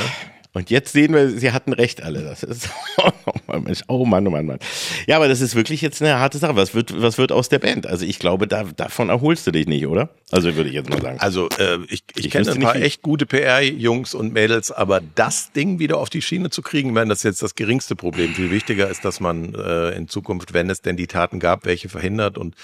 Und 0.53 0.69
jetzt 0.69 0.91
sehen 0.91 1.13
wir, 1.13 1.29
sie 1.29 1.53
hatten 1.53 1.71
recht 1.71 2.03
alle. 2.03 2.23
Das 2.23 2.43
ist, 2.43 2.69
oh 2.97 4.05
Mann, 4.05 4.23
oh 4.25 4.29
Mann, 4.29 4.45
Mann. 4.45 4.59
Ja, 5.07 5.15
aber 5.15 5.29
das 5.29 5.39
ist 5.39 5.55
wirklich 5.55 5.81
jetzt 5.81 6.01
eine 6.01 6.19
harte 6.19 6.39
Sache. 6.39 6.57
Was 6.57 6.75
wird, 6.75 7.01
was 7.01 7.17
wird 7.17 7.31
aus 7.31 7.47
der 7.47 7.59
Band? 7.59 7.87
Also 7.87 8.05
ich 8.05 8.19
glaube, 8.19 8.47
da, 8.47 8.63
davon 8.63 9.07
erholst 9.07 9.47
du 9.47 9.51
dich 9.51 9.65
nicht, 9.65 9.87
oder? 9.87 10.09
Also 10.29 10.53
würde 10.55 10.69
ich 10.69 10.75
jetzt 10.75 10.89
mal 10.89 11.01
sagen. 11.01 11.19
Also 11.19 11.47
äh, 11.57 11.77
ich, 11.87 12.03
ich, 12.15 12.25
ich 12.25 12.31
kenne 12.31 12.51
ein 12.51 12.59
paar 12.59 12.75
echt 12.75 13.01
gute 13.01 13.25
PR-Jungs 13.25 14.13
und 14.13 14.33
Mädels, 14.33 14.71
aber 14.71 14.99
das 15.15 15.53
Ding 15.53 15.79
wieder 15.79 15.97
auf 15.97 16.09
die 16.09 16.21
Schiene 16.21 16.49
zu 16.49 16.61
kriegen, 16.61 16.95
wenn 16.95 17.07
das 17.07 17.23
jetzt 17.23 17.41
das 17.41 17.55
geringste 17.55 17.95
Problem. 17.95 18.33
Viel 18.33 18.51
wichtiger 18.51 18.89
ist, 18.89 19.05
dass 19.05 19.21
man 19.21 19.55
äh, 19.55 19.91
in 19.91 20.09
Zukunft, 20.09 20.53
wenn 20.53 20.69
es 20.69 20.81
denn 20.81 20.97
die 20.97 21.07
Taten 21.07 21.39
gab, 21.39 21.65
welche 21.65 21.87
verhindert 21.87 22.37
und 22.37 22.55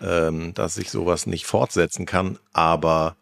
ähm, 0.00 0.54
dass 0.54 0.74
sich 0.74 0.90
sowas 0.90 1.26
nicht 1.26 1.46
fortsetzen 1.46 2.06
kann. 2.06 2.38
Aber 2.52 3.16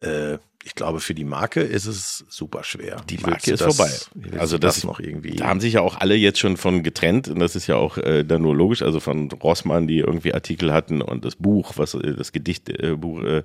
äh, 0.00 0.36
ich 0.68 0.74
glaube, 0.74 1.00
für 1.00 1.14
die 1.14 1.24
Marke 1.24 1.62
ist 1.62 1.86
es 1.86 2.26
super 2.28 2.62
schwer. 2.62 3.02
Die 3.08 3.16
Marke 3.16 3.52
ist 3.52 3.62
das, 3.62 3.74
vorbei. 3.74 3.90
Also 4.38 4.58
das, 4.58 4.76
das, 4.76 4.84
noch 4.84 5.00
irgendwie. 5.00 5.36
Da 5.36 5.46
haben 5.46 5.60
sich 5.60 5.72
ja 5.72 5.80
auch 5.80 5.98
alle 5.98 6.14
jetzt 6.14 6.38
schon 6.38 6.58
von 6.58 6.82
getrennt 6.82 7.28
und 7.28 7.38
das 7.38 7.56
ist 7.56 7.66
ja 7.68 7.76
auch 7.76 7.96
äh, 7.96 8.22
dann 8.22 8.42
nur 8.42 8.54
logisch. 8.54 8.82
Also 8.82 9.00
von 9.00 9.30
Rossmann, 9.30 9.88
die 9.88 10.00
irgendwie 10.00 10.34
Artikel 10.34 10.70
hatten 10.70 11.00
und 11.00 11.24
das 11.24 11.36
Buch, 11.36 11.72
was 11.76 11.94
äh, 11.94 12.14
das 12.14 12.32
Gedichtbuch. 12.32 13.22
Äh, 13.22 13.42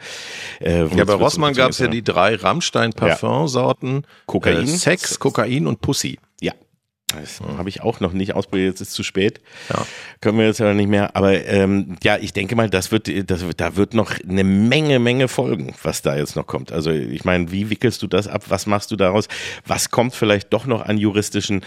äh, 0.60 0.88
ja, 0.94 1.06
bei 1.06 1.14
Rossmann 1.14 1.54
gab 1.54 1.72
es 1.72 1.80
ja 1.80 1.88
die 1.88 2.04
drei 2.04 2.36
Rammstein 2.36 2.92
Parfumsorten: 2.92 3.94
ja. 3.94 4.02
Kokain, 4.26 4.64
äh, 4.64 4.68
Sex, 4.68 5.18
Kokain 5.18 5.66
und 5.66 5.80
Pussy. 5.80 6.20
Das 7.20 7.40
ja. 7.40 7.58
habe 7.58 7.70
ich 7.70 7.82
auch 7.82 8.00
noch 8.00 8.14
nicht 8.14 8.36
ausprobiert, 8.36 8.70
jetzt 8.70 8.82
ist 8.82 8.90
es 8.90 8.94
zu 8.94 9.04
spät. 9.04 9.42
Ja. 9.70 9.86
Können 10.22 10.38
wir 10.38 10.46
jetzt 10.46 10.60
ja 10.60 10.74
nicht 10.74 10.90
mehr. 10.90 11.16
Aber 11.16 11.34
ähm, 11.46 11.98
ja, 12.04 12.18
ich 12.18 12.34
denke 12.34 12.56
mal, 12.56 12.70
das 12.70 12.92
wird, 12.92 13.10
das, 13.30 13.44
da 13.58 13.76
wird 13.76 13.94
noch 13.94 14.14
eine 14.28 14.44
Menge, 14.44 15.00
Menge 15.00 15.28
folgen, 15.28 15.74
was 15.84 16.02
da 16.02 16.16
jetzt 16.16 16.36
noch 16.36 16.48
kommt. 16.48 16.72
Also 16.72 16.92
ich 16.92 17.26
meine, 17.26 17.52
wie 17.52 17.70
wickelst 17.70 18.02
du 18.02 18.08
das 18.08 18.28
ab? 18.28 18.46
Was 18.50 18.66
machst 18.66 18.92
du 18.92 18.96
daraus? 18.96 19.28
Was 19.66 19.90
kommt 19.90 20.16
vielleicht 20.16 20.54
doch 20.54 20.66
noch 20.66 20.86
an 20.86 20.98
juristischen 20.98 21.62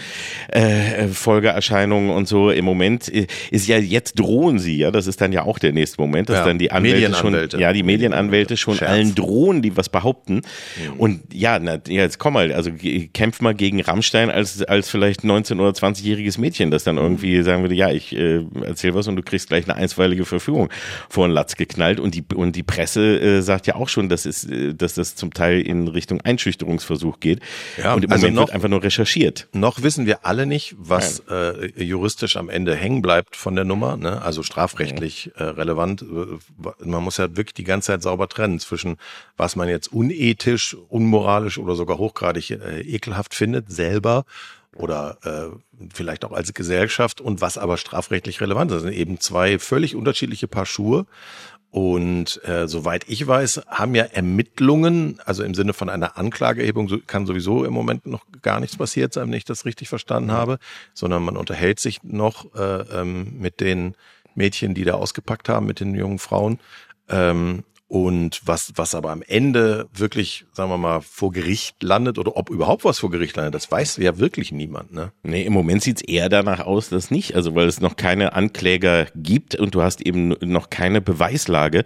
äh, 0.49 1.07
Folgeerscheinungen 1.07 2.09
und 2.09 2.27
so? 2.27 2.51
Im 2.51 2.65
Moment 2.65 3.13
äh, 3.13 3.27
ist 3.51 3.67
ja, 3.67 3.77
jetzt 3.77 4.19
drohen 4.19 4.59
sie, 4.59 4.77
ja, 4.77 4.91
das 4.91 5.07
ist 5.07 5.21
dann 5.21 5.31
ja 5.31 5.43
auch 5.43 5.59
der 5.59 5.73
nächste 5.73 6.01
Moment, 6.01 6.29
dass 6.29 6.39
ja, 6.39 6.45
dann 6.45 6.59
die 6.59 6.71
Anwälte 6.71 7.13
schon, 7.13 7.33
ja, 7.59 7.73
die 7.73 7.83
Medienanwälte 7.83 8.57
schon 8.57 8.75
Scherz. 8.75 8.91
allen 8.91 9.15
drohen, 9.15 9.61
die 9.61 9.75
was 9.77 9.89
behaupten. 9.89 10.35
Mhm. 10.35 10.93
Und 10.97 11.33
ja, 11.33 11.59
na, 11.59 11.79
jetzt 11.87 12.19
komm 12.19 12.33
mal, 12.33 12.51
also 12.51 12.71
kämpf 13.13 13.41
mal 13.41 13.53
gegen 13.53 13.81
Rammstein 13.81 14.29
als, 14.29 14.61
als 14.63 14.89
vielleicht 14.89 15.23
19- 15.37 15.59
oder 15.59 15.69
20-jähriges 15.69 16.39
Mädchen, 16.39 16.71
das 16.71 16.83
dann 16.83 16.97
irgendwie 16.97 17.41
sagen 17.43 17.63
würde, 17.63 17.75
ja, 17.75 17.91
ich 17.91 18.15
äh, 18.15 18.45
erzähl 18.63 18.93
was 18.93 19.07
und 19.07 19.15
du 19.15 19.23
kriegst 19.23 19.49
gleich 19.49 19.65
eine 19.65 19.75
einstweilige 19.75 20.25
Verfügung 20.25 20.69
vor 21.09 21.27
den 21.27 21.33
Latz 21.33 21.55
geknallt. 21.55 21.99
Und 21.99 22.15
die, 22.15 22.23
und 22.35 22.55
die 22.55 22.63
Presse 22.63 23.19
äh, 23.19 23.41
sagt 23.41 23.67
ja 23.67 23.75
auch 23.75 23.89
schon, 23.89 24.09
dass, 24.09 24.25
es, 24.25 24.45
äh, 24.45 24.73
dass 24.73 24.95
das 24.95 25.15
zum 25.15 25.33
Teil 25.33 25.61
in 25.61 25.87
Richtung 25.87 26.21
Einschüchterungsversuch 26.21 27.19
geht. 27.19 27.39
Ja, 27.77 27.93
und 27.93 28.03
im 28.03 28.11
also 28.11 28.21
Moment 28.21 28.35
noch, 28.35 28.47
wird 28.47 28.55
einfach 28.55 28.69
nur 28.69 28.83
recherchiert. 28.83 29.47
Noch 29.53 29.83
wissen 29.83 30.05
wir 30.05 30.25
alle 30.25 30.45
nicht, 30.45 30.75
was 30.77 31.23
äh, 31.29 31.83
juristisch 31.83 32.37
am 32.37 32.49
Ende 32.49 32.75
hängen 32.75 33.01
bleibt 33.01 33.35
von 33.35 33.55
der 33.55 33.65
Nummer, 33.65 33.97
ne? 33.97 34.21
also 34.21 34.43
strafrechtlich 34.43 35.31
äh, 35.35 35.43
relevant. 35.43 36.05
Man 36.83 37.03
muss 37.03 37.17
ja 37.17 37.35
wirklich 37.35 37.53
die 37.53 37.63
ganze 37.63 37.87
Zeit 37.87 38.01
sauber 38.01 38.27
trennen 38.27 38.59
zwischen, 38.59 38.97
was 39.35 39.55
man 39.55 39.69
jetzt 39.69 39.91
unethisch, 39.91 40.75
unmoralisch 40.89 41.57
oder 41.57 41.75
sogar 41.75 41.97
hochgradig 41.97 42.51
äh, 42.51 42.81
ekelhaft 42.81 43.33
findet, 43.33 43.71
selber 43.71 44.25
oder 44.77 45.17
äh, 45.23 45.85
vielleicht 45.93 46.25
auch 46.25 46.31
als 46.31 46.53
Gesellschaft 46.53 47.21
und 47.21 47.41
was 47.41 47.57
aber 47.57 47.77
strafrechtlich 47.77 48.41
relevant 48.41 48.71
ist. 48.71 48.75
Das 48.75 48.83
sind 48.83 48.93
eben 48.93 49.19
zwei 49.19 49.59
völlig 49.59 49.95
unterschiedliche 49.95 50.47
Paar 50.47 50.65
Schuhe. 50.65 51.05
Und 51.69 52.41
äh, 52.45 52.67
soweit 52.67 53.03
ich 53.07 53.27
weiß, 53.27 53.61
haben 53.67 53.93
ja 53.93 54.05
Ermittlungen, 54.05 55.19
also 55.25 55.43
im 55.43 55.53
Sinne 55.53 55.73
von 55.73 55.89
einer 55.89 56.17
Anklageerhebung, 56.17 56.87
so, 56.87 56.97
kann 57.05 57.25
sowieso 57.25 57.65
im 57.65 57.73
Moment 57.73 58.05
noch 58.05 58.25
gar 58.41 58.59
nichts 58.59 58.77
passiert 58.77 59.13
sein, 59.13 59.27
wenn 59.27 59.37
ich 59.37 59.45
das 59.45 59.65
richtig 59.65 59.89
verstanden 59.89 60.31
habe, 60.31 60.59
sondern 60.93 61.23
man 61.23 61.35
unterhält 61.35 61.79
sich 61.79 62.03
noch 62.03 62.55
äh, 62.55 63.01
ähm, 63.01 63.37
mit 63.37 63.59
den 63.59 63.95
Mädchen, 64.33 64.75
die 64.75 64.85
da 64.85 64.93
ausgepackt 64.93 65.49
haben, 65.49 65.65
mit 65.65 65.79
den 65.79 65.93
jungen 65.93 66.19
Frauen. 66.19 66.59
Ähm, 67.09 67.63
und 67.89 68.41
was, 68.45 68.73
was 68.75 68.95
aber 68.95 69.11
am 69.11 69.21
Ende 69.21 69.87
wirklich, 69.93 70.45
sagen 70.51 70.69
wir 70.69 70.77
mal, 70.77 70.99
vor 70.99 71.31
Gericht 71.31 71.81
landet 71.81 72.17
oder 72.17 72.35
ob 72.35 72.49
überhaupt 72.49 72.83
was 72.83 72.99
vor 72.99 73.09
Gericht 73.09 73.37
landet, 73.37 73.55
das 73.55 73.71
weiß 73.71 73.97
ja 73.97 74.17
wirklich 74.17 74.51
niemand. 74.51 74.91
Ne? 74.91 75.13
Nee, 75.23 75.43
im 75.43 75.53
Moment 75.53 75.81
sieht's 75.83 76.01
eher 76.01 76.27
danach 76.27 76.59
aus, 76.59 76.89
dass 76.89 77.11
nicht. 77.11 77.35
Also 77.35 77.55
weil 77.55 77.67
es 77.67 77.79
noch 77.79 77.95
keine 77.95 78.33
Ankläger 78.33 79.07
gibt 79.15 79.55
und 79.55 79.73
du 79.73 79.81
hast 79.81 80.01
eben 80.01 80.35
noch 80.41 80.69
keine 80.69 80.99
Beweislage 80.99 81.85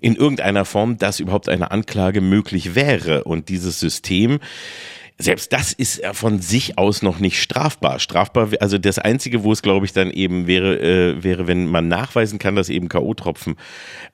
in 0.00 0.14
irgendeiner 0.14 0.64
Form, 0.64 0.98
dass 0.98 1.18
überhaupt 1.18 1.48
eine 1.48 1.72
Anklage 1.72 2.20
möglich 2.20 2.76
wäre. 2.76 3.24
Und 3.24 3.48
dieses 3.48 3.80
System 3.80 4.38
selbst 5.20 5.52
das 5.52 5.72
ist 5.72 6.04
von 6.12 6.40
sich 6.40 6.78
aus 6.78 7.02
noch 7.02 7.18
nicht 7.18 7.40
strafbar. 7.40 7.98
Strafbar, 7.98 8.48
also 8.60 8.78
das 8.78 8.98
Einzige, 8.98 9.44
wo 9.44 9.52
es, 9.52 9.62
glaube 9.62 9.86
ich, 9.86 9.92
dann 9.92 10.10
eben 10.10 10.46
wäre, 10.46 10.78
äh, 10.80 11.22
wäre, 11.22 11.46
wenn 11.46 11.66
man 11.66 11.88
nachweisen 11.88 12.38
kann, 12.38 12.56
dass 12.56 12.68
eben 12.68 12.88
K.O.-Tropfen 12.88 13.56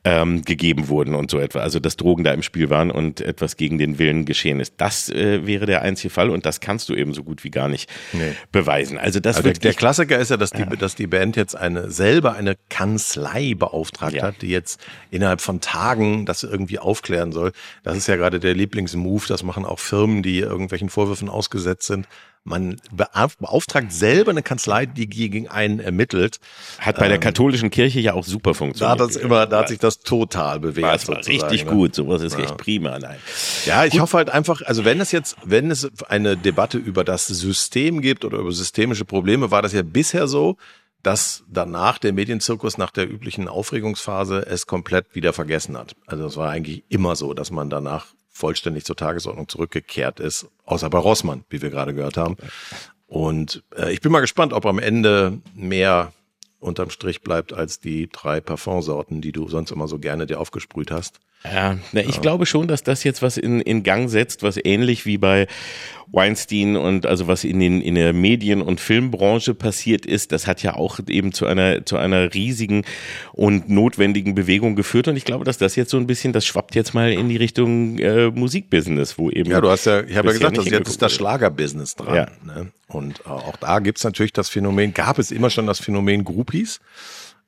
ähm, 0.04 0.44
gegeben 0.44 0.88
wurden 0.88 1.14
und 1.14 1.30
so 1.30 1.38
etwa. 1.38 1.60
Also 1.60 1.78
dass 1.78 1.96
Drogen 1.96 2.24
da 2.24 2.32
im 2.32 2.42
Spiel 2.42 2.70
waren 2.70 2.90
und 2.90 3.20
etwas 3.20 3.56
gegen 3.56 3.78
den 3.78 3.98
Willen 3.98 4.24
geschehen 4.24 4.60
ist. 4.60 4.74
Das 4.78 5.08
äh, 5.08 5.46
wäre 5.46 5.66
der 5.66 5.82
einzige 5.82 6.10
Fall 6.10 6.30
und 6.30 6.44
das 6.44 6.60
kannst 6.60 6.88
du 6.88 6.94
eben 6.94 7.14
so 7.14 7.22
gut 7.22 7.44
wie 7.44 7.50
gar 7.50 7.68
nicht 7.68 7.88
nee. 8.12 8.32
beweisen. 8.50 8.98
Also 8.98 9.20
das 9.20 9.36
also 9.36 9.50
der, 9.50 9.58
der 9.58 9.74
Klassiker 9.74 10.18
ist 10.18 10.30
ja, 10.30 10.36
dass 10.36 10.50
die, 10.50 10.62
ja. 10.62 10.76
dass 10.76 10.96
die 10.96 11.06
Band 11.06 11.36
jetzt 11.36 11.56
eine 11.56 11.90
selber 11.90 12.34
eine 12.34 12.56
Kanzlei 12.68 13.54
beauftragt 13.54 14.14
ja. 14.14 14.22
hat, 14.24 14.42
die 14.42 14.48
jetzt 14.48 14.80
innerhalb 15.10 15.40
von 15.40 15.60
Tagen 15.60 16.26
das 16.26 16.42
irgendwie 16.42 16.78
aufklären 16.78 17.32
soll. 17.32 17.52
Das 17.84 17.96
ist 17.96 18.08
ja 18.08 18.16
gerade 18.16 18.40
der 18.40 18.54
Lieblingsmove. 18.54 19.26
Das 19.28 19.42
machen 19.42 19.64
auch 19.64 19.78
Firmen, 19.78 20.22
die 20.22 20.40
irgendwelchen 20.40 20.88
Vorwürfen 20.96 21.28
ausgesetzt 21.28 21.86
sind. 21.86 22.08
Man 22.42 22.76
beauftragt 22.90 23.92
selber 23.92 24.30
eine 24.30 24.42
Kanzlei, 24.42 24.86
die 24.86 25.08
gegen 25.08 25.46
einen 25.46 25.78
ermittelt. 25.78 26.38
Hat 26.78 26.96
bei 26.98 27.08
der 27.08 27.16
ähm, 27.16 27.20
katholischen 27.20 27.70
Kirche 27.70 28.00
ja 28.00 28.14
auch 28.14 28.24
super 28.24 28.54
funktioniert. 28.54 28.98
Da 28.98 29.04
hat, 29.04 29.10
das 29.10 29.20
immer, 29.20 29.46
da 29.46 29.58
hat 29.58 29.68
sich 29.68 29.78
das 29.78 29.98
total 29.98 30.60
bewegt. 30.60 30.86
Das 30.86 31.06
war 31.08 31.18
richtig 31.18 31.66
ne? 31.66 31.70
gut. 31.70 31.94
Sowas 31.94 32.22
ist 32.22 32.38
ja. 32.38 32.44
echt 32.44 32.56
prima. 32.56 32.98
Nein. 32.98 33.18
Ja, 33.66 33.84
ich 33.84 33.92
gut. 33.92 34.00
hoffe 34.00 34.16
halt 34.16 34.30
einfach, 34.30 34.62
also 34.62 34.86
wenn 34.86 35.00
es 35.00 35.12
jetzt, 35.12 35.36
wenn 35.44 35.70
es 35.70 35.90
eine 36.08 36.36
Debatte 36.36 36.78
über 36.78 37.04
das 37.04 37.26
System 37.26 38.00
gibt 38.00 38.24
oder 38.24 38.38
über 38.38 38.52
systemische 38.52 39.04
Probleme, 39.04 39.50
war 39.50 39.60
das 39.60 39.74
ja 39.74 39.82
bisher 39.82 40.28
so, 40.28 40.56
dass 41.02 41.44
danach 41.48 41.98
der 41.98 42.12
Medienzirkus 42.12 42.78
nach 42.78 42.90
der 42.90 43.10
üblichen 43.10 43.48
Aufregungsphase 43.48 44.46
es 44.46 44.66
komplett 44.66 45.14
wieder 45.14 45.34
vergessen 45.34 45.76
hat. 45.76 45.94
Also 46.06 46.26
es 46.26 46.36
war 46.36 46.50
eigentlich 46.50 46.84
immer 46.88 47.16
so, 47.16 47.34
dass 47.34 47.50
man 47.50 47.68
danach 47.68 48.06
vollständig 48.36 48.84
zur 48.84 48.96
Tagesordnung 48.96 49.48
zurückgekehrt 49.48 50.20
ist, 50.20 50.46
außer 50.64 50.90
bei 50.90 50.98
Rossmann, 50.98 51.44
wie 51.48 51.62
wir 51.62 51.70
gerade 51.70 51.94
gehört 51.94 52.16
haben. 52.16 52.36
Und 53.06 53.64
äh, 53.76 53.92
ich 53.92 54.00
bin 54.00 54.12
mal 54.12 54.20
gespannt, 54.20 54.52
ob 54.52 54.66
am 54.66 54.78
Ende 54.78 55.40
mehr 55.54 56.12
unterm 56.58 56.90
Strich 56.90 57.22
bleibt 57.22 57.52
als 57.52 57.80
die 57.80 58.08
drei 58.08 58.40
Parfumsorten, 58.40 59.20
die 59.20 59.32
du 59.32 59.48
sonst 59.48 59.70
immer 59.70 59.88
so 59.88 59.98
gerne 59.98 60.26
dir 60.26 60.40
aufgesprüht 60.40 60.90
hast. 60.90 61.20
Ja, 61.44 61.78
na, 61.92 62.00
ich 62.00 62.16
ja. 62.16 62.20
glaube 62.20 62.46
schon, 62.46 62.66
dass 62.66 62.82
das 62.82 63.04
jetzt 63.04 63.22
was 63.22 63.36
in, 63.36 63.60
in 63.60 63.82
Gang 63.82 64.08
setzt, 64.08 64.42
was 64.42 64.58
ähnlich 64.62 65.06
wie 65.06 65.18
bei 65.18 65.46
Weinstein 66.12 66.76
und 66.76 67.06
also 67.06 67.26
was 67.26 67.44
in 67.44 67.58
den 67.58 67.80
in 67.80 67.94
der 67.94 68.12
Medien- 68.12 68.62
und 68.62 68.80
Filmbranche 68.80 69.54
passiert 69.54 70.06
ist, 70.06 70.32
das 70.32 70.46
hat 70.46 70.62
ja 70.62 70.74
auch 70.74 71.00
eben 71.08 71.32
zu 71.32 71.46
einer 71.46 71.84
zu 71.84 71.96
einer 71.96 72.32
riesigen 72.32 72.84
und 73.32 73.68
notwendigen 73.68 74.34
Bewegung 74.34 74.76
geführt 74.76 75.08
und 75.08 75.16
ich 75.16 75.24
glaube, 75.24 75.44
dass 75.44 75.58
das 75.58 75.76
jetzt 75.76 75.90
so 75.90 75.96
ein 75.96 76.06
bisschen, 76.06 76.32
das 76.32 76.46
schwappt 76.46 76.74
jetzt 76.74 76.94
mal 76.94 77.12
in 77.12 77.28
die 77.28 77.36
Richtung 77.36 77.98
äh, 77.98 78.30
Musikbusiness, 78.30 79.18
wo 79.18 79.30
eben 79.30 79.50
ja, 79.50 79.60
du 79.60 79.68
hast 79.68 79.86
ja, 79.86 80.02
ich 80.02 80.16
habe 80.16 80.28
ja 80.28 80.34
gesagt, 80.34 80.58
das 80.58 80.66
jetzt 80.66 80.88
ist 80.88 81.02
das 81.02 81.12
Schlagerbusiness 81.12 81.96
dran. 81.96 82.14
Ja. 82.14 82.28
Ne? 82.44 82.72
Und 82.88 83.20
äh, 83.20 83.28
auch 83.28 83.56
da 83.56 83.80
gibt's 83.80 84.04
natürlich 84.04 84.32
das 84.32 84.48
Phänomen, 84.48 84.94
gab 84.94 85.18
es 85.18 85.30
immer 85.30 85.50
schon 85.50 85.66
das 85.66 85.80
Phänomen 85.80 86.24
Groupies. 86.24 86.80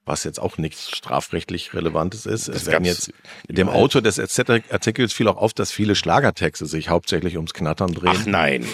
Was 0.08 0.24
jetzt 0.24 0.40
auch 0.40 0.58
nichts 0.58 0.90
strafrechtlich 0.90 1.74
Relevantes 1.74 2.26
ist. 2.26 2.48
Das 2.48 2.56
Es 2.56 2.66
werden 2.66 2.84
jetzt 2.84 3.12
dem. 3.48 3.68
Autor 3.68 4.02
des 4.02 4.18
Artikels 4.18 5.12
fiel 5.12 5.28
auch 5.28 5.36
auf, 5.36 5.52
dass 5.52 5.70
viele 5.70 5.94
Schlagertexte 5.94 6.66
sich 6.66 6.88
hauptsächlich 6.88 7.36
ums 7.36 7.54
Knattern 7.54 7.92
drehen. 7.92 8.16
Ach 8.16 8.26
nein. 8.26 8.66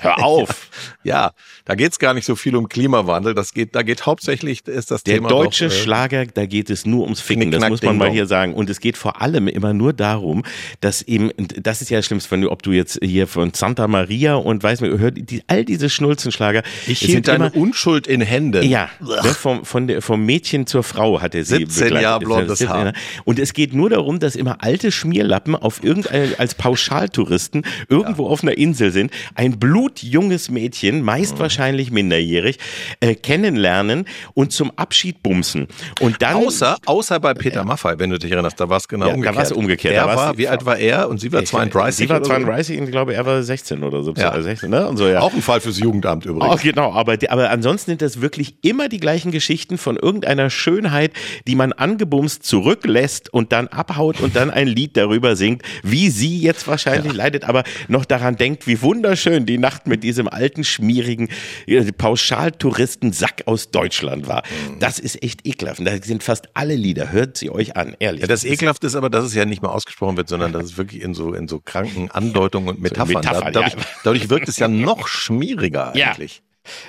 Hör 0.00 0.18
auf. 0.24 0.68
Ja, 1.04 1.32
da 1.64 1.74
geht's 1.74 1.98
gar 1.98 2.14
nicht 2.14 2.24
so 2.24 2.36
viel 2.36 2.56
um 2.56 2.68
Klimawandel. 2.68 3.34
Das 3.34 3.52
geht, 3.52 3.74
da 3.74 3.82
geht 3.82 4.06
hauptsächlich 4.06 4.66
ist 4.66 4.90
das 4.90 5.02
Der 5.02 5.16
Thema 5.16 5.28
deutsche 5.28 5.68
doch, 5.68 5.74
äh, 5.74 5.76
Schlager, 5.76 6.26
da 6.26 6.46
geht 6.46 6.70
es 6.70 6.86
nur 6.86 7.04
ums 7.04 7.20
Ficken, 7.20 7.50
das 7.50 7.68
muss 7.68 7.82
man 7.82 7.96
mal 7.96 8.10
hier 8.10 8.26
sagen. 8.26 8.54
Und 8.54 8.70
es 8.70 8.80
geht 8.80 8.96
vor 8.96 9.20
allem 9.20 9.48
immer 9.48 9.72
nur 9.72 9.92
darum, 9.92 10.42
dass 10.80 11.02
eben, 11.02 11.30
das 11.36 11.82
ist 11.82 11.90
ja 11.90 11.98
das 11.98 12.06
Schlimmste, 12.06 12.30
wenn 12.30 12.40
du, 12.40 12.50
ob 12.50 12.62
du 12.62 12.72
jetzt 12.72 12.98
hier 13.02 13.26
von 13.26 13.52
Santa 13.54 13.88
Maria 13.88 14.34
und 14.34 14.62
weiß 14.62 14.80
mir, 14.80 14.98
hört 14.98 15.14
die, 15.16 15.42
all 15.46 15.64
diese 15.64 15.90
Schnulzenschlager. 15.90 16.62
Ich 16.86 17.00
hielt 17.00 17.12
sind 17.12 17.28
deine 17.28 17.50
Unschuld 17.50 18.06
in 18.06 18.20
Händen. 18.20 18.62
Ja, 18.68 18.88
ne, 19.00 19.34
vom, 19.34 19.64
von 19.64 19.86
der, 19.86 20.02
vom 20.02 20.24
Mädchen 20.24 20.66
zur 20.66 20.82
Frau 20.82 21.20
hat 21.20 21.34
er 21.34 21.44
sie 21.44 21.56
17 21.56 21.84
begleitet. 21.84 22.02
Jahre 22.02 22.20
blondes 22.20 22.58
17 22.58 22.68
Haar. 22.68 22.92
Und 23.24 23.38
es 23.38 23.52
geht 23.52 23.74
nur 23.74 23.90
darum, 23.90 24.18
dass 24.18 24.36
immer 24.36 24.62
alte 24.62 24.92
Schmierlappen 24.92 25.54
auf 25.54 25.82
irgendein, 25.82 26.34
als 26.38 26.54
Pauschaltouristen 26.54 27.64
irgendwo 27.88 28.26
auf 28.28 28.42
einer 28.42 28.56
Insel 28.56 28.90
sind, 28.90 29.10
ein 29.34 29.58
blutjunges 29.80 30.50
Mädchen, 30.50 31.02
meist 31.02 31.34
Mhm. 31.34 31.38
wahrscheinlich 31.40 31.90
minderjährig, 31.90 32.58
äh, 33.00 33.14
kennenlernen 33.14 34.06
und 34.32 34.50
zum 34.52 34.72
Abschied 34.76 35.22
bumsen. 35.22 35.66
Und 36.00 36.22
dann 36.22 36.36
Außer, 36.36 36.78
außer 36.86 37.20
bei 37.20 37.34
Peter 37.34 37.62
Maffay, 37.62 37.98
wenn 37.98 38.08
du 38.10 38.18
dich 38.18 38.30
erinnerst, 38.32 38.58
da 38.58 38.68
war 38.70 38.78
es 38.78 38.88
genau 38.88 39.04
Ja, 39.06 39.10
da 39.10 39.16
umgekehrt. 39.16 39.36
war's 39.36 39.52
umgekehrt. 39.52 39.96
Da 39.96 40.06
war's 40.06 40.16
war, 40.16 40.38
wie 40.38 40.48
alt 40.48 40.64
war 40.64 40.78
er? 40.78 41.10
Und 41.10 41.20
sie 41.20 41.30
war 41.30 41.44
32. 41.44 42.06
Sie 42.06 42.08
war 42.08 42.16
oder 42.16 42.24
so? 42.24 42.30
32 42.30 42.78
und 42.78 42.84
ich 42.84 42.90
glaube, 42.90 43.12
er 43.14 43.26
war 43.26 43.42
16 43.42 43.82
oder 43.82 44.02
17 44.02 44.22
Ja. 44.24 44.32
oder 44.32 44.42
16, 44.42 44.70
ne? 44.70 44.88
Und 44.88 44.96
so, 44.96 45.06
ja. 45.08 45.20
Auch 45.20 45.34
ein 45.34 45.42
Fall 45.42 45.60
fürs 45.60 45.78
Jugendamt 45.78 46.24
übrigens. 46.24 46.54
Oh, 46.54 46.58
genau, 46.62 46.92
aber, 46.94 47.18
aber 47.28 47.50
ansonsten 47.50 47.90
sind 47.90 48.00
das 48.02 48.22
wirklich 48.22 48.54
immer 48.62 48.88
die 48.88 48.98
gleichen 49.00 49.30
Geschichten 49.30 49.76
von 49.76 49.96
irgendeiner 49.96 50.48
Schönheit, 50.48 51.12
die 51.46 51.54
man 51.54 51.74
angebumst 51.74 52.44
zurücklässt 52.44 53.32
und 53.32 53.52
dann 53.52 53.68
abhaut 53.68 54.20
und 54.20 54.36
dann 54.36 54.50
ein 54.50 54.68
Lied 54.68 54.96
darüber 54.96 55.36
singt, 55.36 55.62
wie 55.82 56.08
sie 56.08 56.38
jetzt 56.40 56.66
wahrscheinlich 56.66 57.12
leidet, 57.12 57.44
aber 57.44 57.62
noch 57.88 58.06
daran 58.06 58.36
denkt, 58.36 58.66
wie 58.66 58.80
wunderschön 58.80 59.44
die 59.44 59.58
Nacht 59.66 59.88
mit 59.88 60.04
diesem 60.04 60.28
alten, 60.28 60.62
schmierigen 60.62 61.28
äh, 61.66 61.90
Pauschaltouristensack 61.90 63.42
aus 63.46 63.72
Deutschland 63.72 64.28
war. 64.28 64.44
Mhm. 64.44 64.78
Das 64.78 65.00
ist 65.00 65.20
echt 65.24 65.44
ekelhaft. 65.44 65.80
Und 65.80 65.86
da 65.86 65.96
sind 66.00 66.22
fast 66.22 66.48
alle 66.54 66.76
Lieder. 66.76 67.10
Hört 67.10 67.36
sie 67.36 67.50
euch 67.50 67.76
an, 67.76 67.96
ehrlich. 67.98 68.20
Ja, 68.20 68.28
das 68.28 68.44
Ekelhafte 68.44 68.86
ist 68.86 68.94
aber, 68.94 69.10
dass 69.10 69.24
es 69.24 69.34
ja 69.34 69.44
nicht 69.44 69.62
mehr 69.62 69.72
ausgesprochen 69.72 70.16
wird, 70.16 70.28
sondern 70.28 70.52
dass 70.52 70.64
es 70.64 70.78
wirklich 70.78 71.02
in 71.02 71.14
so, 71.14 71.34
in 71.34 71.48
so 71.48 71.60
kranken 71.60 72.12
Andeutungen 72.12 72.68
und 72.68 72.80
Metaphern. 72.80 73.14
Metaphern, 73.14 73.52
dadurch, 73.52 73.74
ja. 73.74 73.80
dadurch 74.04 74.30
wirkt 74.30 74.48
es 74.48 74.58
ja 74.58 74.68
noch 74.68 75.08
schmieriger 75.08 75.92
Ja. 75.96 76.14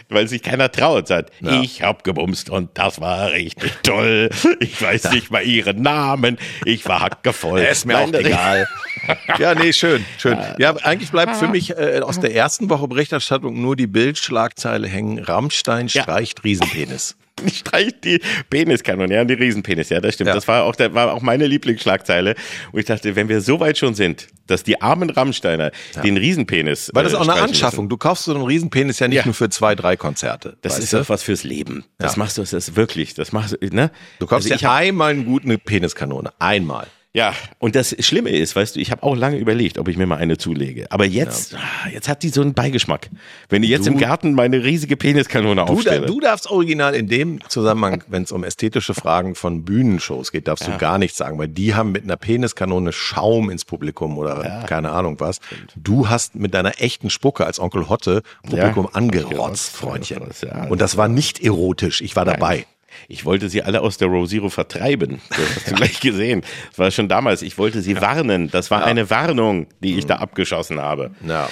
Weil 0.10 0.28
sich 0.28 0.42
keiner 0.44 0.72
traut, 0.72 1.08
sagt, 1.08 1.32
Ja. 1.42 1.62
ich 1.62 1.82
hab 1.84 2.04
gebumst 2.04 2.50
und 2.50 2.70
das 2.78 3.00
war 3.02 3.32
richtig 3.32 3.72
toll. 3.84 4.30
Ich 4.60 4.82
weiß 4.82 5.12
nicht 5.12 5.32
mal 5.32 5.44
ihren 5.44 5.82
Namen. 5.82 6.38
Ich 6.66 6.86
war 6.88 7.02
hackevoll. 7.02 7.60
Ist 7.62 7.86
mir 7.86 7.94
Nein, 7.94 8.16
auch 8.16 8.20
egal. 8.20 8.68
Ja, 9.40 9.56
nee, 9.56 9.72
schön, 9.74 10.04
schön. 10.18 10.38
Ja, 10.58 10.76
eigentlich 10.78 11.12
bleibt 11.12 11.36
für 11.38 11.48
mich 11.48 11.72
äh, 11.78 12.02
aus 12.02 12.20
der 12.20 12.34
ersten 12.36 12.70
Woche 12.70 12.88
Berichterstattung 12.88 13.62
nur 13.62 13.76
die 13.76 13.88
Bildschlagzeile 13.88 14.88
hängen. 14.88 15.20
Rammstein 15.20 15.88
Ja. 15.88 16.04
streicht 16.04 16.44
Riesenpenis. 16.44 17.16
streicht 17.54 18.04
die 18.04 18.20
Peniskanone, 18.50 19.14
ja, 19.14 19.24
die 19.24 19.34
Riesenpenis, 19.34 19.90
ja, 19.90 20.00
das 20.00 20.16
stimmt. 20.16 20.30
Ja. 20.30 20.34
Das 20.36 20.48
war 20.48 20.64
auch, 20.64 20.76
das 20.76 20.94
war 20.94 21.14
auch 21.14 21.22
meine 21.22 21.46
Lieblingsschlagzeile. 21.48 22.36
Und 22.72 22.80
ich 22.80 22.86
dachte, 22.86 23.16
wenn 23.16 23.30
wir 23.30 23.42
so 23.42 23.60
weit 23.60 23.78
schon 23.78 23.96
sind, 23.96 24.28
dass 24.48 24.64
die 24.64 24.82
armen 24.82 25.10
Rammsteiner 25.10 25.72
den 26.04 26.18
Riesenpenis. 26.18 26.90
Weil 26.94 27.04
das 27.04 27.14
ist 27.14 27.20
äh, 27.20 27.22
auch 27.22 27.28
eine 27.28 27.42
Anschaffung. 27.42 27.90
Du 27.90 27.98
kaufst 27.98 28.26
so 28.26 28.34
einen 28.34 28.44
Riesenpenis 28.46 29.00
ja 29.00 29.08
nicht 29.08 29.18
Ja. 29.18 29.26
nur 29.26 29.34
für 29.34 29.50
zwei, 29.50 29.76
drei 29.76 29.98
Konzerte. 29.98 30.58
Das 30.62 30.80
ist 30.80 30.94
doch 30.94 31.10
was 31.10 31.24
fürs 31.24 31.44
Leben. 31.44 31.84
Das 31.98 32.14
Ja. 32.16 32.20
machst 32.20 32.38
du, 32.38 32.42
das 32.42 32.54
ist 32.54 32.76
wirklich, 32.76 33.14
das 33.14 33.32
machst 33.34 33.58
du, 33.60 33.68
ne? 33.76 33.92
Du 34.20 34.26
kaufst 34.26 34.52
Also 34.52 34.64
ja 34.64 34.74
einmal 34.76 35.12
eine 35.14 35.24
gute 35.24 35.58
Peniskanone. 35.58 36.32
Einmal. 36.40 36.88
Ja, 37.14 37.34
und 37.58 37.76
das 37.76 37.96
Schlimme 38.06 38.30
ist, 38.30 38.56
weißt 38.56 38.76
du, 38.76 38.80
ich 38.80 38.92
habe 38.92 39.02
auch 39.02 39.16
lange 39.16 39.38
überlegt, 39.38 39.80
ob 39.80 39.88
ich 39.88 39.98
mir 39.98 40.06
mal 40.06 40.18
eine 40.18 40.38
zulege. 40.38 40.92
Aber 40.92 41.04
jetzt, 41.06 41.56
ah, 41.56 41.90
jetzt 41.92 42.08
hat 42.10 42.22
die 42.22 42.30
so 42.30 42.42
einen 42.42 42.54
Beigeschmack. 42.54 43.10
Wenn 43.50 43.64
ich 43.64 43.70
jetzt 43.70 43.88
Du- 43.88 43.92
im 43.94 43.98
Garten 43.98 44.34
meine 44.34 44.64
riesige 44.64 44.98
Peniskanone 44.98 45.66
Du, 45.66 45.74
aufstelle. 45.74 46.06
du 46.06 46.20
darfst 46.20 46.48
original 46.52 46.94
in 46.94 47.08
dem 47.08 47.40
Zusammenhang, 47.50 48.04
wenn 48.08 48.22
es 48.24 48.32
um 48.32 48.44
ästhetische 48.44 48.94
Fragen 48.94 49.34
von 49.34 49.64
Bühnenshows 49.66 50.32
geht, 50.32 50.48
darfst 50.48 50.68
du 50.68 50.78
gar 50.78 51.00
nichts 51.00 51.18
sagen, 51.18 51.40
weil 51.40 51.48
die 51.48 51.74
haben 51.74 51.92
mit 51.92 52.04
einer 52.04 52.18
Peniskanone 52.18 52.92
Schaum 52.94 53.50
ins 53.50 53.66
Publikum 53.66 54.18
oder 54.20 54.66
keine 54.68 54.92
Ahnung 54.92 55.20
was. 55.20 55.40
Du 55.76 56.10
hast 56.10 56.36
mit 56.36 56.54
deiner 56.54 56.80
echten 56.82 57.10
Spucke 57.10 57.48
als 57.48 57.60
Onkel 57.60 57.90
Hotte 57.90 58.22
Publikum 58.44 58.86
Ja. 58.86 58.92
angerotzt, 58.94 59.76
Freundchen. 59.76 60.22
ja. 60.44 60.66
Und 60.66 60.82
das 60.82 60.98
war 60.98 61.08
nicht 61.08 61.40
erotisch. 61.44 62.02
Ich 62.02 62.16
war 62.16 62.26
dabei. 62.26 62.68
Ich 63.08 63.26
wollte 63.26 63.50
sie 63.50 63.64
alle 63.64 63.82
aus 63.82 63.98
der 63.98 64.08
Row 64.08 64.28
Zero 64.28 64.50
vertreiben. 64.50 65.22
Das 65.30 65.56
hast 65.56 65.72
du 65.72 65.76
gleich 65.76 66.00
gesehen. 66.00 66.42
Das 66.70 66.80
war 66.80 66.92
schon 66.92 67.08
damals. 67.08 67.42
Ich 67.42 67.58
wollte 67.58 67.82
sie 67.82 68.00
warnen. 68.02 68.50
Das 68.50 68.72
war 68.72 68.84
eine 68.84 69.10
Warnung, 69.10 69.68
die 69.82 69.98
ich 69.98 70.06
da 70.06 70.16
abgeschossen 70.16 70.80
habe. 70.80 71.12
Ja. 71.26 71.50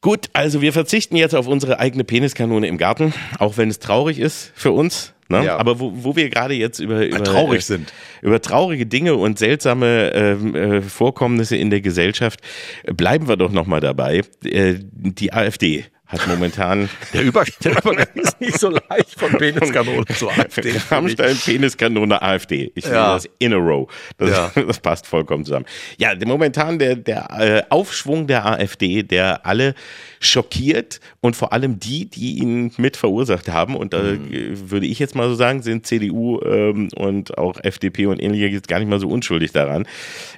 Gut, 0.00 0.28
also 0.32 0.60
wir 0.60 0.72
verzichten 0.72 1.16
jetzt 1.16 1.34
auf 1.34 1.46
unsere 1.46 1.80
eigene 1.80 2.04
Peniskanone 2.04 2.66
im 2.66 2.76
Garten, 2.76 3.14
auch 3.38 3.56
wenn 3.56 3.70
es 3.70 3.78
traurig 3.78 4.18
ist 4.18 4.52
für 4.54 4.70
uns. 4.70 5.14
Ne? 5.28 5.46
Ja. 5.46 5.56
Aber 5.56 5.80
wo, 5.80 5.92
wo 5.94 6.16
wir 6.16 6.28
gerade 6.28 6.54
jetzt 6.54 6.78
über, 6.78 7.06
über 7.06 7.24
traurig 7.24 7.60
äh, 7.60 7.62
sind. 7.62 7.92
über 8.20 8.40
traurige 8.42 8.84
Dinge 8.84 9.14
und 9.14 9.38
seltsame 9.38 10.12
ähm, 10.12 10.54
äh, 10.54 10.82
Vorkommnisse 10.82 11.56
in 11.56 11.70
der 11.70 11.80
Gesellschaft, 11.80 12.40
äh, 12.82 12.92
bleiben 12.92 13.28
wir 13.28 13.36
doch 13.36 13.50
noch 13.50 13.66
mal 13.66 13.80
dabei. 13.80 14.22
Äh, 14.44 14.74
die 14.92 15.32
AfD 15.32 15.86
hat 16.06 16.26
momentan 16.28 16.88
Der, 17.14 17.22
Über 17.22 17.44
der 17.64 17.72
Übergang 17.72 18.06
ist 18.14 18.40
nicht 18.40 18.58
so 18.58 18.68
leicht 18.68 19.18
von 19.18 19.32
Peniskanone 19.32 20.04
zur 20.16 20.30
AfD. 20.32 20.62
finde. 20.62 20.80
Rammstein, 20.90 21.36
Peniskanone, 21.36 22.20
AfD. 22.22 22.70
Ich 22.74 22.84
sehe 22.84 22.92
Ja. 22.94 23.14
das 23.14 23.28
in 23.38 23.52
a 23.54 23.56
row. 23.56 23.88
Das, 24.18 24.30
Ja. 24.30 24.52
das 24.66 24.78
passt 24.80 25.06
vollkommen 25.06 25.44
zusammen. 25.44 25.66
Ja, 25.98 26.14
der- 26.14 26.28
momentan 26.28 26.78
der, 26.78 26.96
der 26.96 27.30
äh, 27.38 27.62
Aufschwung 27.70 28.26
der 28.26 28.44
AfD, 28.46 29.02
der 29.02 29.46
alle 29.46 29.74
schockiert 30.20 31.00
und 31.20 31.36
vor 31.36 31.52
allem 31.52 31.78
die, 31.80 32.06
die 32.08 32.38
ihn 32.38 32.72
mit 32.76 32.96
verursacht 32.96 33.48
haben. 33.48 33.74
Und 33.76 33.92
da 33.94 34.02
Mhm. 34.02 34.32
äh, 34.32 34.70
würde 34.70 34.86
ich 34.86 34.98
jetzt 34.98 35.14
mal 35.14 35.28
so 35.28 35.34
sagen, 35.34 35.62
sind 35.62 35.86
CDU 35.86 36.40
ähm, 36.42 36.88
und 36.96 37.36
auch 37.38 37.58
FDP 37.62 38.06
und 38.06 38.20
ähnliche 38.22 38.46
jetzt 38.48 38.68
gar 38.68 38.78
nicht 38.78 38.88
mal 38.88 39.00
so 39.00 39.08
unschuldig 39.08 39.52
daran, 39.52 39.86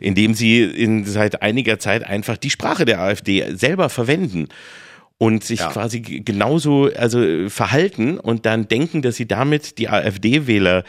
indem 0.01 0.35
sie 0.35 0.63
in, 0.63 1.05
seit 1.05 1.43
einiger 1.43 1.79
Zeit 1.79 2.05
einfach 2.05 2.37
die 2.37 2.51
Sprache 2.51 2.85
der 2.85 3.01
AfD 3.01 3.45
selber 3.55 3.89
verwenden 3.89 4.49
und 5.19 5.45
sich 5.45 5.61
Ja. 5.61 5.69
quasi 5.71 6.01
genauso 6.01 6.91
also 6.95 7.49
verhalten 7.49 8.19
und 8.19 8.45
dann 8.47 8.69
denken, 8.69 9.03
dass 9.03 9.17
sie 9.17 9.27
damit 9.27 9.79
die 9.79 9.89
AfD-Wähler 9.89 10.85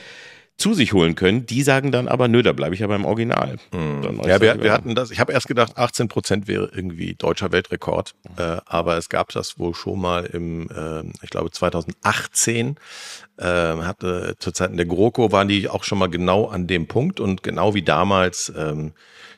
zu 0.58 0.74
sich 0.74 0.92
holen 0.92 1.14
können. 1.14 1.46
Die 1.46 1.62
sagen 1.62 1.92
dann 1.92 2.08
aber, 2.08 2.28
nö, 2.28 2.42
da 2.42 2.52
bleibe 2.52 2.74
ich 2.74 2.82
ja 2.82 2.88
beim 2.88 3.06
Original. 3.06 3.58
Mhm. 3.72 4.22
Ja, 4.26 4.42
wir, 4.42 4.62
wir 4.64 4.72
hatten 4.74 4.96
das, 4.96 5.12
ich 5.12 5.20
habe 5.20 5.32
erst 5.32 5.48
gedacht, 5.48 5.78
18 5.78 6.08
Prozent 6.08 6.48
wäre 6.48 6.72
irgendwie 6.74 7.14
deutscher 7.14 7.52
Weltrekord, 7.52 8.16
äh, 8.38 8.58
aber 8.66 8.98
es 8.98 9.08
gab 9.08 9.30
das 9.34 9.60
wohl 9.60 9.76
schon 9.76 10.02
mal 10.02 10.26
im, 10.26 10.68
äh, 10.72 11.04
ich 11.22 11.30
glaube 11.30 11.52
2018, 11.52 12.70
äh, 12.70 12.74
hatte 13.46 14.36
zu 14.40 14.52
Zeiten 14.52 14.78
der 14.78 14.86
GroKo 14.86 15.32
waren 15.32 15.48
die 15.48 15.70
auch 15.70 15.84
schon 15.84 16.00
mal 16.00 16.10
genau 16.10 16.46
an 16.48 16.68
dem 16.68 16.88
Punkt 16.88 17.20
und 17.20 17.44
genau 17.44 17.74
wie 17.74 17.84
damals, 17.84 18.52
ähm, 18.58 18.94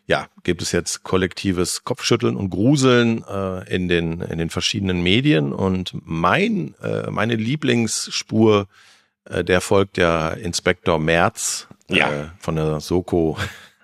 ja, 0.08 0.28
gibt 0.43 0.62
es 0.62 0.72
jetzt 0.72 1.04
kollektives 1.04 1.84
Kopfschütteln 1.84 2.36
und 2.36 2.50
Gruseln 2.50 3.24
äh, 3.30 3.74
in 3.74 3.88
den 3.88 4.22
in 4.22 4.38
den 4.38 4.50
verschiedenen 4.50 5.04
Medien 5.04 5.54
und 5.54 5.93
mein 6.04 6.76
äh, 6.82 7.12
meine 7.12 7.36
Lieblingsspur 7.36 8.68
äh, 9.26 9.43
der 9.43 9.62
folgt 9.62 9.97
der 9.97 10.38
Inspektor 10.38 11.00
Merz 11.00 11.68
Ja. 11.89 12.12
äh, 12.12 12.26
von 12.39 12.56
der 12.56 12.80
Soko 12.80 13.38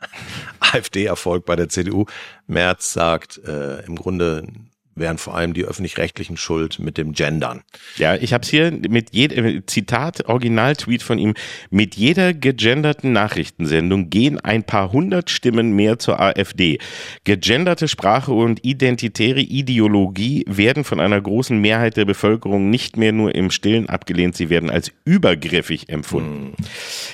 AfD-Erfolg 0.59 1.45
bei 1.45 1.55
der 1.55 1.70
CDU. 1.70 2.05
Merz 2.47 2.93
sagt, 2.93 3.38
äh, 3.45 3.82
im 3.86 3.95
Grunde 3.95 4.47
wären 4.95 5.17
vor 5.17 5.35
allem 5.35 5.53
die 5.53 5.63
öffentlich-rechtlichen 5.65 6.37
schuld 6.37 6.79
mit 6.79 6.97
dem 6.97 7.11
Gendern. 7.11 7.63
Ja, 7.97 8.15
ich 8.15 8.33
habe 8.33 8.43
es 8.43 8.49
hier 8.49 8.71
mit 8.71 9.13
jedem 9.13 9.67
Zitat, 9.67 10.25
Original-Tweet 10.27 11.03
von 11.03 11.19
ihm. 11.19 11.33
Mit 11.69 11.95
jeder 11.95 12.33
gegenderten 12.33 13.11
Nachrichtensendung 13.11 14.09
gehen 14.09 14.39
ein 14.39 14.63
paar 14.63 14.91
hundert 14.93 15.29
Stimmen 15.29 15.75
mehr 15.75 15.99
zur 15.99 16.19
AfD. 16.19 16.79
Gegenderte 17.25 17.87
Sprache 17.87 18.31
und 18.31 18.63
identitäre 18.65 19.41
Ideologie 19.41 20.45
werden 20.47 20.83
von 20.85 20.99
einer 20.99 21.19
großen 21.19 21.59
Mehrheit 21.59 21.97
der 21.97 22.05
Bevölkerung 22.05 22.69
nicht 22.69 22.95
mehr 22.95 23.11
nur 23.11 23.35
im 23.35 23.51
Stillen 23.51 23.89
abgelehnt, 23.89 24.35
sie 24.35 24.49
werden 24.49 24.69
als 24.69 24.91
übergriffig 25.03 25.89
empfunden. 25.89 26.53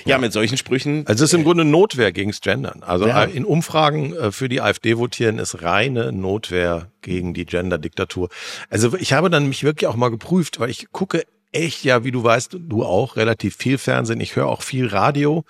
Ja, 0.04 0.18
mit 0.18 0.32
solchen 0.32 0.56
Sprüchen. 0.56 1.04
Also 1.06 1.24
es 1.24 1.32
ist 1.32 1.38
im 1.38 1.44
Grunde 1.44 1.64
Notwehr 1.64 2.12
gegens 2.12 2.40
Gendern. 2.40 2.82
Also 2.82 3.08
Ja. 3.08 3.24
äh, 3.24 3.30
in 3.30 3.44
Umfragen 3.44 4.14
äh, 4.14 4.30
für 4.30 4.48
die 4.48 4.60
AfD 4.60 4.96
votieren 4.98 5.38
ist 5.38 5.62
reine 5.62 6.12
Notwehr 6.12 6.91
gegen 7.02 7.34
die 7.34 7.46
Gender-Diktatur. 7.46 8.28
Also 8.70 8.96
ich 8.96 9.12
habe 9.12 9.30
dann 9.30 9.48
mich 9.48 9.64
wirklich 9.64 9.88
auch 9.88 9.96
mal 9.96 10.10
geprüft, 10.10 10.60
weil 10.60 10.70
ich 10.70 10.90
gucke 10.92 11.24
echt, 11.52 11.84
ja, 11.84 12.04
wie 12.04 12.10
du 12.10 12.24
weißt, 12.24 12.56
du 12.58 12.84
auch, 12.84 13.16
relativ 13.16 13.56
viel 13.56 13.78
Fernsehen. 13.78 14.20
Ich 14.20 14.36
höre 14.36 14.46
auch 14.46 14.62
viel 14.62 14.86
Radio. 14.86 15.44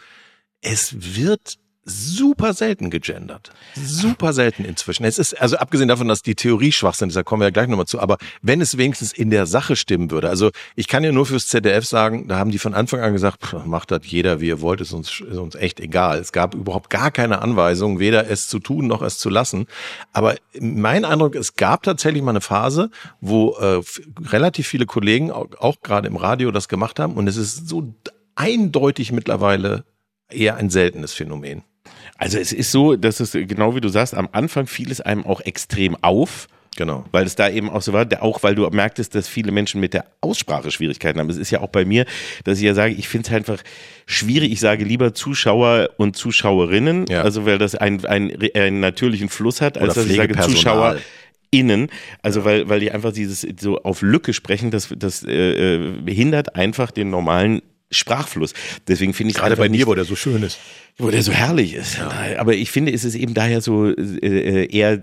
Es 0.60 1.16
wird 1.16 1.58
super 1.84 2.54
selten 2.54 2.90
gegendert. 2.90 3.50
Super 3.74 4.32
selten 4.32 4.64
inzwischen. 4.64 5.04
Es 5.04 5.18
ist, 5.18 5.40
also 5.40 5.56
abgesehen 5.56 5.88
davon, 5.88 6.06
dass 6.06 6.22
die 6.22 6.36
Theorie 6.36 6.70
schwach 6.70 6.94
sind, 6.94 7.14
da 7.14 7.24
kommen 7.24 7.40
wir 7.40 7.46
ja 7.46 7.50
gleich 7.50 7.66
nochmal 7.66 7.86
zu, 7.86 7.98
aber 7.98 8.18
wenn 8.40 8.60
es 8.60 8.78
wenigstens 8.78 9.12
in 9.12 9.30
der 9.30 9.46
Sache 9.46 9.74
stimmen 9.74 10.10
würde, 10.12 10.28
also 10.28 10.50
ich 10.76 10.86
kann 10.86 11.02
ja 11.02 11.10
nur 11.10 11.26
fürs 11.26 11.48
ZDF 11.48 11.84
sagen, 11.84 12.28
da 12.28 12.38
haben 12.38 12.52
die 12.52 12.58
von 12.58 12.74
Anfang 12.74 13.00
an 13.00 13.12
gesagt, 13.12 13.44
pff, 13.44 13.64
macht 13.64 13.90
das 13.90 14.00
jeder, 14.04 14.40
wie 14.40 14.46
ihr 14.48 14.60
wollt, 14.60 14.80
ist 14.80 14.92
uns, 14.92 15.20
ist 15.20 15.36
uns 15.36 15.56
echt 15.56 15.80
egal. 15.80 16.18
Es 16.20 16.30
gab 16.30 16.54
überhaupt 16.54 16.88
gar 16.88 17.10
keine 17.10 17.42
Anweisung, 17.42 17.98
weder 17.98 18.30
es 18.30 18.46
zu 18.46 18.60
tun 18.60 18.86
noch 18.86 19.02
es 19.02 19.18
zu 19.18 19.28
lassen. 19.28 19.66
Aber 20.12 20.36
mein 20.60 21.04
Eindruck, 21.04 21.34
es 21.34 21.56
gab 21.56 21.82
tatsächlich 21.82 22.22
mal 22.22 22.30
eine 22.30 22.40
Phase, 22.40 22.90
wo 23.20 23.56
äh, 23.56 23.80
relativ 24.30 24.68
viele 24.68 24.86
Kollegen, 24.86 25.32
auch, 25.32 25.48
auch 25.58 25.80
gerade 25.82 26.06
im 26.06 26.16
Radio, 26.16 26.52
das 26.52 26.68
gemacht 26.68 27.00
haben 27.00 27.14
und 27.14 27.26
es 27.26 27.36
ist 27.36 27.68
so 27.68 27.92
eindeutig 28.36 29.10
mittlerweile 29.10 29.84
eher 30.30 30.56
ein 30.56 30.70
seltenes 30.70 31.12
Phänomen. 31.12 31.64
Also 32.22 32.38
es 32.38 32.52
ist 32.52 32.70
so, 32.70 32.94
dass 32.94 33.18
es 33.18 33.32
genau 33.32 33.74
wie 33.74 33.80
du 33.80 33.88
sagst, 33.88 34.14
am 34.14 34.28
Anfang 34.30 34.68
fiel 34.68 34.92
es 34.92 35.00
einem 35.00 35.26
auch 35.26 35.40
extrem 35.40 35.96
auf. 36.02 36.46
Genau. 36.76 37.04
Weil 37.10 37.26
es 37.26 37.34
da 37.34 37.50
eben 37.50 37.68
auch 37.68 37.82
so 37.82 37.92
war, 37.92 38.06
auch 38.20 38.42
weil 38.44 38.54
du 38.54 38.66
merktest, 38.70 39.14
dass 39.14 39.28
viele 39.28 39.50
Menschen 39.52 39.80
mit 39.80 39.92
der 39.92 40.06
Aussprache 40.22 40.70
Schwierigkeiten 40.70 41.18
haben. 41.18 41.28
Es 41.28 41.36
ist 41.36 41.50
ja 41.50 41.60
auch 41.60 41.68
bei 41.68 41.84
mir, 41.84 42.06
dass 42.44 42.58
ich 42.58 42.64
ja 42.64 42.74
sage, 42.74 42.94
ich 42.94 43.08
finde 43.08 43.28
es 43.28 43.34
einfach 43.34 43.58
schwierig. 44.06 44.52
Ich 44.52 44.60
sage 44.60 44.84
lieber 44.84 45.12
Zuschauer 45.12 45.90
und 45.98 46.16
Zuschauerinnen, 46.16 47.06
Ja. 47.08 47.22
also 47.22 47.44
weil 47.44 47.58
das 47.58 47.74
einen, 47.74 48.06
einen, 48.06 48.32
einen 48.54 48.80
natürlichen 48.80 49.28
Fluss 49.28 49.60
hat, 49.60 49.76
als 49.76 49.96
Oder 49.96 50.02
dass 50.02 50.10
ich 50.10 50.16
sage. 50.16 50.38
Zuschauer. 50.38 50.96
Innen, 51.54 51.90
also 52.22 52.46
weil, 52.46 52.70
weil 52.70 52.80
die 52.80 52.90
einfach 52.92 53.12
dieses 53.12 53.46
so 53.60 53.82
auf 53.82 54.00
Lücke 54.00 54.32
sprechen, 54.32 54.70
das, 54.70 54.88
das 54.96 55.22
äh, 55.22 55.74
äh, 55.74 55.92
hindert 56.10 56.56
einfach 56.56 56.90
den 56.90 57.10
normalen 57.10 57.60
Sprachfluss. 57.92 58.54
Deswegen 58.88 59.14
finde 59.14 59.30
ich 59.32 59.36
Gerade 59.36 59.56
bei 59.56 59.68
dir, 59.68 59.86
wo 59.86 59.94
der 59.94 60.04
so 60.04 60.16
schön 60.16 60.42
ist. 60.42 60.58
wo 60.98 61.10
der 61.10 61.22
so 61.22 61.32
herrlich 61.32 61.74
ist. 61.74 61.98
Aber 62.38 62.54
ich 62.54 62.70
finde, 62.70 62.92
es 62.92 63.04
ist 63.04 63.14
eben 63.14 63.34
daher 63.34 63.60
so 63.60 63.86
äh, 63.90 64.66
eher, 64.66 65.00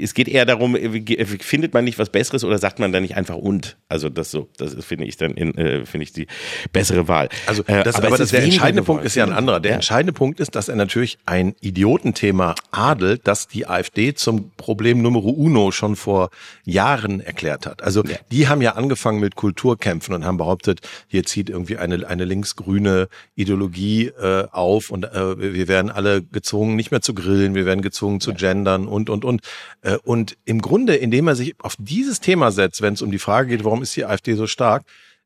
es 0.00 0.14
geht 0.14 0.28
eher 0.28 0.44
darum, 0.46 0.74
äh, 0.76 1.24
findet 1.26 1.74
man 1.74 1.84
nicht 1.84 1.98
was 1.98 2.10
Besseres 2.10 2.42
oder 2.44 2.58
sagt 2.58 2.78
man 2.78 2.92
dann 2.92 3.02
nicht 3.02 3.16
einfach 3.16 3.36
und? 3.36 3.76
Also 3.88 4.08
das 4.08 4.30
so, 4.30 4.48
das 4.56 4.74
finde 4.84 5.04
ich 5.04 5.16
dann 5.16 5.36
äh, 5.36 5.84
finde 5.86 6.04
ich 6.04 6.12
die 6.12 6.26
bessere 6.72 7.06
Wahl. 7.08 7.28
Also 7.46 7.62
Äh, 7.66 7.82
das, 7.84 7.96
aber 7.96 8.08
aber, 8.08 8.18
das, 8.18 8.30
der 8.30 8.42
entscheidende. 8.42 8.82
Punkt 8.82 9.04
ist 9.04 9.14
ja 9.14 9.24
ein 9.24 9.32
anderer. 9.32 9.60
Der 9.60 9.70
Ja. 9.72 9.74
entscheidende 9.76 10.12
Punkt 10.12 10.40
ist, 10.40 10.54
dass 10.54 10.68
er 10.68 10.76
natürlich 10.76 11.18
ein 11.26 11.54
Idiotenthema 11.60 12.54
adelt, 12.70 13.22
das 13.24 13.48
die 13.48 13.66
AfD 13.66 14.14
zum 14.14 14.50
Problem 14.56 15.02
Numero 15.02 15.28
Uno 15.30 15.70
schon 15.72 15.96
vor 15.96 16.30
Jahren 16.64 17.20
erklärt 17.20 17.66
hat. 17.66 17.82
Also 17.82 18.02
die 18.30 18.48
haben 18.48 18.62
ja 18.62 18.72
angefangen 18.72 19.20
mit 19.20 19.36
Kulturkämpfen 19.36 20.14
und 20.14 20.24
haben 20.24 20.36
behauptet, 20.36 20.80
hier 21.08 21.24
zieht 21.24 21.50
irgendwie 21.50 21.76
eine, 21.76 22.08
eine 22.12 22.24
linksgrüne 22.24 23.08
Ideologie 23.34 24.06
äh, 24.06 24.46
auf 24.50 24.90
und 24.90 25.04
äh, 25.04 25.54
wir 25.54 25.68
werden 25.68 25.90
alle 25.90 26.22
gezwungen, 26.22 26.76
nicht 26.76 26.90
mehr 26.90 27.02
zu 27.02 27.14
grillen, 27.14 27.54
wir 27.54 27.66
werden 27.66 27.82
gezwungen 27.82 28.20
zu 28.20 28.34
gendern 28.34 28.86
und, 28.86 29.10
und, 29.10 29.24
und. 29.24 29.42
Äh, 29.80 29.96
und 30.04 30.36
im 30.44 30.60
Grunde, 30.60 30.94
indem 30.94 31.28
er 31.28 31.34
sich 31.34 31.54
auf 31.58 31.74
dieses 31.78 32.20
Thema 32.20 32.50
setzt, 32.52 32.82
wenn 32.82 32.94
es 32.94 33.02
um 33.02 33.10
die 33.10 33.18
Frage 33.18 33.48
geht, 33.48 33.64
warum 33.64 33.82
ist 33.82 33.96
die 33.96 34.04
AfD 34.04 34.34
so 34.34 34.46
stark, 34.46 34.84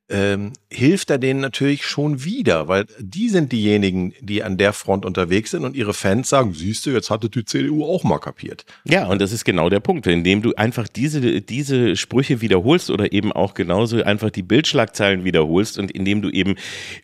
ähm, 0.08 0.52
hilft 0.70 1.10
er 1.10 1.18
denen 1.18 1.40
natürlich 1.40 1.84
schon 1.84 2.22
wieder, 2.22 2.68
weil 2.68 2.86
die 3.00 3.28
sind 3.28 3.50
diejenigen, 3.50 4.14
die 4.20 4.42
an 4.42 4.56
der 4.56 4.72
Front 4.72 5.04
unterwegs 5.04 5.50
sind 5.50 5.64
und 5.64 5.74
ihre 5.74 5.94
Fans 5.94 6.28
sagen, 6.28 6.54
siehst 6.54 6.86
du, 6.86 6.90
jetzt 6.90 7.10
hatte 7.10 7.28
die 7.28 7.44
CDU 7.44 7.84
auch 7.84 8.04
mal 8.04 8.18
kapiert. 8.18 8.64
Ja, 8.84 9.06
und 9.06 9.20
das 9.20 9.32
ist 9.32 9.44
genau 9.44 9.68
der 9.68 9.80
Punkt, 9.80 10.06
indem 10.06 10.42
du 10.42 10.54
einfach 10.54 10.86
diese, 10.86 11.42
diese 11.42 11.96
Sprüche 11.96 12.40
wiederholst 12.40 12.90
oder 12.90 13.12
eben 13.12 13.32
auch 13.32 13.54
genauso 13.54 14.02
einfach 14.02 14.30
die 14.30 14.42
Bildschlagzeilen 14.42 15.24
wiederholst 15.24 15.78
und 15.78 15.90
indem 15.90 16.22
du 16.22 16.30
eben 16.30 16.54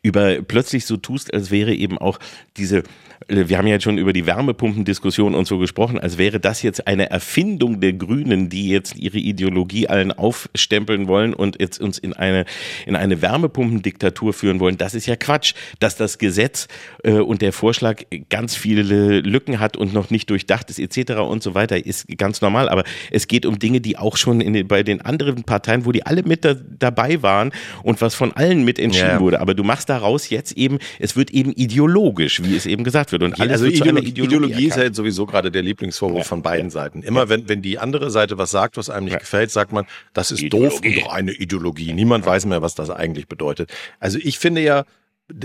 über 0.03 0.41
plötzlich 0.43 0.87
so 0.87 0.97
tust, 0.97 1.35
als 1.35 1.51
wäre 1.51 1.75
eben 1.75 1.99
auch 1.99 2.21
diese, 2.57 2.85
wir 3.29 3.59
haben 3.59 3.67
ja 3.67 3.75
jetzt 3.75 3.85
schon 3.85 3.99
über 3.99 4.13
die 4.13 4.27
Wärmepumpendiskussion 4.27 5.35
und 5.35 5.47
so 5.47 5.59
gesprochen, 5.59 5.99
als 5.99 6.19
wäre 6.19 6.41
das 6.41 6.63
jetzt 6.63 6.87
eine 6.87 7.11
Erfindung 7.11 7.81
der 7.81 7.93
Grünen, 7.93 8.49
die 8.49 8.69
jetzt 8.69 8.97
ihre 8.97 9.19
Ideologie 9.19 9.89
allen 9.89 10.13
aufstempeln 10.13 11.07
wollen 11.09 11.35
und 11.35 11.61
jetzt 11.61 11.81
uns 11.81 11.99
in 11.99 12.13
eine, 12.13 12.45
in 12.87 12.97
eine 12.97 13.23
Wärmepumpendiktatur 13.23 14.33
führen 14.33 14.61
wollen. 14.61 14.79
Das 14.79 14.95
ist 14.95 15.07
ja 15.07 15.17
Quatsch, 15.17 15.55
dass 15.79 15.97
das 15.97 16.19
Gesetz 16.19 16.69
äh, 17.05 17.13
und 17.13 17.43
der 17.43 17.53
Vorschlag 17.53 18.03
ganz 18.29 18.57
viele 18.57 19.21
Lücken 19.21 19.61
hat 19.61 19.77
und 19.77 19.93
noch 19.93 20.11
nicht 20.11 20.31
durchdacht 20.31 20.71
ist 20.71 20.79
etc. 20.79 21.21
und 21.21 21.43
so 21.43 21.55
weiter, 21.55 21.85
ist 21.85 22.07
ganz 22.19 22.41
normal. 22.41 22.69
Aber 22.69 22.85
es 23.11 23.29
geht 23.29 23.47
um 23.47 23.59
Dinge, 23.59 23.81
die 23.81 23.97
auch 23.99 24.17
schon 24.17 24.41
in 24.41 24.67
bei 24.67 24.83
den 24.83 25.01
anderen 25.01 25.45
Parteien, 25.45 25.85
wo 25.85 25.93
die 25.93 26.05
alle 26.07 26.23
mit 26.23 26.45
da, 26.45 26.55
dabei 26.55 27.23
waren 27.23 27.53
und 27.83 28.01
was 28.01 28.15
von 28.15 28.33
allen 28.33 28.65
mit 28.65 28.79
entschieden 28.79 29.07
Ja. 29.09 29.21
wurde. 29.21 29.41
Aber 29.41 29.55
du 29.55 29.65
machst 29.65 29.89
daraus 29.89 30.31
jetzt 30.31 30.53
eben, 30.53 30.79
es 30.99 31.17
wird 31.17 31.31
eben 31.31 31.53
ideologisch, 31.53 32.43
wie 32.43 32.57
es 32.57 32.67
eben 32.67 32.85
gesagt 32.85 33.12
wird. 33.13 33.23
Und 33.23 33.41
alles 33.41 33.63
also 33.63 33.67
einer 33.85 34.01
Ideologie, 34.03 34.09
Ideologie 34.25 34.67
ist 34.67 34.77
halt 34.77 34.95
sowieso 34.97 35.27
gerade 35.27 35.51
der 35.51 35.63
Lieblingsvorwurf 35.63 36.19
Ja. 36.19 36.25
von 36.25 36.43
beiden 36.43 36.71
Seiten. 36.71 37.03
Immer 37.03 37.29
wenn, 37.29 37.49
wenn 37.49 37.63
die 37.63 37.79
andere 37.79 38.11
Seite 38.11 38.39
was 38.39 38.51
sagt, 38.51 38.77
was 38.77 38.91
einem 38.91 39.05
nicht 39.05 39.13
Ja. 39.15 39.19
gefällt, 39.21 39.51
sagt 39.51 39.73
man, 39.73 39.87
das 40.13 40.31
ist 40.31 40.43
Ideologie. 40.43 40.95
doof 40.97 41.05
und 41.07 41.13
eine 41.13 41.33
Ideologie. 41.33 41.93
Niemand 41.93 42.27
weiß 42.27 42.47
mehr, 42.47 42.63
was 42.63 42.75
das 42.75 42.91
eigentlich 42.91 43.29
bedeutet. 43.29 43.71
Also 44.01 44.19
ich 44.21 44.39
finde 44.39 44.63
ja, 44.63 44.85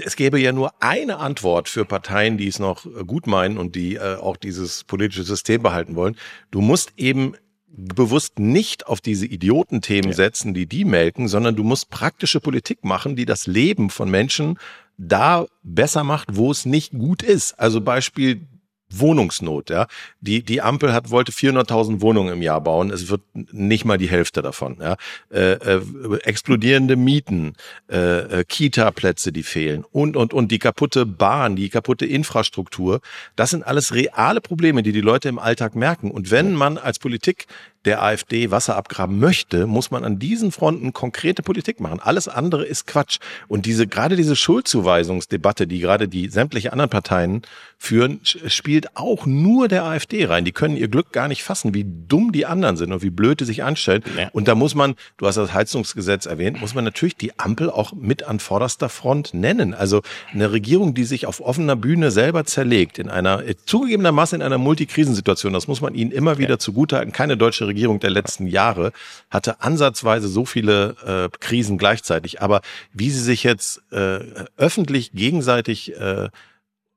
es 0.04 0.16
gäbe 0.16 0.40
ja 0.40 0.52
nur 0.52 0.72
eine 0.82 1.18
Antwort 1.18 1.70
für 1.70 1.86
Parteien, 1.86 2.38
die 2.38 2.48
es 2.48 2.60
noch 2.60 2.86
äh, 2.86 3.04
gut 3.06 3.28
meinen 3.28 3.58
und 3.58 3.76
die 3.76 3.96
äh, 3.96 4.16
auch 4.16 4.36
dieses 4.38 4.84
politische 4.84 5.24
System 5.24 5.62
behalten 5.62 5.96
wollen. 5.96 6.16
Du 6.52 6.62
musst 6.62 6.94
eben 6.98 7.36
bewusst 7.70 8.40
nicht 8.40 8.88
auf 8.88 9.02
diese 9.02 9.28
Idiotenthemen 9.28 10.12
setzen, 10.14 10.54
die 10.56 10.66
die 10.66 10.84
melken, 10.84 11.28
sondern 11.28 11.56
du 11.56 11.64
musst 11.64 11.90
praktische 11.92 12.40
Politik 12.40 12.84
machen, 12.84 13.16
die 13.16 13.26
das 13.26 13.46
Leben 13.46 13.90
von 13.92 14.10
Menschen 14.10 14.58
da 14.98 15.46
besser 15.64 16.04
macht, 16.04 16.30
wo 16.34 16.52
es 16.52 16.66
nicht 16.66 16.94
gut 16.94 17.24
ist. 17.24 17.60
Also 17.60 17.82
Beispiel 17.82 18.48
Wohnungsnot, 18.90 19.70
ja. 19.70 19.88
Die, 20.22 20.44
die 20.44 20.62
Ampel 20.62 20.94
hat, 20.94 21.10
wollte 21.10 21.32
400.000 21.32 22.02
Wohnungen 22.02 22.34
im 22.34 22.42
Jahr 22.42 22.62
bauen. 22.62 22.90
Es 22.90 23.10
wird 23.10 23.22
nicht 23.34 23.86
mal 23.86 23.98
die 23.98 24.10
Hälfte 24.10 24.42
davon, 24.42 24.78
ja. 24.80 24.96
Äh, 25.30 25.54
äh, 25.54 25.82
explodierende 26.24 26.96
Mieten, 26.96 27.54
äh, 27.92 28.40
äh, 28.40 28.44
Kita-Plätze, 28.46 29.32
die 29.32 29.44
fehlen 29.44 29.84
und, 29.92 30.16
und, 30.16 30.34
und 30.34 30.52
die 30.52 30.60
kaputte 30.60 31.06
Bahn, 31.06 31.56
die 31.56 31.70
kaputte 31.70 32.06
Infrastruktur. 32.06 33.02
Das 33.36 33.50
sind 33.50 33.64
alles 33.64 33.94
reale 33.94 34.42
Probleme, 34.42 34.84
die 34.84 34.94
die 34.94 35.02
Leute 35.02 35.28
im 35.28 35.40
Alltag 35.40 35.76
merken. 35.76 36.10
Und 36.10 36.32
wenn 36.32 36.56
man 36.56 36.78
als 36.78 37.00
Politik 37.00 37.48
der 37.88 38.04
AfD 38.04 38.52
Wasser 38.52 38.76
abgraben 38.76 39.18
möchte, 39.18 39.66
muss 39.66 39.92
man 39.92 40.04
an 40.04 40.20
diesen 40.20 40.52
Fronten 40.52 40.92
konkrete 40.92 41.42
Politik 41.42 41.80
machen. 41.80 42.02
Alles 42.02 42.28
andere 42.28 42.66
ist 42.66 42.86
Quatsch. 42.86 43.18
Und 43.48 43.66
diese, 43.66 43.88
gerade 43.88 44.18
diese 44.18 44.36
Schuldzuweisungsdebatte, 44.36 45.68
die 45.68 45.80
gerade 45.80 46.10
die 46.10 46.28
sämtliche 46.28 46.74
anderen 46.74 46.90
Parteien 46.90 47.42
führen, 47.78 48.20
spielt 48.24 48.98
auch 48.98 49.26
nur 49.26 49.68
der 49.68 49.86
AfD 49.86 50.26
rein. 50.26 50.44
Die 50.44 50.52
können 50.52 50.76
ihr 50.76 50.90
Glück 50.90 51.14
gar 51.14 51.28
nicht 51.28 51.44
fassen, 51.44 51.74
wie 51.74 51.86
dumm 51.88 52.32
die 52.32 52.46
anderen 52.46 52.76
sind 52.76 52.92
und 52.92 53.04
wie 53.04 53.10
blöd 53.10 53.40
die 53.40 53.46
sich 53.46 53.64
anstellen. 53.64 54.04
Ja. 54.18 54.30
Und 54.34 54.50
da 54.50 54.56
muss 54.56 54.76
man, 54.76 54.96
du 55.18 55.28
hast 55.28 55.36
das 55.36 55.54
Heizungsgesetz 55.54 56.26
erwähnt, 56.26 56.60
muss 56.60 56.76
man 56.76 56.84
natürlich 56.84 57.16
die 57.16 57.40
Ampel 57.40 57.70
auch 57.70 57.94
mit 57.94 58.24
an 58.24 58.40
vorderster 58.40 58.90
Front 58.90 59.34
nennen. 59.34 59.74
Also 59.74 60.02
eine 60.34 60.52
Regierung, 60.52 60.94
die 60.94 61.06
sich 61.06 61.26
auf 61.26 61.40
offener 61.40 61.76
Bühne 61.76 62.12
selber 62.12 62.44
zerlegt, 62.44 63.00
in 63.00 63.10
einer, 63.10 63.48
äh, 63.48 63.56
zugegebenermaßen 63.66 64.42
in 64.42 64.46
einer 64.46 64.58
Multikrisensituation, 64.58 65.54
das 65.54 65.68
muss 65.68 65.80
man 65.80 65.94
ihnen 65.94 66.12
immer 66.12 66.38
wieder 66.38 66.60
zugutehalten. 66.60 67.14
Keine 67.14 67.38
deutsche 67.38 67.68
Regierung 67.68 67.77
der 67.78 68.10
letzten 68.10 68.48
Jahre 68.48 68.92
hatte 69.30 69.62
ansatzweise 69.62 70.28
so 70.28 70.46
viele 70.46 70.96
äh, 71.06 71.38
Krisen 71.40 71.78
gleichzeitig. 71.78 72.42
Aber 72.42 72.62
wie 72.94 73.10
sie 73.10 73.22
sich 73.22 73.44
jetzt 73.44 73.82
äh, 73.92 74.20
öffentlich 74.58 75.12
gegenseitig 75.14 75.96
äh, 75.96 76.30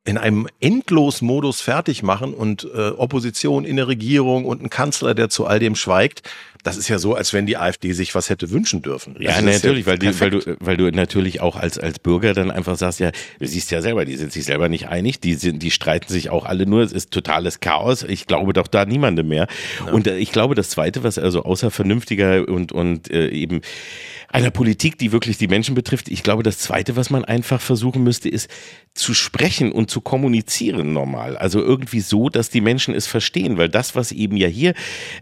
in 0.05 0.16
einem 0.16 0.49
Endlosmodus 0.61 1.61
fertig 1.61 2.03
machen 2.03 2.33
und 2.33 2.66
äh, 2.74 2.89
Opposition 2.91 3.64
in 3.64 3.76
der 3.76 3.89
Regierung 3.89 4.47
und 4.47 4.62
ein 4.62 4.70
Kanzler, 4.70 5.14
der 5.14 5.28
zu 5.28 5.47
all 5.47 5.59
dem 5.59 5.74
schweigt, 5.74 6.22
das 6.63 6.77
ist 6.77 6.89
ja 6.89 6.99
so, 6.99 7.15
als 7.15 7.33
wenn 7.33 7.47
die 7.47 7.57
AfD 7.57 7.93
sich 7.93 8.15
was 8.15 8.29
hätte 8.29 8.51
wünschen 8.51 8.83
dürfen. 8.83 9.17
Ja, 9.19 9.33
Also 9.33 9.47
natürlich, 9.47 9.87
weil, 9.87 9.99
die, 9.99 10.19
weil, 10.21 10.31
du, 10.31 10.57
weil 10.61 10.77
du 10.77 10.91
natürlich 10.91 11.41
auch 11.41 11.57
als, 11.57 11.79
als 11.79 11.99
Bürger 11.99 12.35
dann 12.35 12.51
einfach 12.51 12.77
sagst, 12.77 13.01
ja, 13.01 13.13
du 13.39 13.47
siehst 13.47 13.71
ja 13.71 13.81
selber, 13.81 14.05
die 14.05 14.17
sind 14.17 14.33
sich 14.33 14.45
selber 14.45 14.69
nicht 14.69 14.89
einig, 14.89 15.21
die 15.21 15.35
sind, 15.35 15.63
die 15.63 15.71
streiten 15.71 16.13
sich 16.13 16.31
auch 16.31 16.45
alle 16.45 16.67
nur, 16.67 16.83
es 16.83 16.93
ist 16.93 17.11
totales 17.13 17.61
Chaos, 17.61 18.03
ich 18.03 18.27
glaube 18.27 18.53
doch 18.53 18.67
da 18.67 18.85
niemandem 18.85 19.29
mehr. 19.29 19.47
Und 19.93 20.07
äh, 20.07 20.19
ich 20.19 20.33
glaube, 20.33 20.55
das 20.55 20.71
Zweite, 20.71 21.03
was 21.03 21.19
also 21.19 21.45
außer 21.45 21.71
vernünftiger 21.71 22.47
und, 22.49 22.73
und 22.73 23.11
äh, 23.11 23.29
eben 23.29 23.63
einer 24.33 24.51
Politik, 24.51 24.97
die 24.99 25.13
wirklich 25.13 25.39
die 25.39 25.49
Menschen 25.49 25.75
betrifft, 25.75 26.09
ich 26.09 26.23
glaube, 26.23 26.43
das 26.43 26.59
Zweite, 26.59 26.95
was 26.95 27.11
man 27.11 27.25
einfach 27.25 27.61
versuchen 27.61 28.05
müsste, 28.05 28.29
ist 28.29 28.49
zu 28.95 29.13
sprechen 29.13 29.73
und 29.73 29.91
zu 29.91 30.01
kommunizieren 30.01 30.93
normal. 30.93 31.37
Also 31.37 31.61
irgendwie 31.61 32.01
so, 32.01 32.29
dass 32.29 32.49
die 32.49 32.61
Menschen 32.61 32.95
es 32.95 33.07
verstehen, 33.07 33.57
weil 33.57 33.69
das, 33.69 33.97
was 33.97 34.13
eben 34.13 34.37
ja 34.37 34.47
hier 34.47 34.75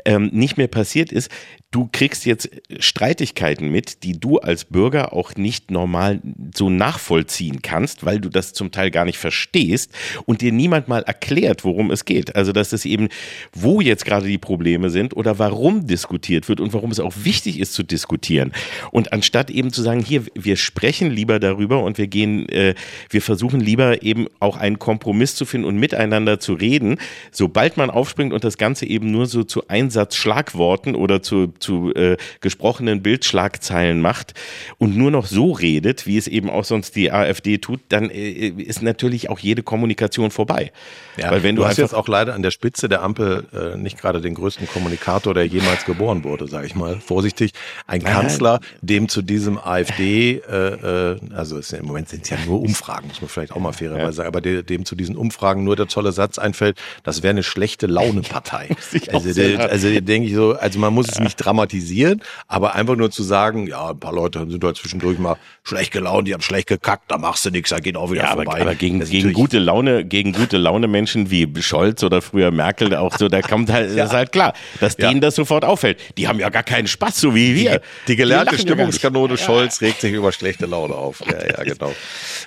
ähm, 0.05 0.31
nicht 0.33 0.59
mehr 0.59 0.69
passiert 0.69 1.11
ist, 1.11 1.28
du 1.71 1.89
kriegst 1.93 2.25
jetzt 2.25 2.51
Streitigkeiten 2.79 3.69
mit, 3.71 4.03
die 4.03 4.19
du 4.19 4.39
als 4.39 4.65
Bürger 4.65 5.13
auch 5.13 5.35
nicht 5.37 5.71
normal 5.71 6.21
so 6.55 6.71
nachvollziehen 6.71 7.61
kannst, 7.61 8.07
weil 8.07 8.21
du 8.21 8.31
das 8.31 8.55
zum 8.55 8.71
Teil 8.71 8.91
gar 8.91 9.05
nicht 9.05 9.19
verstehst 9.19 9.93
und 10.25 10.41
dir 10.41 10.51
niemand 10.51 10.89
mal 10.89 11.03
erklärt, 11.03 11.65
worum 11.65 11.91
es 11.91 12.07
geht. 12.07 12.37
Also, 12.37 12.53
dass 12.53 12.73
es 12.73 12.87
eben, 12.87 13.09
wo 13.53 13.83
jetzt 13.83 14.07
gerade 14.07 14.27
die 14.27 14.39
Probleme 14.39 14.89
sind 14.89 15.15
oder 15.15 15.39
warum 15.39 15.87
diskutiert 15.87 16.49
wird 16.49 16.61
und 16.61 16.73
warum 16.73 16.91
es 16.91 17.01
auch 17.01 17.13
wichtig 17.23 17.61
ist 17.61 17.75
zu 17.75 17.83
diskutieren. 17.83 18.53
Und 18.91 19.13
anstatt 19.13 19.51
eben 19.51 19.71
zu 19.71 19.83
sagen, 19.83 20.01
hier, 20.01 20.25
wir 20.35 20.57
sprechen 20.57 21.11
lieber 21.11 21.39
darüber 21.39 21.83
und 21.83 21.99
wir 21.99 22.07
gehen, 22.07 22.49
äh, 22.49 22.75
wir 23.11 23.21
versuchen 23.21 23.61
lieber 23.61 24.03
eben 24.03 24.27
auch 24.41 24.57
einen 24.57 24.79
Kompromiss 24.79 25.35
zu 25.35 25.45
finden 25.45 25.67
und 25.67 25.77
miteinander 25.77 26.41
zu 26.41 26.55
reden, 26.55 26.99
sobald 27.31 27.77
man 27.77 27.91
aufspringt 27.91 28.33
und 28.33 28.43
das 28.43 28.57
Ganze 28.57 28.87
eben 28.87 29.11
nur 29.11 29.27
so 29.27 29.45
zu 29.45 29.69
Einsatzschlagworten 29.69 30.95
oder 30.95 31.18
zu 31.23 31.49
zu 31.59 31.93
äh, 31.95 32.17
gesprochenen 32.41 33.03
Bildschlagzeilen 33.03 34.01
macht 34.01 34.35
und 34.79 34.97
nur 34.97 35.11
noch 35.11 35.27
so 35.27 35.53
redet, 35.53 36.07
wie 36.07 36.19
es 36.19 36.27
eben 36.27 36.51
auch 36.51 36.65
sonst 36.65 36.97
die 36.97 37.13
AfD 37.13 37.59
tut, 37.59 37.81
dann 37.89 38.11
äh, 38.11 38.49
ist 38.49 38.83
natürlich 38.83 39.31
auch 39.31 39.39
jede 39.39 39.63
Kommunikation 39.63 40.31
vorbei. 40.31 40.73
Ja, 41.17 41.31
Weil 41.31 41.43
wenn 41.43 41.57
du, 41.57 41.63
du 41.63 41.69
hast 41.69 41.79
jetzt 41.79 41.95
auch 41.95 42.09
leider 42.09 42.35
an 42.35 42.43
der 42.43 42.51
Spitze 42.51 42.89
der 42.89 43.03
Ampel 43.03 43.45
äh, 43.53 43.77
nicht 43.77 43.99
gerade 43.99 44.21
den 44.21 44.35
größten 44.35 44.69
Kommunikator, 44.69 45.35
der 45.35 45.47
jemals 45.47 45.85
geboren 45.85 46.25
wurde, 46.25 46.47
sage 46.47 46.67
ich 46.67 46.75
mal, 46.75 47.01
vorsichtig. 47.01 47.53
Ein 47.87 48.03
Kanzler, 48.03 48.61
dem 48.81 49.09
zu 49.09 49.23
diesem 49.23 49.59
AfD, 49.59 50.43
äh, 50.49 51.13
äh, 51.13 51.17
also 51.35 51.59
ist, 51.59 51.73
im 51.73 51.87
Moment 51.87 52.09
sind 52.09 52.25
es 52.25 52.31
ja 52.31 52.39
nur 52.47 52.61
Umfragen, 52.61 53.09
muss 53.09 53.21
man 53.21 53.29
vielleicht 53.29 53.53
auch 53.53 53.61
mal 53.61 53.73
fairerweise 53.73 54.05
ja. 54.05 54.13
sagen, 54.13 54.29
aber 54.29 54.41
dem, 54.41 54.65
dem 54.65 54.85
zu 54.85 54.95
diesen 54.95 55.17
Umfragen 55.17 55.65
nur 55.65 55.77
der 55.77 55.89
tolle 55.89 56.13
Satz 56.13 56.39
einfällt, 56.39 56.79
das 57.03 57.23
wäre 57.23 57.31
eine 57.31 57.43
schlechte 57.43 57.87
Laune-Partei. 57.87 58.69
also, 59.13 59.43
also 59.59 60.01
denke 60.01 60.29
ich 60.29 60.35
so, 60.35 60.53
also 60.53 60.79
man 60.79 60.95
muss 60.95 61.08
es 61.09 61.21
nicht 61.21 61.37
dramatisieren, 61.37 62.23
aber 62.47 62.75
einfach 62.75 62.97
nur 62.97 63.11
zu 63.11 63.23
sagen, 63.23 63.67
ja, 63.67 63.91
ein 63.91 64.01
paar 64.01 64.13
Leute 64.13 64.47
sind 64.49 64.63
da 64.63 64.75
zwischendurch 64.75 65.19
mal 65.19 65.37
schlecht 65.63 65.93
gelaunt, 65.93 66.29
die 66.29 66.35
haben 66.35 66.43
schlecht 66.43 66.69
gekackt, 66.69 67.11
da 67.11 67.19
machst 67.19 67.45
du 67.45 67.51
nichts, 67.51 67.71
da 67.71 67.79
geht 67.79 67.97
auch 67.97 68.11
wieder 68.11 68.23
ja, 68.23 68.35
vorbei. 68.35 68.53
Aber, 68.53 68.61
aber 68.61 68.75
gegen, 68.75 69.01
gegen 69.01 69.33
gute 69.33 69.59
Laune, 69.59 70.05
gegen 70.05 70.33
gute 70.33 70.57
Laune 70.57 70.89
Menschen 70.89 71.31
wie 71.31 71.49
Scholz 71.61 72.03
oder 72.03 72.23
früher 72.23 72.51
Merkel 72.51 72.95
auch 72.95 73.17
so, 73.17 73.29
da 73.29 73.43
kommt 73.43 73.71
halt, 73.71 73.93
ja. 73.97 74.05
ist 74.05 74.13
halt 74.13 74.33
klar, 74.33 74.55
dass 74.81 74.97
ja. 74.99 75.09
denen 75.09 75.21
das 75.21 75.35
sofort 75.35 75.65
auffällt. 75.65 75.99
Die 76.17 76.29
haben 76.29 76.39
ja 76.39 76.49
gar 76.49 76.63
keinen 76.63 76.87
Spaß, 76.87 77.21
so 77.21 77.35
wie 77.35 77.55
wir. 77.55 77.81
Die, 78.07 78.13
die 78.13 78.17
gelernte 78.17 78.57
die 78.57 78.63
Stimmungskanone 78.63 79.35
ja 79.35 79.39
Scholz 79.39 79.81
regt 79.81 80.01
sich 80.01 80.13
über 80.13 80.33
schlechte 80.33 80.67
Laune 80.67 80.95
auf. 80.95 81.23
Ja, 81.29 81.45
ja, 81.45 81.63
genau. 81.63 81.93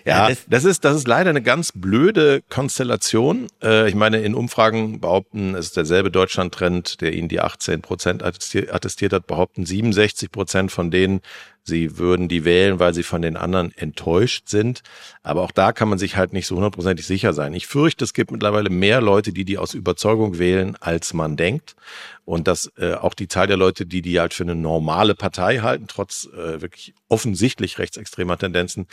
Ja, 0.06 0.30
das, 0.48 0.66
ist, 0.66 0.84
das 0.84 0.96
ist 0.96 1.08
leider 1.08 1.30
eine 1.30 1.44
ganz 1.44 1.72
blöde 1.74 2.42
Konstellation. 2.50 3.48
Äh, 3.64 3.88
ich 3.90 3.96
meine, 3.96 4.22
in 4.22 4.34
Umfragen 4.34 5.00
behaupten, 5.00 5.54
es 5.54 5.68
ist 5.68 5.78
derselbe 5.78 6.10
Deutschland-Trend, 6.10 7.00
der 7.02 7.14
ihnen 7.14 7.28
die 7.28 7.40
18 7.40 7.82
Prozent 7.82 8.24
attestiert 8.56 9.14
hat, 9.14 9.28
behaupten 9.28 9.66
67 9.66 10.32
Prozent 10.32 10.72
von 10.72 10.92
denen, 10.92 11.22
sie 11.64 11.98
würden 11.98 12.28
die 12.28 12.44
wählen, 12.44 12.80
weil 12.80 12.94
sie 12.94 13.04
von 13.04 13.22
den 13.22 13.38
anderen 13.38 13.72
enttäuscht 13.76 14.50
sind. 14.50 14.82
Aber 15.24 15.42
auch 15.42 15.52
da 15.52 15.72
kann 15.72 15.90
man 15.90 16.00
sich 16.00 16.18
halt 16.18 16.34
nicht 16.34 16.48
so 16.48 16.56
hundertprozentig 16.56 17.06
sicher 17.06 17.34
sein. 17.34 17.54
Ich 17.54 17.68
fürchte, 17.68 18.04
es 18.04 18.14
gibt 18.14 18.32
mittlerweile 18.32 18.70
mehr 18.70 19.02
Leute, 19.02 19.32
die 19.32 19.46
die 19.46 19.58
aus 19.58 19.74
Überzeugung 19.74 20.40
wählen, 20.40 20.76
als 20.80 21.14
man 21.14 21.38
denkt. 21.38 21.76
Und 22.26 22.48
dass 22.48 22.72
äh, 22.78 22.94
auch 22.94 23.14
die 23.14 23.28
Zahl 23.28 23.48
der 23.48 23.58
Leute, 23.58 23.86
die 23.86 24.02
die 24.02 24.20
halt 24.20 24.34
für 24.34 24.44
eine 24.44 24.56
normale 24.56 25.16
Partei 25.16 25.60
halten, 25.60 25.86
trotz 25.88 26.28
äh, 26.34 26.62
wirklich 26.62 26.94
offensichtlich 27.10 27.78
rechtsextremer 27.78 28.38
Tendenzen, 28.38 28.88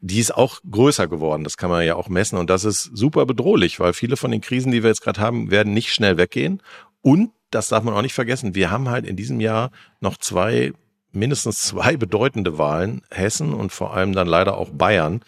die 0.00 0.20
ist 0.20 0.34
auch 0.34 0.60
größer 0.70 1.08
geworden. 1.08 1.44
Das 1.44 1.56
kann 1.56 1.70
man 1.70 1.84
ja 1.84 1.96
auch 1.96 2.08
messen. 2.08 2.38
Und 2.38 2.50
das 2.50 2.64
ist 2.64 2.90
super 2.92 3.26
bedrohlich, 3.26 3.80
weil 3.80 3.92
viele 3.92 4.16
von 4.16 4.30
den 4.30 4.40
Krisen, 4.40 4.72
die 4.72 4.82
wir 4.82 4.90
jetzt 4.90 5.02
gerade 5.02 5.20
haben, 5.20 5.50
werden 5.50 5.72
nicht 5.72 5.92
schnell 5.92 6.18
weggehen. 6.18 6.62
Und 7.00 7.30
das 7.54 7.68
darf 7.68 7.84
man 7.84 7.94
auch 7.94 8.02
nicht 8.02 8.14
vergessen. 8.14 8.54
Wir 8.54 8.70
haben 8.70 8.88
halt 8.88 9.06
in 9.06 9.16
diesem 9.16 9.40
Jahr 9.40 9.70
noch 10.00 10.16
zwei 10.16 10.72
mindestens 11.12 11.60
zwei 11.60 11.96
bedeutende 11.96 12.58
Wahlen, 12.58 13.02
Hessen 13.10 13.52
und 13.52 13.72
vor 13.72 13.94
allem 13.94 14.12
dann 14.14 14.26
leider 14.26 14.56
auch 14.56 14.70
Bayern. 14.70 15.20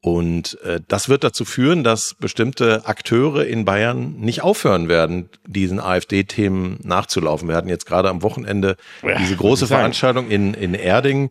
Und 0.00 0.60
äh, 0.62 0.80
das 0.86 1.08
wird 1.08 1.24
dazu 1.24 1.44
führen, 1.44 1.82
dass 1.82 2.14
bestimmte 2.14 2.86
Akteure 2.86 3.44
in 3.44 3.64
Bayern 3.64 4.14
nicht 4.14 4.42
aufhören 4.42 4.88
werden, 4.88 5.28
diesen 5.46 5.80
AfD-Themen 5.80 6.78
nachzulaufen. 6.82 7.48
Wir 7.48 7.56
hatten 7.56 7.68
jetzt 7.68 7.84
gerade 7.84 8.08
am 8.08 8.22
Wochenende 8.22 8.76
ja, 9.02 9.18
diese 9.18 9.36
große 9.36 9.66
Veranstaltung 9.66 10.30
in, 10.30 10.54
in 10.54 10.74
Erding 10.74 11.30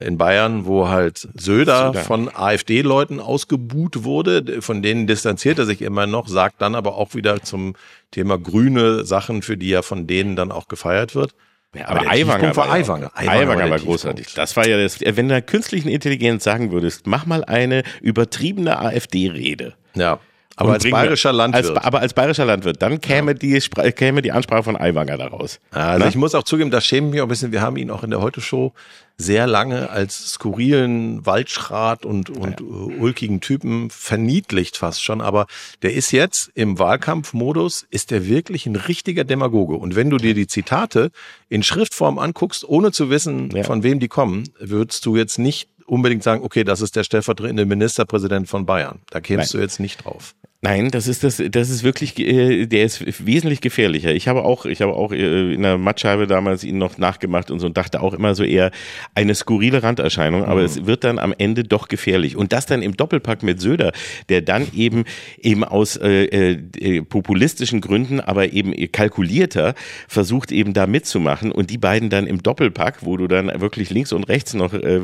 in 0.00 0.16
Bayern, 0.16 0.64
wo 0.64 0.88
halt 0.88 1.28
Söder, 1.34 1.88
Söder. 1.88 1.94
von 1.94 2.34
AfD-Leuten 2.34 3.20
ausgebuht 3.20 4.02
wurde, 4.02 4.62
von 4.62 4.82
denen 4.82 5.06
distanziert 5.06 5.58
er 5.58 5.66
sich 5.66 5.82
immer 5.82 6.06
noch, 6.06 6.26
sagt 6.26 6.62
dann 6.62 6.74
aber 6.74 6.96
auch 6.96 7.14
wieder 7.14 7.42
zum 7.42 7.74
Thema 8.10 8.38
grüne 8.38 9.04
Sachen, 9.04 9.42
für 9.42 9.56
die 9.56 9.68
ja 9.68 9.82
von 9.82 10.06
denen 10.06 10.36
dann 10.36 10.52
auch 10.52 10.68
gefeiert 10.68 11.14
wird. 11.14 11.34
Ja, 11.74 11.86
aber, 11.88 12.00
aber 12.00 12.10
Aiwanger 12.10 12.56
war, 12.56 12.72
Aiwanger. 12.72 13.12
Aiwanger, 13.14 13.40
Aiwanger 13.40 13.70
war, 13.70 13.78
großartig. 13.78 14.34
Das 14.34 14.56
war 14.56 14.66
ja 14.66 14.82
das, 14.82 15.00
wenn 15.00 15.28
du 15.28 15.34
der 15.34 15.42
künstlichen 15.42 15.88
Intelligenz 15.88 16.42
sagen 16.42 16.72
würdest, 16.72 17.06
mach 17.06 17.26
mal 17.26 17.44
eine 17.44 17.84
übertriebene 18.00 18.80
AfD-Rede. 18.80 19.74
Ja. 19.94 20.18
Aber 20.56 20.74
als 20.74 20.88
bayerischer 20.88 21.32
Landwirt. 21.32 21.76
Als, 21.76 21.84
aber 21.84 22.00
als 22.00 22.12
bayerischer 22.12 22.44
Landwirt, 22.44 22.82
dann 22.82 23.00
käme, 23.00 23.32
ja. 23.32 23.38
die, 23.38 23.60
käme 23.92 24.20
die 24.20 24.32
Ansprache 24.32 24.64
von 24.64 24.76
Aiwanger 24.76 25.16
daraus. 25.16 25.58
Also 25.70 25.98
Na? 26.00 26.08
ich 26.08 26.16
muss 26.16 26.34
auch 26.34 26.42
zugeben, 26.42 26.70
das 26.70 26.84
schämt 26.84 27.10
mich 27.10 27.20
auch 27.20 27.26
ein 27.26 27.28
bisschen. 27.28 27.52
Wir 27.52 27.62
haben 27.62 27.76
ihn 27.76 27.90
auch 27.90 28.02
in 28.02 28.10
der 28.10 28.20
Heute-Show 28.20 28.74
sehr 29.20 29.46
lange 29.46 29.90
als 29.90 30.32
skurrilen 30.32 31.24
Waldschrat 31.26 32.04
und, 32.04 32.30
und 32.30 32.60
ja. 32.60 32.66
ulkigen 32.66 33.40
Typen 33.40 33.90
verniedlicht 33.90 34.76
fast 34.76 35.02
schon. 35.02 35.20
Aber 35.20 35.46
der 35.82 35.94
ist 35.94 36.10
jetzt 36.10 36.50
im 36.54 36.78
Wahlkampfmodus, 36.78 37.86
ist 37.90 38.10
der 38.10 38.26
wirklich 38.26 38.66
ein 38.66 38.76
richtiger 38.76 39.24
Demagoge. 39.24 39.74
Und 39.74 39.94
wenn 39.94 40.10
du 40.10 40.16
dir 40.16 40.34
die 40.34 40.46
Zitate 40.46 41.10
in 41.48 41.62
Schriftform 41.62 42.18
anguckst, 42.18 42.66
ohne 42.68 42.92
zu 42.92 43.10
wissen, 43.10 43.50
ja. 43.50 43.64
von 43.64 43.82
wem 43.82 44.00
die 44.00 44.08
kommen, 44.08 44.48
würdest 44.58 45.04
du 45.06 45.16
jetzt 45.16 45.38
nicht 45.38 45.68
unbedingt 45.86 46.22
sagen, 46.22 46.42
okay, 46.42 46.64
das 46.64 46.80
ist 46.80 46.96
der 46.96 47.04
stellvertretende 47.04 47.66
Ministerpräsident 47.66 48.48
von 48.48 48.64
Bayern. 48.64 49.00
Da 49.10 49.20
kämst 49.20 49.52
Nein. 49.52 49.58
du 49.58 49.62
jetzt 49.62 49.80
nicht 49.80 50.04
drauf. 50.04 50.34
Nein, 50.62 50.90
das 50.90 51.06
ist 51.06 51.24
das, 51.24 51.42
das 51.50 51.70
ist 51.70 51.84
wirklich, 51.84 52.18
äh, 52.18 52.66
der 52.66 52.84
ist 52.84 53.24
wesentlich 53.24 53.62
gefährlicher. 53.62 54.12
Ich 54.12 54.28
habe 54.28 54.44
auch, 54.44 54.66
ich 54.66 54.82
habe 54.82 54.92
auch 54.92 55.10
äh, 55.10 55.54
in 55.54 55.62
der 55.62 55.78
Mattscheibe 55.78 56.26
damals 56.26 56.64
ihn 56.64 56.76
noch 56.76 56.98
nachgemacht 56.98 57.50
und 57.50 57.60
so 57.60 57.66
und 57.66 57.78
dachte 57.78 58.02
auch 58.02 58.12
immer 58.12 58.34
so 58.34 58.44
eher 58.44 58.70
eine 59.14 59.34
skurrile 59.34 59.82
Randerscheinung, 59.82 60.44
aber 60.44 60.60
mhm. 60.60 60.66
es 60.66 60.84
wird 60.84 61.04
dann 61.04 61.18
am 61.18 61.34
Ende 61.38 61.64
doch 61.64 61.88
gefährlich. 61.88 62.36
Und 62.36 62.52
das 62.52 62.66
dann 62.66 62.82
im 62.82 62.94
Doppelpack 62.94 63.42
mit 63.42 63.58
Söder, 63.58 63.92
der 64.28 64.42
dann 64.42 64.66
eben 64.74 65.04
eben 65.40 65.64
aus 65.64 65.96
äh, 65.96 66.24
äh, 66.24 67.00
populistischen 67.04 67.80
Gründen, 67.80 68.20
aber 68.20 68.52
eben 68.52 68.74
kalkulierter 68.92 69.74
versucht 70.08 70.52
eben 70.52 70.74
da 70.74 70.86
mitzumachen 70.86 71.52
und 71.52 71.70
die 71.70 71.78
beiden 71.78 72.10
dann 72.10 72.26
im 72.26 72.42
Doppelpack, 72.42 72.98
wo 73.00 73.16
du 73.16 73.28
dann 73.28 73.50
wirklich 73.62 73.88
links 73.88 74.12
und 74.12 74.24
rechts 74.24 74.52
noch 74.52 74.74
äh, 74.74 74.98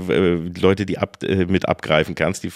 Leute, 0.60 0.84
die 0.84 0.98
ab, 0.98 1.16
äh, 1.22 1.46
mit 1.46 1.66
abgreifen 1.66 2.14
kannst, 2.14 2.44
die, 2.44 2.50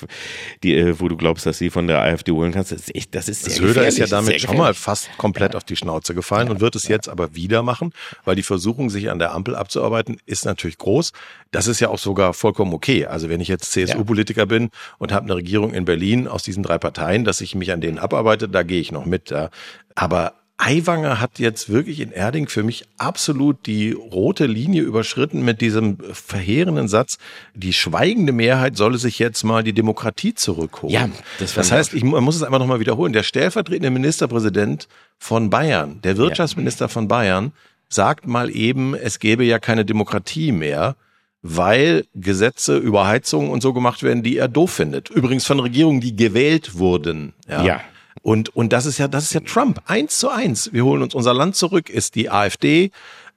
die 0.62 0.76
äh, 0.76 1.00
wo 1.00 1.08
du 1.08 1.16
glaubst, 1.16 1.46
dass 1.46 1.56
sie 1.56 1.70
von 1.70 1.86
der 1.86 2.02
AfD 2.02 2.32
holen 2.32 2.52
kannst, 2.52 2.89
ist 2.90 2.96
echt, 2.96 3.14
das 3.14 3.28
ist 3.28 3.44
sehr 3.44 3.54
Söder 3.54 3.86
ist 3.86 3.98
ja 3.98 4.06
damit 4.06 4.40
schon 4.40 4.56
mal 4.56 4.74
fast 4.74 5.08
komplett 5.16 5.52
ja. 5.52 5.56
auf 5.56 5.64
die 5.64 5.76
Schnauze 5.76 6.14
gefallen 6.14 6.48
ja. 6.48 6.52
und 6.52 6.60
wird 6.60 6.76
es 6.76 6.88
jetzt 6.88 7.08
aber 7.08 7.34
wieder 7.34 7.62
machen, 7.62 7.92
weil 8.24 8.36
die 8.36 8.42
Versuchung, 8.42 8.90
sich 8.90 9.10
an 9.10 9.18
der 9.18 9.32
Ampel 9.32 9.54
abzuarbeiten, 9.54 10.18
ist 10.26 10.44
natürlich 10.44 10.78
groß. 10.78 11.12
Das 11.50 11.66
ist 11.66 11.80
ja 11.80 11.88
auch 11.88 11.98
sogar 11.98 12.34
vollkommen 12.34 12.72
okay. 12.72 13.06
Also 13.06 13.28
wenn 13.28 13.40
ich 13.40 13.48
jetzt 13.48 13.72
CSU-Politiker 13.72 14.46
bin 14.46 14.70
und 14.98 15.12
habe 15.12 15.24
eine 15.24 15.36
Regierung 15.36 15.72
in 15.72 15.84
Berlin 15.84 16.28
aus 16.28 16.42
diesen 16.42 16.62
drei 16.62 16.78
Parteien, 16.78 17.24
dass 17.24 17.40
ich 17.40 17.54
mich 17.54 17.72
an 17.72 17.80
denen 17.80 17.98
abarbeite, 17.98 18.48
da 18.48 18.62
gehe 18.62 18.80
ich 18.80 18.92
noch 18.92 19.04
mit. 19.04 19.30
Ja. 19.30 19.50
Aber 19.94 20.34
Aiwanger 20.60 21.20
hat 21.20 21.38
jetzt 21.38 21.70
wirklich 21.70 22.00
in 22.00 22.12
Erding 22.12 22.48
für 22.48 22.62
mich 22.62 22.84
absolut 22.98 23.66
die 23.66 23.92
rote 23.92 24.46
Linie 24.46 24.82
überschritten 24.82 25.42
mit 25.42 25.60
diesem 25.60 25.96
verheerenden 26.12 26.86
Satz, 26.86 27.18
die 27.54 27.72
schweigende 27.72 28.32
Mehrheit 28.32 28.76
solle 28.76 28.98
sich 28.98 29.18
jetzt 29.18 29.42
mal 29.42 29.64
die 29.64 29.72
Demokratie 29.72 30.34
zurückholen. 30.34 30.94
Ja, 30.94 31.08
das, 31.38 31.54
das 31.54 31.72
heißt, 31.72 31.94
ich 31.94 32.04
muss 32.04 32.36
es 32.36 32.42
einfach 32.42 32.58
nochmal 32.58 32.80
wiederholen. 32.80 33.12
Der 33.12 33.22
stellvertretende 33.22 33.90
Ministerpräsident 33.90 34.86
von 35.18 35.48
Bayern, 35.48 36.00
der 36.02 36.18
Wirtschaftsminister 36.18 36.84
ja. 36.84 36.88
von 36.88 37.08
Bayern, 37.08 37.52
sagt 37.88 38.26
mal 38.26 38.54
eben, 38.54 38.94
es 38.94 39.18
gäbe 39.18 39.44
ja 39.44 39.58
keine 39.58 39.84
Demokratie 39.84 40.52
mehr 40.52 40.94
weil 41.42 42.04
Gesetze 42.14 42.76
über 42.76 43.06
Heizungen 43.06 43.50
und 43.50 43.62
so 43.62 43.72
gemacht 43.72 44.02
werden, 44.02 44.22
die 44.22 44.36
er 44.36 44.46
doof 44.46 44.72
findet. 44.72 45.08
Übrigens 45.08 45.46
von 45.46 45.58
Regierungen, 45.58 46.02
die 46.02 46.14
gewählt 46.14 46.78
wurden. 46.78 47.32
Ja. 47.48 47.64
ja. 47.64 47.80
Und, 48.22 48.54
und 48.54 48.72
das 48.72 48.86
ist 48.86 48.98
ja, 48.98 49.08
das 49.08 49.24
ist 49.24 49.32
ja 49.32 49.40
Trump. 49.40 49.80
Eins 49.86 50.18
zu 50.18 50.28
eins. 50.28 50.72
Wir 50.72 50.84
holen 50.84 51.02
uns 51.02 51.14
unser 51.14 51.32
Land 51.34 51.56
zurück, 51.56 51.88
ist 51.88 52.14
die 52.14 52.30
AfD, 52.30 52.90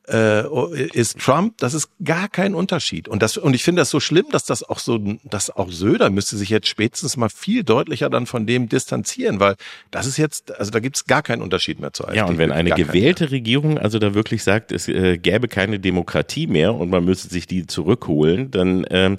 äh, 0.10 0.44
ist 0.94 1.20
Trump, 1.20 1.58
das 1.60 1.74
ist 1.74 1.90
gar 2.04 2.28
kein 2.28 2.56
Unterschied. 2.56 3.08
Und 3.08 3.24
das, 3.24 3.38
und 3.38 3.54
ich 3.54 3.64
finde 3.64 3.82
das 3.82 3.90
so 3.90 4.00
schlimm, 4.00 4.26
dass 4.32 4.46
das 4.46 4.64
auch 4.64 4.80
so, 4.80 5.00
dass 5.24 5.50
auch 5.50 5.72
Söder 5.72 6.10
müsste 6.10 6.36
sich 6.36 6.50
jetzt 6.50 6.68
spätestens 6.68 7.16
mal 7.16 7.30
viel 7.30 7.64
deutlicher 7.64 8.10
dann 8.10 8.26
von 8.26 8.46
dem 8.46 8.68
distanzieren, 8.68 9.40
weil 9.40 9.56
das 9.92 10.06
ist 10.06 10.18
jetzt, 10.18 10.58
also 10.60 10.72
da 10.72 10.80
gibt 10.80 10.98
es 10.98 11.06
gar 11.06 11.22
keinen 11.22 11.42
Unterschied 11.42 11.80
mehr 11.80 11.94
zu 11.94 12.04
AfD. 12.04 12.18
Ja, 12.18 12.26
und 12.26 12.38
wenn 12.38 12.52
eine 12.52 12.72
gewählte 12.72 13.32
Regierung 13.32 13.78
also 13.78 14.00
da 14.00 14.14
wirklich 14.14 14.44
sagt, 14.44 14.72
es 14.72 14.88
äh, 14.88 15.18
gäbe 15.18 15.48
keine 15.48 15.80
Demokratie 15.80 16.48
mehr 16.48 16.74
und 16.74 16.90
man 16.90 17.06
müsste 17.06 17.30
sich 17.30 17.48
die 17.48 17.66
zurückholen, 17.66 18.52
dann, 18.52 18.86
ähm, 18.90 19.18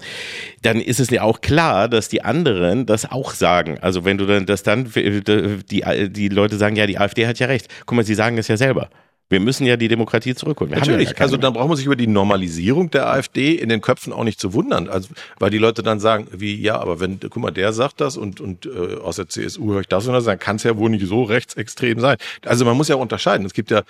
dann 0.62 0.80
ist 0.80 1.00
es 1.00 1.08
ja 1.10 1.22
auch 1.22 1.40
klar, 1.40 1.88
dass 1.88 2.08
die 2.08 2.22
anderen 2.22 2.84
das 2.84 3.10
auch 3.10 3.32
sagen. 3.32 3.78
Also 3.80 4.04
wenn 4.04 4.18
du 4.18 4.26
dann, 4.26 4.44
dass 4.46 4.62
dann 4.62 4.90
die, 4.94 6.10
die 6.10 6.28
Leute 6.28 6.56
sagen, 6.58 6.76
ja, 6.76 6.86
die 6.86 6.98
AfD 6.98 7.26
hat 7.26 7.38
ja 7.38 7.46
recht. 7.46 7.68
Guck 7.86 7.96
mal, 7.96 8.04
sie 8.04 8.14
sagen 8.14 8.36
es 8.38 8.48
ja 8.48 8.56
selber. 8.56 8.90
Wir 9.30 9.40
müssen 9.40 9.66
ja 9.66 9.76
die 9.76 9.88
Demokratie 9.88 10.34
zurückholen. 10.34 10.70
Wir 10.70 10.78
Natürlich, 10.78 11.10
ja 11.10 11.16
also 11.16 11.36
dann 11.36 11.54
braucht 11.54 11.68
man 11.68 11.76
sich 11.76 11.86
über 11.86 11.96
die 11.96 12.06
Normalisierung 12.06 12.90
der 12.90 13.08
AfD 13.08 13.54
in 13.54 13.70
den 13.70 13.80
Köpfen 13.80 14.12
auch 14.12 14.22
nicht 14.22 14.38
zu 14.38 14.52
wundern. 14.52 14.88
Also, 14.88 15.08
weil 15.38 15.50
die 15.50 15.58
Leute 15.58 15.82
dann 15.82 15.98
sagen, 15.98 16.28
wie, 16.30 16.54
ja, 16.60 16.78
aber 16.78 17.00
wenn, 17.00 17.18
guck 17.20 17.36
mal, 17.38 17.50
der 17.50 17.72
sagt 17.72 18.00
das 18.00 18.18
und, 18.18 18.40
und 18.40 18.66
äh, 18.66 18.96
aus 18.96 19.16
der 19.16 19.28
CSU 19.28 19.72
höre 19.72 19.80
ich 19.80 19.88
das 19.88 20.06
und 20.06 20.12
das, 20.12 20.24
dann 20.24 20.38
kann 20.38 20.56
es 20.56 20.62
ja 20.62 20.76
wohl 20.76 20.90
nicht 20.90 21.06
so 21.06 21.22
rechtsextrem 21.22 22.00
sein. 22.00 22.18
Also 22.44 22.66
man 22.66 22.76
muss 22.76 22.88
ja 22.88 22.96
unterscheiden. 22.96 23.46
Es 23.46 23.54
gibt 23.54 23.70
ja 23.70 23.78
äh, 23.78 23.84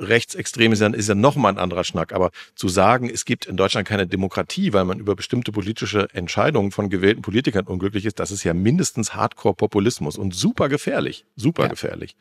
rechtsextrem 0.00 0.72
ist 0.72 0.80
ja, 0.80 0.88
ist 0.88 1.08
ja 1.08 1.14
nochmal 1.14 1.52
ein 1.52 1.58
anderer 1.58 1.84
Schnack. 1.84 2.12
Aber 2.12 2.30
zu 2.56 2.68
sagen, 2.68 3.08
es 3.08 3.24
gibt 3.24 3.46
in 3.46 3.56
Deutschland 3.56 3.86
keine 3.86 4.08
Demokratie, 4.08 4.72
weil 4.72 4.84
man 4.84 4.98
über 4.98 5.14
bestimmte 5.14 5.52
politische 5.52 6.08
Entscheidungen 6.12 6.72
von 6.72 6.90
gewählten 6.90 7.22
Politikern 7.22 7.66
unglücklich 7.66 8.04
ist, 8.06 8.18
das 8.18 8.32
ist 8.32 8.42
ja 8.42 8.54
mindestens 8.54 9.14
Hardcore-Populismus 9.14 10.18
und 10.18 10.34
super 10.34 10.68
gefährlich. 10.68 11.24
Super 11.36 11.62
ja. 11.62 11.68
gefährlich. 11.68 12.16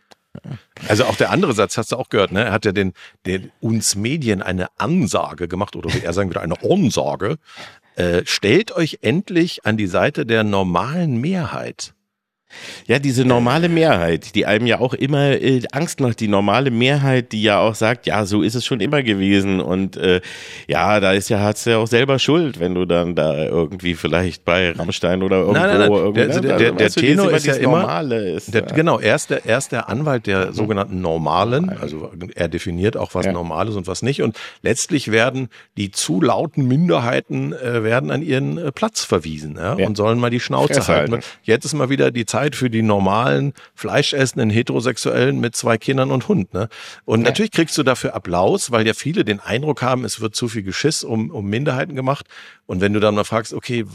Also 0.87 1.05
auch 1.05 1.15
der 1.15 1.31
andere 1.31 1.53
Satz 1.53 1.77
hast 1.77 1.91
du 1.91 1.97
auch 1.97 2.09
gehört, 2.09 2.31
ne? 2.31 2.45
Er 2.45 2.51
hat 2.51 2.65
ja 2.65 2.71
den, 2.71 2.93
den 3.25 3.51
uns 3.59 3.95
Medien 3.95 4.41
eine 4.41 4.67
Ansage 4.77 5.47
gemacht 5.47 5.75
oder 5.75 5.93
wie 5.93 6.01
er 6.03 6.13
sagen 6.13 6.29
würde, 6.29 6.41
eine 6.41 6.61
Onsage. 6.63 7.37
Äh, 7.95 8.21
stellt 8.25 8.71
euch 8.71 8.99
endlich 9.01 9.65
an 9.65 9.77
die 9.77 9.87
Seite 9.87 10.25
der 10.25 10.43
normalen 10.43 11.17
Mehrheit. 11.17 11.93
Ja, 12.87 12.99
diese 12.99 13.25
normale 13.25 13.67
Mehrheit, 13.67 14.33
die 14.33 14.45
einem 14.45 14.65
ja 14.67 14.79
auch 14.79 14.93
immer 14.93 15.31
äh, 15.31 15.61
Angst 15.73 15.99
macht, 15.99 16.21
die 16.21 16.29
normale 16.29 16.71
Mehrheit, 16.71 17.33
die 17.33 17.41
ja 17.41 17.59
auch 17.59 17.75
sagt, 17.75 18.07
ja, 18.07 18.25
so 18.25 18.41
ist 18.41 18.55
es 18.55 18.65
schon 18.65 18.79
immer 18.79 19.03
gewesen 19.03 19.59
und 19.59 19.97
äh, 19.97 20.21
ja, 20.67 21.01
da 21.01 21.11
ist 21.11 21.27
ja 21.27 21.41
hat's 21.41 21.65
ja 21.65 21.77
auch 21.77 21.87
selber 21.87 22.19
Schuld, 22.19 22.59
wenn 22.61 22.73
du 22.73 22.85
dann 22.85 23.15
da 23.15 23.35
irgendwie 23.45 23.95
vielleicht 23.95 24.45
bei 24.45 24.71
Rammstein 24.71 25.23
oder 25.23 25.39
irgendwo 25.39 25.59
nein, 25.59 25.79
nein, 25.79 25.91
nein. 25.91 26.13
Der, 26.13 26.27
der, 26.27 26.57
der, 26.57 26.71
der 26.71 26.89
Tenor 26.89 27.31
ist 27.31 27.45
ja 27.45 27.55
immer 27.55 27.81
normale 27.81 28.29
ist, 28.31 28.53
der, 28.53 28.61
genau, 28.61 28.99
er 28.99 29.15
ist, 29.15 29.29
der, 29.29 29.45
er 29.45 29.57
ist 29.57 29.73
der 29.73 29.89
Anwalt 29.89 30.25
der 30.25 30.47
mhm. 30.47 30.53
sogenannten 30.53 31.01
Normalen, 31.01 31.69
also 31.69 32.11
er 32.33 32.47
definiert 32.47 32.95
auch 32.95 33.13
was 33.13 33.25
ja. 33.25 33.33
normal 33.33 33.67
ist 33.67 33.75
und 33.75 33.87
was 33.87 34.01
nicht 34.01 34.21
und 34.21 34.37
letztlich 34.61 35.11
werden 35.11 35.49
die 35.75 35.91
zu 35.91 36.21
lauten 36.21 36.65
Minderheiten 36.65 37.51
äh, 37.51 37.83
werden 37.83 38.09
an 38.09 38.21
ihren 38.21 38.57
äh, 38.57 38.71
Platz 38.71 39.03
verwiesen 39.03 39.57
ja, 39.57 39.77
ja. 39.77 39.85
und 39.85 39.97
sollen 39.97 40.19
mal 40.19 40.29
die 40.29 40.39
Schnauze 40.39 40.87
halten. 40.87 41.19
Jetzt 41.43 41.65
ist 41.65 41.73
mal 41.73 41.89
wieder 41.89 42.09
die 42.11 42.25
Zeit 42.25 42.36
Zeit 42.37 42.55
für 42.55 42.69
die 42.69 42.83
normalen, 42.83 43.53
fleischessenden 43.73 44.51
Heterosexuellen 44.51 45.39
mit 45.39 45.55
zwei 45.55 45.79
Kindern 45.79 46.11
und 46.11 46.27
Hund. 46.27 46.53
Ne? 46.53 46.69
Und 47.03 47.21
ja. 47.21 47.25
natürlich 47.25 47.51
kriegst 47.51 47.75
du 47.79 47.83
dafür 47.83 48.13
Applaus, 48.13 48.71
weil 48.71 48.85
ja 48.85 48.93
viele 48.93 49.25
den 49.25 49.39
Eindruck 49.39 49.81
haben, 49.81 50.05
es 50.05 50.21
wird 50.21 50.35
zu 50.35 50.47
viel 50.47 50.61
Geschiss 50.61 51.03
um, 51.03 51.31
um 51.31 51.47
Minderheiten 51.47 51.95
gemacht. 51.95 52.27
Und 52.67 52.79
wenn 52.79 52.93
du 52.93 52.99
dann 52.99 53.15
mal 53.15 53.23
fragst, 53.23 53.53
okay, 53.53 53.85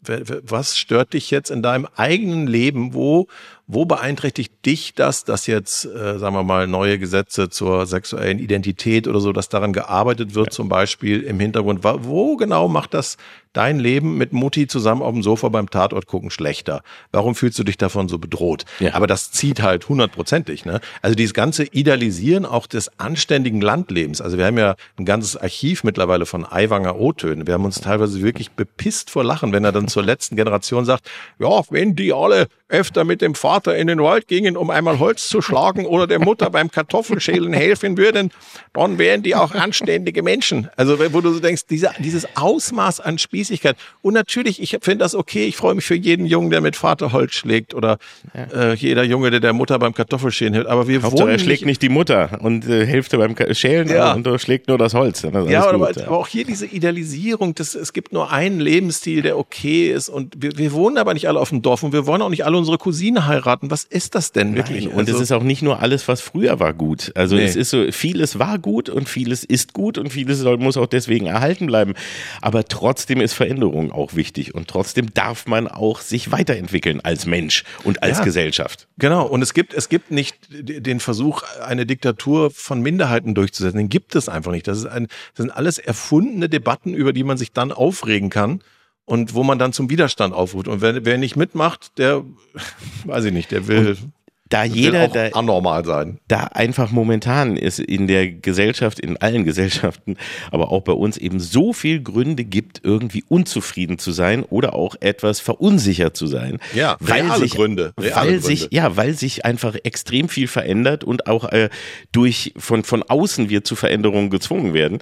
was 0.00 0.78
stört 0.78 1.12
dich 1.12 1.30
jetzt 1.30 1.50
in 1.50 1.62
deinem 1.62 1.86
eigenen 1.96 2.46
Leben? 2.46 2.94
Wo, 2.94 3.26
wo 3.68 3.84
beeinträchtigt 3.84 4.64
dich 4.64 4.94
das, 4.94 5.24
dass 5.24 5.48
jetzt, 5.48 5.84
äh, 5.86 6.18
sagen 6.18 6.36
wir 6.36 6.44
mal, 6.44 6.68
neue 6.68 6.98
Gesetze 6.98 7.48
zur 7.50 7.86
sexuellen 7.86 8.38
Identität 8.38 9.08
oder 9.08 9.18
so, 9.18 9.32
dass 9.32 9.48
daran 9.48 9.72
gearbeitet 9.72 10.36
wird, 10.36 10.48
ja. 10.48 10.50
zum 10.52 10.68
Beispiel 10.68 11.22
im 11.22 11.40
Hintergrund? 11.40 11.82
Wo 11.82 12.36
genau 12.36 12.68
macht 12.68 12.94
das 12.94 13.16
dein 13.52 13.78
Leben 13.78 14.18
mit 14.18 14.32
Mutti 14.32 14.66
zusammen 14.66 15.02
auf 15.02 15.12
dem 15.12 15.22
Sofa 15.22 15.48
beim 15.48 15.68
Tatort 15.68 16.06
gucken 16.06 16.30
schlechter? 16.30 16.82
Warum 17.10 17.34
fühlst 17.34 17.58
du 17.58 17.64
dich 17.64 17.76
davon 17.78 18.08
so 18.08 18.18
bedroht? 18.18 18.66
Ja. 18.78 18.94
Aber 18.94 19.06
das 19.06 19.32
zieht 19.32 19.62
halt 19.62 19.88
hundertprozentig. 19.88 20.64
Ne? 20.64 20.80
Also 21.02 21.16
dieses 21.16 21.34
ganze 21.34 21.64
Idealisieren 21.64 22.44
auch 22.44 22.66
des 22.66 22.90
anständigen 22.98 23.60
Landlebens. 23.60 24.20
Also 24.20 24.38
wir 24.38 24.46
haben 24.46 24.58
ja 24.58 24.76
ein 24.98 25.06
ganzes 25.06 25.36
Archiv 25.36 25.84
mittlerweile 25.84 26.26
von 26.26 26.44
Aiwanger 26.44 27.00
O-Tönen. 27.00 27.46
Wir 27.46 27.54
haben 27.54 27.64
uns 27.64 27.80
teilweise 27.80 28.22
wirklich 28.22 28.50
bepisst 28.50 29.10
vor 29.10 29.24
Lachen, 29.24 29.52
wenn 29.52 29.64
er 29.64 29.72
dann 29.72 29.88
zur 29.88 30.04
letzten 30.04 30.36
Generation 30.36 30.84
sagt, 30.84 31.10
ja, 31.38 31.62
wenn 31.70 31.96
die 31.96 32.12
alle 32.12 32.48
öfter 32.68 33.04
mit 33.04 33.22
dem 33.22 33.34
Vater 33.56 33.74
in 33.74 33.86
den 33.86 34.02
Wald 34.02 34.28
gingen, 34.28 34.54
um 34.54 34.68
einmal 34.68 34.98
Holz 34.98 35.28
zu 35.28 35.40
schlagen 35.40 35.86
oder 35.86 36.06
der 36.06 36.18
Mutter 36.18 36.50
beim 36.50 36.70
Kartoffelschälen 36.70 37.54
helfen 37.54 37.96
würden, 37.96 38.30
dann 38.74 38.98
wären 38.98 39.22
die 39.22 39.34
auch 39.34 39.54
anständige 39.54 40.22
Menschen. 40.22 40.68
Also 40.76 40.98
wo 41.14 41.22
du 41.22 41.32
so 41.32 41.40
denkst, 41.40 41.62
dieser, 41.70 41.94
dieses 41.98 42.26
Ausmaß 42.36 43.00
an 43.00 43.16
Spießigkeit. 43.16 43.76
Und 44.02 44.12
natürlich, 44.12 44.60
ich 44.60 44.76
finde 44.82 44.98
das 44.98 45.14
okay, 45.14 45.46
ich 45.46 45.56
freue 45.56 45.74
mich 45.74 45.86
für 45.86 45.94
jeden 45.94 46.26
Jungen, 46.26 46.50
der 46.50 46.60
mit 46.60 46.76
Vater 46.76 47.12
Holz 47.12 47.32
schlägt 47.32 47.72
oder 47.72 47.96
ja. 48.34 48.72
äh, 48.72 48.74
jeder 48.74 49.04
Junge, 49.04 49.30
der 49.30 49.40
der 49.40 49.54
Mutter 49.54 49.78
beim 49.78 49.94
Kartoffelschälen 49.94 50.52
hilft. 50.52 50.68
Aber 50.68 50.86
wir 50.86 51.02
Hauptsache, 51.02 51.30
er 51.30 51.38
schlägt 51.38 51.64
nicht 51.64 51.80
die 51.80 51.88
Mutter 51.88 52.38
und 52.42 52.68
äh, 52.68 52.84
hilft 52.84 53.12
beim 53.12 53.34
Schälen 53.52 53.88
ja. 53.88 54.12
und 54.12 54.28
schlägt 54.38 54.68
nur 54.68 54.76
das 54.76 54.92
Holz. 54.92 55.22
Das 55.22 55.48
ja, 55.48 55.66
aber, 55.66 55.86
gut, 55.86 56.02
aber, 56.02 56.18
auch 56.18 56.28
hier 56.28 56.44
diese 56.44 56.66
Idealisierung, 56.66 57.54
das, 57.54 57.74
es 57.74 57.94
gibt 57.94 58.12
nur 58.12 58.30
einen 58.30 58.60
Lebensstil, 58.60 59.22
der 59.22 59.38
okay 59.38 59.90
ist 59.90 60.10
und 60.10 60.34
wir, 60.36 60.58
wir 60.58 60.72
wohnen 60.72 60.98
aber 60.98 61.14
nicht 61.14 61.26
alle 61.26 61.40
auf 61.40 61.48
dem 61.48 61.62
Dorf 61.62 61.82
und 61.82 61.94
wir 61.94 62.06
wollen 62.06 62.20
auch 62.20 62.28
nicht 62.28 62.44
alle 62.44 62.58
unsere 62.58 62.76
Cousine 62.76 63.26
heiraten. 63.26 63.45
Was 63.46 63.84
ist 63.84 64.14
das 64.14 64.32
denn 64.32 64.54
wirklich? 64.54 64.86
Nein, 64.86 64.94
und 64.94 65.00
also, 65.00 65.16
es 65.16 65.22
ist 65.22 65.32
auch 65.32 65.42
nicht 65.42 65.62
nur 65.62 65.80
alles, 65.80 66.08
was 66.08 66.20
früher 66.20 66.60
war, 66.60 66.74
gut. 66.74 67.12
Also 67.14 67.36
nee. 67.36 67.44
es 67.44 67.56
ist 67.56 67.70
so, 67.70 67.90
vieles 67.92 68.38
war 68.38 68.58
gut 68.58 68.88
und 68.88 69.08
vieles 69.08 69.44
ist 69.44 69.72
gut 69.72 69.98
und 69.98 70.10
vieles 70.10 70.38
soll, 70.38 70.58
muss 70.58 70.76
auch 70.76 70.86
deswegen 70.86 71.26
erhalten 71.26 71.66
bleiben. 71.66 71.94
Aber 72.42 72.64
trotzdem 72.64 73.20
ist 73.20 73.32
Veränderung 73.32 73.92
auch 73.92 74.14
wichtig 74.14 74.54
und 74.54 74.68
trotzdem 74.68 75.14
darf 75.14 75.46
man 75.46 75.68
auch 75.68 76.00
sich 76.00 76.32
weiterentwickeln 76.32 77.00
als 77.00 77.26
Mensch 77.26 77.64
und 77.84 78.02
als 78.02 78.18
ja, 78.18 78.24
Gesellschaft. 78.24 78.88
Genau. 78.98 79.26
Und 79.26 79.42
es 79.42 79.54
gibt, 79.54 79.74
es 79.74 79.88
gibt 79.88 80.10
nicht 80.10 80.36
den 80.50 81.00
Versuch, 81.00 81.42
eine 81.64 81.86
Diktatur 81.86 82.50
von 82.50 82.82
Minderheiten 82.82 83.34
durchzusetzen. 83.34 83.78
Den 83.78 83.88
gibt 83.88 84.14
es 84.16 84.28
einfach 84.28 84.52
nicht. 84.52 84.66
Das, 84.66 84.78
ist 84.78 84.86
ein, 84.86 85.06
das 85.06 85.44
sind 85.44 85.50
alles 85.50 85.78
erfundene 85.78 86.48
Debatten, 86.48 86.94
über 86.94 87.12
die 87.12 87.24
man 87.24 87.38
sich 87.38 87.52
dann 87.52 87.72
aufregen 87.72 88.30
kann 88.30 88.60
und 89.06 89.34
wo 89.34 89.42
man 89.42 89.58
dann 89.58 89.72
zum 89.72 89.88
Widerstand 89.88 90.34
aufruft. 90.34 90.68
Und 90.68 90.82
wer, 90.82 91.04
wer 91.04 91.16
nicht 91.16 91.36
mitmacht, 91.36 91.96
der, 91.98 92.24
weiß 93.04 93.24
ich 93.24 93.32
nicht, 93.32 93.50
der 93.50 93.66
will. 93.66 93.90
Und 93.90 94.12
da 94.48 94.62
jeder 94.62 95.08
da, 95.08 95.28
anormal 95.32 95.84
sein. 95.84 96.18
Da 96.28 96.44
einfach 96.44 96.92
momentan 96.92 97.56
ist 97.56 97.80
in 97.80 98.06
der 98.06 98.30
Gesellschaft, 98.30 99.00
in 99.00 99.16
allen 99.16 99.44
Gesellschaften, 99.44 100.16
aber 100.52 100.70
auch 100.70 100.82
bei 100.82 100.92
uns 100.92 101.16
eben 101.16 101.40
so 101.40 101.72
viel 101.72 102.00
Gründe 102.00 102.44
gibt, 102.44 102.80
irgendwie 102.84 103.24
unzufrieden 103.28 103.98
zu 103.98 104.12
sein 104.12 104.44
oder 104.44 104.74
auch 104.74 104.94
etwas 105.00 105.40
verunsichert 105.40 106.16
zu 106.16 106.28
sein. 106.28 106.58
Ja, 106.74 106.96
weil 107.00 107.22
reale 107.22 107.40
sich, 107.40 107.54
Gründe. 107.54 107.92
Reale 107.98 108.14
weil 108.14 108.26
Gründe. 108.28 108.46
sich, 108.46 108.68
ja, 108.70 108.96
weil 108.96 109.14
sich 109.14 109.44
einfach 109.44 109.74
extrem 109.82 110.28
viel 110.28 110.46
verändert 110.46 111.02
und 111.02 111.26
auch 111.26 111.50
äh, 111.50 111.68
durch 112.12 112.54
von 112.56 112.84
von 112.84 113.02
außen 113.02 113.48
wir 113.50 113.64
zu 113.64 113.74
Veränderungen 113.74 114.30
gezwungen 114.30 114.74
werden 114.74 114.98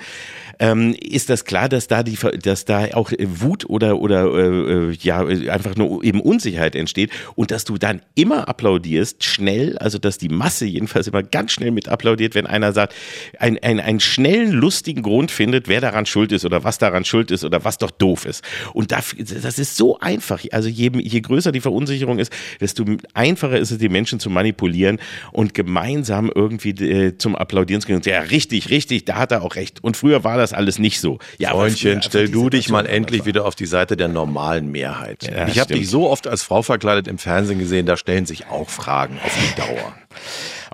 ähm, 0.59 0.95
ist 1.01 1.31
das 1.31 1.45
klar, 1.45 1.69
dass 1.69 1.89
da 1.89 2.03
die, 2.03 2.19
dass 2.43 2.65
da 2.65 2.89
auch 2.95 3.13
Wut 3.19 3.69
oder 3.69 3.99
oder 3.99 4.25
äh, 4.35 4.93
ja 5.01 5.25
einfach 5.27 5.77
nur 5.77 6.03
eben 6.05 6.21
Unsicherheit 6.21 6.75
entsteht 6.75 7.11
und 7.35 7.51
dass 7.51 7.65
du 7.65 7.79
dann 7.79 8.03
immer 8.15 8.49
applaudierst, 8.49 9.25
schnell, 9.25 9.79
also 9.79 9.99
dass 9.99 10.19
die 10.19 10.29
Masse 10.29 10.67
jedenfalls 10.67 11.07
immer 11.07 11.23
ganz 11.23 11.53
schnell 11.53 11.71
mit 11.71 11.89
applaudiert, 11.89 12.35
wenn 12.35 12.47
einer 12.47 12.73
sagt, 12.73 12.95
ein, 13.39 13.59
ein, 13.63 13.81
einen 13.81 14.01
schnellen, 14.01 14.53
lustigen 14.53 15.03
Grund 15.03 15.31
findet, 15.31 15.69
wer 15.69 15.81
daran 15.81 16.07
schuld 16.07 16.33
ist 16.33 16.45
oder 16.45 16.65
was 16.65 16.79
daran 16.79 17.05
schuld 17.05 17.31
ist 17.31 17.45
oder 17.45 17.65
was 17.65 17.79
doch 17.79 17.91
doof 17.91 18.27
ist. 18.27 18.45
Und 18.73 18.93
das, 18.93 19.15
das 19.19 19.59
ist 19.59 19.77
so 19.77 19.99
einfach. 20.01 20.43
Also 20.53 20.69
je, 20.69 20.91
je 20.95 21.21
größer 21.21 21.53
die 21.53 21.61
Verunsicherung 21.61 22.19
ist, 22.19 22.33
desto 22.61 22.85
einfacher 23.15 23.59
ist 23.59 23.71
es, 23.71 23.79
die 23.79 23.89
Menschen 23.89 24.21
zu 24.21 24.31
manipulieren 24.31 24.99
und 25.33 25.55
gemeinsam 25.55 26.31
irgendwie 26.35 26.71
äh, 26.71 27.19
zum 27.19 27.37
Applaudieren 27.37 27.81
zu 27.81 27.89
gehen. 27.89 28.01
Ja, 28.05 28.21
richtig, 28.21 28.71
richtig, 28.71 29.05
da 29.05 29.17
hat 29.17 29.33
er 29.33 29.43
auch 29.43 29.57
recht. 29.57 29.83
Und 29.83 29.97
früher 29.97 30.25
war 30.25 30.37
das 30.37 30.44
das 30.45 30.53
alles 30.53 30.79
nicht 30.79 31.01
so. 31.01 31.19
Ja, 31.39 31.51
Freundchen, 31.51 32.03
stell 32.03 32.29
du 32.29 32.51
dich 32.51 32.69
mal 32.69 32.87
endlich 32.87 33.25
wieder 33.25 33.45
auf 33.45 33.55
die 33.55 33.67
Seite 33.67 33.97
der 33.97 34.09
normalen 34.09 34.71
Mehrheit. 34.71 35.25
Ja, 35.25 35.49
ich 35.49 35.59
habe 35.59 35.75
dich 35.75 35.89
so 35.89 36.09
oft 36.09 36.27
als 36.27 36.43
Frau 36.43 36.63
verkleidet 36.63 37.09
im 37.09 37.19
Fernsehen 37.19 37.59
gesehen, 37.59 37.87
da 37.87 37.97
stellen 37.97 38.27
sich 38.27 38.47
auch 38.47 38.69
Fragen 38.69 39.19
auf 39.25 39.33
die 39.35 39.61
Dauer. 39.61 39.95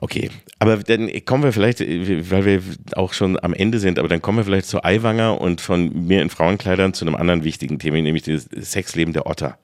Okay, 0.03 0.31
aber 0.59 0.77
dann 0.79 1.11
kommen 1.25 1.45
wir 1.45 1.53
vielleicht, 1.53 1.81
weil 1.81 2.45
wir 2.45 2.63
auch 2.95 3.13
schon 3.13 3.43
am 3.43 3.55
Ende 3.55 3.79
sind, 3.79 3.99
aber 3.99 4.09
dann 4.09 4.21
kommen 4.21 4.39
wir 4.39 4.45
vielleicht 4.45 4.67
zu 4.67 4.85
Eiwanger 4.85 5.41
und 5.41 5.61
von 5.61 6.07
mir 6.07 6.23
in 6.23 6.31
Frauenkleidern 6.31 6.95
zu 6.95 7.05
einem 7.05 7.17
anderen 7.17 7.45
wichtigen 7.45 7.79
Thema, 7.79 8.01
nämlich 8.01 8.25
das 8.25 8.49
Sexleben 8.71 9.13
der 9.13 9.27
Otter. 9.27 9.59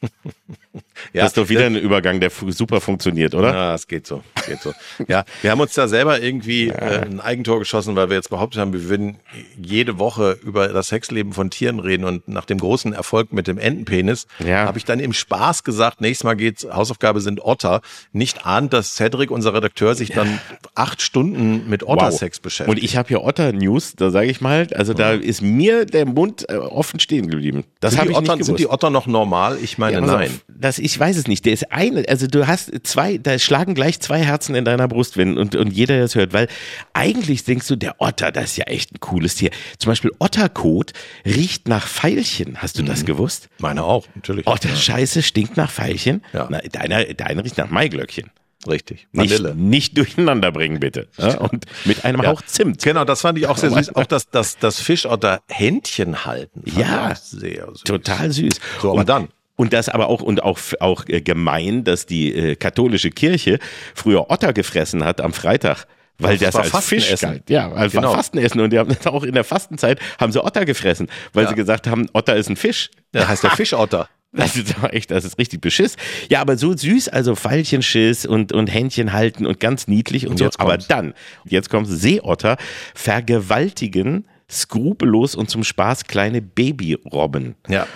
ja, 1.12 1.22
das 1.22 1.30
ist 1.30 1.36
doch 1.38 1.48
wieder 1.48 1.66
ein 1.66 1.76
Übergang, 1.76 2.20
der 2.20 2.30
super 2.30 2.80
funktioniert, 2.80 3.34
oder? 3.34 3.52
Ja, 3.52 3.74
es 3.74 3.86
geht 3.86 4.06
so, 4.06 4.22
geht 4.46 4.60
so. 4.60 4.72
Ja, 5.08 5.24
wir 5.42 5.50
haben 5.50 5.60
uns 5.60 5.74
da 5.74 5.88
selber 5.88 6.20
irgendwie 6.20 6.68
äh, 6.68 7.02
ein 7.02 7.20
Eigentor 7.20 7.58
geschossen, 7.58 7.96
weil 7.96 8.08
wir 8.10 8.16
jetzt 8.16 8.30
behauptet 8.30 8.60
haben, 8.60 8.72
wir 8.72 8.88
würden 8.88 9.18
jede 9.56 9.98
Woche 9.98 10.38
über 10.42 10.68
das 10.68 10.88
Sexleben 10.88 11.32
von 11.32 11.50
Tieren 11.50 11.78
reden 11.78 12.04
und 12.04 12.28
nach 12.28 12.44
dem 12.44 12.58
großen 12.58 12.92
Erfolg 12.92 13.32
mit 13.32 13.46
dem 13.46 13.58
Entenpenis 13.58 14.26
ja. 14.38 14.66
habe 14.66 14.78
ich 14.78 14.84
dann 14.84 15.00
im 15.00 15.12
Spaß 15.12 15.64
gesagt, 15.64 16.00
nächstes 16.00 16.24
Mal 16.24 16.34
geht's, 16.34 16.66
Hausaufgabe 16.70 17.20
sind 17.20 17.40
Otter. 17.44 17.80
Nicht 18.12 18.46
ahnt, 18.46 18.72
dass 18.72 18.94
Cedric, 18.94 19.30
unser 19.30 19.54
Redakteur, 19.54 19.94
sich 19.94 20.10
dann 20.10 20.40
acht 20.74 21.02
Stunden 21.02 21.68
mit 21.68 21.82
Ottersex 21.82 22.38
wow. 22.38 22.42
beschäftigt. 22.42 22.78
Und 22.78 22.84
ich 22.84 22.96
habe 22.96 23.08
hier 23.08 23.22
Otter-News, 23.22 23.94
da 23.96 24.10
sage 24.10 24.26
ich 24.26 24.40
mal, 24.40 24.66
also 24.74 24.94
da 24.94 25.12
ist 25.12 25.42
mir 25.42 25.86
der 25.86 26.06
Mund 26.06 26.48
äh, 26.48 26.56
offen 26.56 27.00
stehen 27.00 27.28
geblieben. 27.28 27.64
Das 27.80 27.96
habe 27.96 28.10
ich 28.10 28.16
Otter, 28.16 28.20
nicht 28.20 28.32
gewusst. 28.32 28.46
Sind 28.46 28.58
die 28.58 28.68
Otter 28.68 28.90
noch 28.90 29.06
normal? 29.06 29.58
Ich 29.62 29.78
meine, 29.78 29.94
ja, 29.94 30.00
nein. 30.00 30.30
Auf, 30.30 30.44
das, 30.68 30.78
ich 30.78 30.98
weiß 30.98 31.16
es 31.16 31.26
nicht. 31.26 31.46
Der 31.46 31.52
ist 31.52 31.72
eine, 31.72 32.04
also 32.08 32.26
du 32.26 32.46
hast 32.46 32.70
zwei, 32.86 33.18
da 33.18 33.38
schlagen 33.38 33.74
gleich 33.74 34.00
zwei 34.00 34.20
Herzen 34.20 34.54
in 34.54 34.64
deiner 34.64 34.86
Brust, 34.86 35.16
wenn 35.16 35.38
und, 35.38 35.56
und 35.56 35.72
jeder 35.72 35.98
das 35.98 36.14
hört, 36.14 36.32
weil 36.32 36.46
eigentlich 36.92 37.44
denkst 37.44 37.66
du, 37.66 37.76
der 37.76 38.00
Otter, 38.00 38.30
das 38.30 38.50
ist 38.50 38.56
ja 38.58 38.64
echt 38.64 38.92
ein 38.92 39.00
cooles 39.00 39.34
Tier. 39.34 39.50
Zum 39.78 39.90
Beispiel 39.90 40.12
Otterkot 40.18 40.92
riecht 41.24 41.68
nach 41.68 41.86
Veilchen. 41.86 42.58
Hast 42.58 42.78
du 42.78 42.82
das 42.82 43.00
mhm. 43.02 43.06
gewusst? 43.06 43.48
Meine 43.58 43.84
auch, 43.84 44.06
natürlich. 44.14 44.46
Otterscheiße 44.46 45.22
stinkt 45.22 45.56
nach 45.56 45.70
Veilchen. 45.70 46.22
Ja. 46.32 46.46
Na, 46.50 46.58
deiner, 46.58 47.04
deiner 47.04 47.44
riecht 47.44 47.56
nach 47.56 47.70
Maiglöckchen. 47.70 48.30
Richtig. 48.66 49.06
Vanille. 49.12 49.54
Nicht, 49.54 49.68
nicht 49.68 49.98
durcheinander 49.98 50.50
bringen, 50.52 50.80
bitte. 50.80 51.08
Ja, 51.16 51.38
und 51.38 51.64
mit 51.84 52.04
einem 52.04 52.20
ja. 52.22 52.28
Hauch 52.28 52.42
Zimt. 52.42 52.82
Genau, 52.82 53.04
das 53.04 53.20
fand 53.20 53.38
ich 53.38 53.46
auch 53.46 53.56
sehr 53.56 53.70
süß. 53.70 53.94
Auch 53.94 54.04
das, 54.04 54.28
das, 54.30 54.58
das 54.58 54.80
Fischotter 54.80 55.40
Händchen 55.48 56.26
halten. 56.26 56.62
Ja, 56.66 57.14
sehr 57.14 57.68
süß. 57.68 57.84
Total 57.84 58.32
süß. 58.32 58.60
So, 58.82 58.90
aber 58.90 59.00
und, 59.00 59.08
dann. 59.08 59.28
Und 59.58 59.72
das 59.72 59.88
aber 59.88 60.08
auch 60.08 60.22
und 60.22 60.44
auch 60.44 60.60
auch 60.78 61.04
äh, 61.08 61.20
gemein, 61.20 61.82
dass 61.82 62.06
die 62.06 62.32
äh, 62.32 62.54
katholische 62.54 63.10
Kirche 63.10 63.58
früher 63.92 64.30
Otter 64.30 64.52
gefressen 64.52 65.04
hat 65.04 65.20
am 65.20 65.32
Freitag. 65.32 65.86
Weil 66.16 66.38
das, 66.38 66.54
das 66.54 66.72
als 66.72 66.86
Fisch 66.86 67.12
galt. 67.20 67.50
Ja, 67.50 67.70
als 67.72 67.92
genau. 67.92 68.12
Fastenessen. 68.12 68.60
Und 68.60 68.72
die 68.72 68.78
haben 68.78 68.96
auch 69.06 69.24
in 69.24 69.34
der 69.34 69.42
Fastenzeit 69.42 69.98
haben 70.20 70.30
sie 70.30 70.42
Otter 70.42 70.64
gefressen, 70.64 71.08
weil 71.32 71.44
ja. 71.44 71.50
sie 71.50 71.56
gesagt 71.56 71.88
haben, 71.88 72.08
Otter 72.12 72.36
ist 72.36 72.48
ein 72.48 72.56
Fisch. 72.56 72.90
Ja, 73.12 73.26
heißt 73.26 73.42
der 73.42 73.50
Fischotter. 73.50 74.08
Das 74.30 74.56
ist 74.56 74.76
doch 74.76 74.92
echt, 74.92 75.10
das 75.10 75.24
ist 75.24 75.38
richtig 75.38 75.62
beschiss. 75.62 75.96
Ja, 76.28 76.42
aber 76.42 76.58
so 76.58 76.76
süß, 76.76 77.08
also 77.08 77.34
Veilchenschiss 77.34 78.26
und, 78.26 78.52
und 78.52 78.66
Händchen 78.66 79.14
halten 79.14 79.46
und 79.46 79.58
ganz 79.58 79.88
niedlich 79.88 80.26
und, 80.26 80.32
und 80.42 80.52
so. 80.52 80.58
Aber 80.58 80.76
dann, 80.76 81.14
jetzt 81.46 81.70
kommt 81.70 81.88
Seeotter, 81.88 82.58
vergewaltigen 82.94 84.26
skrupellos 84.50 85.34
und 85.34 85.48
zum 85.48 85.64
Spaß 85.64 86.04
kleine 86.04 86.42
Babyrobben. 86.42 87.54
Ja. 87.68 87.86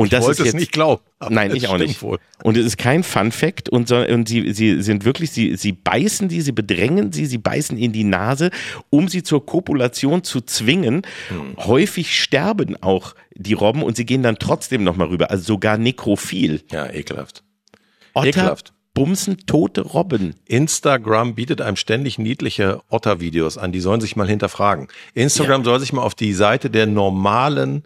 Und 0.00 0.14
das 0.14 0.20
ich 0.20 0.26
wollte 0.28 0.42
ist 0.42 0.46
jetzt, 0.46 0.54
es 0.54 0.60
nicht 0.60 0.72
glauben. 0.72 1.02
Nein, 1.28 1.54
ich 1.54 1.68
auch 1.68 1.76
nicht. 1.76 2.00
Wohl. 2.00 2.18
Und 2.42 2.56
es 2.56 2.64
ist 2.64 2.78
kein 2.78 3.02
Fun 3.02 3.32
Fact 3.32 3.68
und, 3.68 3.92
und 3.92 4.28
sie, 4.28 4.50
sie 4.54 4.80
sind 4.80 5.04
wirklich, 5.04 5.30
sie, 5.30 5.56
sie 5.56 5.72
beißen 5.72 6.28
die, 6.28 6.40
sie 6.40 6.52
bedrängen 6.52 7.12
sie, 7.12 7.26
sie 7.26 7.36
beißen 7.36 7.76
in 7.76 7.92
die 7.92 8.04
Nase, 8.04 8.50
um 8.88 9.08
sie 9.08 9.22
zur 9.22 9.44
Kopulation 9.44 10.24
zu 10.24 10.40
zwingen. 10.40 11.02
Hm. 11.28 11.54
Häufig 11.58 12.18
sterben 12.18 12.82
auch 12.82 13.14
die 13.34 13.52
Robben 13.52 13.82
und 13.82 13.94
sie 13.94 14.06
gehen 14.06 14.22
dann 14.22 14.38
trotzdem 14.38 14.84
nochmal 14.84 15.08
rüber, 15.08 15.30
also 15.30 15.44
sogar 15.44 15.76
nekrophil. 15.76 16.62
Ja, 16.70 16.90
ekelhaft. 16.90 17.44
Otter 18.14 18.28
ekelhaft. 18.28 18.72
Bumsen 18.94 19.36
tote 19.46 19.82
Robben. 19.82 20.34
Instagram 20.46 21.34
bietet 21.34 21.60
einem 21.60 21.76
ständig 21.76 22.18
niedliche 22.18 22.80
Otter-Videos 22.88 23.58
an, 23.58 23.70
die 23.70 23.80
sollen 23.80 24.00
sich 24.00 24.16
mal 24.16 24.26
hinterfragen. 24.26 24.88
Instagram 25.12 25.60
ja. 25.60 25.64
soll 25.66 25.80
sich 25.80 25.92
mal 25.92 26.02
auf 26.02 26.14
die 26.14 26.32
Seite 26.32 26.70
der 26.70 26.86
normalen 26.86 27.84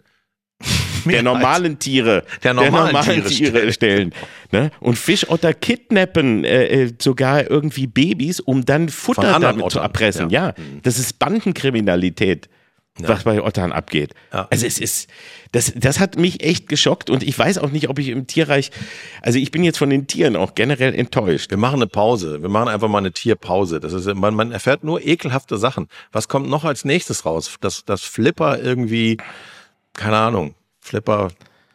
der 1.05 1.23
normalen 1.23 1.79
Tiere, 1.79 2.23
der 2.43 2.53
normalen, 2.53 2.73
der 2.73 2.81
normalen 2.93 3.25
Tiere, 3.25 3.51
Tiere 3.53 3.73
stellen. 3.73 4.13
Ne? 4.51 4.71
Und 4.79 4.97
Fischotter 4.97 5.53
kidnappen 5.53 6.43
äh, 6.43 6.83
äh, 6.83 6.93
sogar 6.99 7.49
irgendwie 7.49 7.87
Babys, 7.87 8.39
um 8.39 8.65
dann 8.65 8.89
Futter 8.89 9.39
damit 9.39 9.57
Ottern. 9.57 9.69
zu 9.69 9.79
erpressen. 9.79 10.29
Ja. 10.29 10.47
ja, 10.47 10.53
das 10.83 10.99
ist 10.99 11.19
Bandenkriminalität. 11.19 12.49
Ja. 12.97 13.09
was 13.09 13.23
bei 13.23 13.41
Ottern 13.41 13.73
abgeht. 13.73 14.13
Ja. 14.31 14.47
Also 14.49 14.65
es 14.65 14.79
ist, 14.79 15.09
das, 15.51 15.73
das 15.75 15.99
hat 15.99 16.17
mich 16.17 16.41
echt 16.41 16.69
geschockt 16.69 17.09
und 17.09 17.23
ich 17.23 17.37
weiß 17.37 17.57
auch 17.57 17.69
nicht, 17.69 17.89
ob 17.89 17.99
ich 17.99 18.07
im 18.07 18.25
Tierreich, 18.25 18.71
also 19.21 19.37
ich 19.37 19.51
bin 19.51 19.65
jetzt 19.65 19.77
von 19.77 19.89
den 19.89 20.07
Tieren 20.07 20.37
auch 20.37 20.55
generell 20.55 20.95
enttäuscht. 20.95 21.51
Wir 21.51 21.57
machen 21.57 21.75
eine 21.75 21.87
Pause. 21.87 22.41
Wir 22.41 22.47
machen 22.47 22.69
einfach 22.69 22.87
mal 22.87 22.99
eine 22.99 23.11
Tierpause. 23.11 23.81
Das 23.81 23.91
ist, 23.91 24.05
man, 24.15 24.33
man 24.33 24.53
erfährt 24.53 24.85
nur 24.85 25.05
ekelhafte 25.05 25.57
Sachen. 25.57 25.89
Was 26.13 26.29
kommt 26.29 26.49
noch 26.49 26.63
als 26.63 26.85
nächstes 26.85 27.25
raus? 27.25 27.57
Dass, 27.59 27.83
dass 27.83 28.03
Flipper 28.03 28.61
irgendwie, 28.61 29.17
keine 29.91 30.15
Ahnung, 30.15 30.55
Flipper 30.85 31.29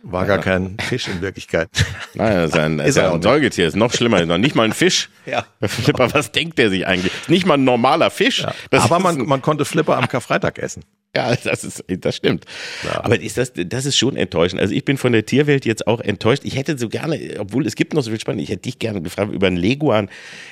war 0.05 0.25
gar 0.25 0.39
kein 0.39 0.77
Fisch 0.79 1.09
in 1.09 1.21
Wirklichkeit. 1.21 1.69
Nein, 2.15 2.33
das 2.37 2.51
ist 2.51 2.57
ein, 2.57 2.79
ist 2.79 2.97
ist 2.97 2.99
ein 2.99 3.21
Säugetier, 3.21 3.67
ist 3.67 3.77
noch 3.77 3.93
schlimmer, 3.93 4.25
noch 4.25 4.39
nicht 4.39 4.55
mal 4.55 4.63
ein 4.63 4.73
Fisch. 4.73 5.11
Ja. 5.27 5.45
Flipper, 5.61 6.15
was 6.15 6.31
denkt 6.31 6.59
der 6.59 6.71
sich 6.71 6.87
eigentlich? 6.87 7.13
Nicht 7.27 7.45
mal 7.45 7.55
ein 7.55 7.65
normaler 7.65 8.11
Fisch. 8.11 8.43
Ja. 8.43 8.55
Aber 8.71 9.01
man, 9.01 9.27
man 9.27 9.43
konnte 9.43 9.65
Flipper 9.65 9.97
am 9.97 10.07
Karfreitag 10.07 10.59
essen. 10.59 10.85
Ja, 11.17 11.35
das 11.35 11.65
ist, 11.65 11.85
das 11.89 12.15
stimmt. 12.15 12.45
Ja. 12.85 13.05
Aber 13.05 13.21
ist 13.21 13.37
das, 13.37 13.53
das 13.55 13.85
ist 13.85 13.97
schon 13.97 14.17
enttäuschend. 14.17 14.61
Also 14.61 14.73
ich 14.73 14.85
bin 14.85 14.97
von 14.97 15.13
der 15.13 15.27
Tierwelt 15.27 15.65
jetzt 15.65 15.89
auch 15.89 16.01
enttäuscht. 16.01 16.43
Ich 16.45 16.57
hätte 16.57 16.79
so 16.79 16.89
gerne, 16.89 17.19
obwohl 17.41 17.67
es 17.67 17.75
gibt 17.75 17.95
noch 17.95 18.03
so 18.03 18.11
viel 18.11 18.21
Spannend, 18.21 18.43
ich 18.43 18.49
hätte 18.49 18.63
dich 18.63 18.79
gerne 18.79 19.03
gefragt 19.03 19.33
über 19.33 19.49
einen 19.49 19.57
Leguan. 19.57 20.09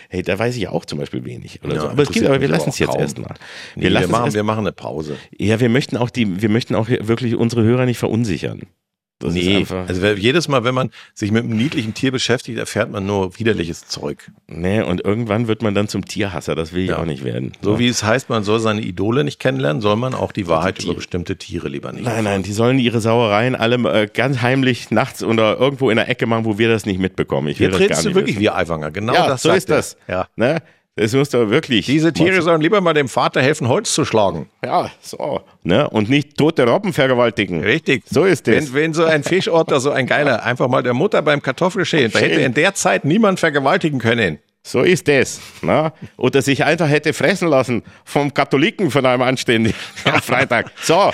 Hey, 0.08 0.22
da 0.22 0.36
weiß 0.36 0.56
ich 0.56 0.66
auch 0.66 0.84
zum 0.84 0.98
Beispiel 0.98 1.24
wenig 1.24 1.62
oder 1.62 1.74
ja, 1.76 1.80
so. 1.82 1.88
Aber 1.90 2.02
es 2.02 2.10
gibt, 2.10 2.26
aber 2.26 2.40
wir 2.40 2.48
lassen 2.48 2.70
es 2.70 2.78
jetzt 2.80 2.96
erstmal. 2.96 3.34
Wir, 3.76 3.90
nee, 3.90 4.00
wir, 4.00 4.08
machen, 4.08 4.34
wir 4.34 4.42
machen 4.42 4.60
eine 4.60 4.72
Pause. 4.72 5.16
Ja, 5.38 5.60
wir 5.60 5.68
möchten 5.68 5.96
auch 5.96 6.10
die, 6.10 6.42
wir 6.42 6.48
möchten 6.48 6.74
auch 6.74 6.88
wirklich 6.88 7.36
unsere 7.36 7.62
Hörer 7.62 7.86
nicht 7.86 7.98
verunsichern. 7.98 8.62
Das 9.20 9.34
nee, 9.34 9.66
also 9.68 10.06
jedes 10.06 10.46
Mal, 10.46 10.62
wenn 10.62 10.76
man 10.76 10.90
sich 11.12 11.32
mit 11.32 11.42
einem 11.42 11.56
niedlichen 11.56 11.92
Tier 11.92 12.12
beschäftigt, 12.12 12.56
erfährt 12.56 12.92
man 12.92 13.04
nur 13.04 13.36
widerliches 13.36 13.88
Zeug. 13.88 14.30
Nee, 14.46 14.80
und 14.80 15.04
irgendwann 15.04 15.48
wird 15.48 15.60
man 15.60 15.74
dann 15.74 15.88
zum 15.88 16.04
Tierhasser, 16.04 16.54
das 16.54 16.72
will 16.72 16.84
ich 16.84 16.90
ja. 16.90 16.98
auch 16.98 17.04
nicht 17.04 17.24
werden. 17.24 17.52
So 17.60 17.72
ja. 17.72 17.78
wie 17.80 17.88
es 17.88 18.04
heißt, 18.04 18.28
man 18.28 18.44
soll 18.44 18.60
seine 18.60 18.80
Idole 18.80 19.24
nicht 19.24 19.40
kennenlernen, 19.40 19.82
soll 19.82 19.96
man 19.96 20.14
auch 20.14 20.30
die 20.30 20.46
Wahrheit 20.46 20.78
die 20.78 20.84
über 20.84 20.94
bestimmte 20.94 21.36
Tiere 21.36 21.68
lieber 21.68 21.90
nicht. 21.90 22.04
Nein, 22.04 22.22
nein, 22.22 22.44
die 22.44 22.52
sollen 22.52 22.78
ihre 22.78 23.00
Sauereien 23.00 23.56
alle 23.56 23.76
äh, 24.02 24.06
ganz 24.06 24.40
heimlich 24.40 24.92
nachts 24.92 25.24
oder 25.24 25.58
irgendwo 25.58 25.90
in 25.90 25.96
der 25.96 26.08
Ecke 26.08 26.26
machen, 26.26 26.44
wo 26.44 26.58
wir 26.58 26.68
das 26.68 26.86
nicht 26.86 27.00
mitbekommen. 27.00 27.48
Ich 27.48 27.58
will 27.58 27.70
Hier 27.70 27.88
trittst 27.88 28.04
du 28.04 28.14
wirklich 28.14 28.36
wissen. 28.36 28.42
wie 28.42 28.50
Eiwanger, 28.50 28.92
genau 28.92 29.14
ja, 29.14 29.26
das 29.26 29.42
so 29.42 29.50
ist 29.50 29.68
das. 29.68 29.96
Ja. 30.06 30.28
Ne? 30.36 30.62
Es 30.98 31.14
muss 31.14 31.30
doch 31.30 31.48
wirklich. 31.48 31.86
Diese 31.86 32.12
Tiere 32.12 32.42
sollen 32.42 32.60
lieber 32.60 32.80
mal 32.80 32.94
dem 32.94 33.08
Vater 33.08 33.40
helfen, 33.40 33.68
Holz 33.68 33.92
zu 33.92 34.04
schlagen. 34.04 34.48
Ja, 34.64 34.90
so. 35.00 35.42
Ne? 35.62 35.88
Und 35.88 36.10
nicht 36.10 36.36
tote 36.36 36.66
Robben 36.66 36.92
vergewaltigen. 36.92 37.62
Richtig. 37.62 38.02
So 38.10 38.24
ist 38.24 38.48
es. 38.48 38.74
Wenn, 38.74 38.82
wenn 38.82 38.94
so 38.94 39.04
ein 39.04 39.22
Fischotter, 39.22 39.80
so 39.80 39.90
ein 39.90 40.06
geiler, 40.06 40.42
einfach 40.44 40.68
mal 40.68 40.82
der 40.82 40.94
Mutter 40.94 41.22
beim 41.22 41.40
Kartoffelschälen, 41.40 42.10
da 42.12 42.18
hätte 42.18 42.40
in 42.40 42.54
der 42.54 42.74
Zeit 42.74 43.04
niemand 43.04 43.38
vergewaltigen 43.40 43.98
können. 43.98 44.38
So 44.62 44.82
ist 44.82 45.08
es. 45.08 45.40
Ne? 45.62 45.92
Oder 46.16 46.42
sich 46.42 46.64
einfach 46.64 46.88
hätte 46.88 47.12
fressen 47.12 47.48
lassen 47.48 47.82
vom 48.04 48.34
Katholiken 48.34 48.90
von 48.90 49.06
einem 49.06 49.22
Anständigen 49.22 49.78
am 50.04 50.20
Freitag. 50.20 50.70
So. 50.82 51.12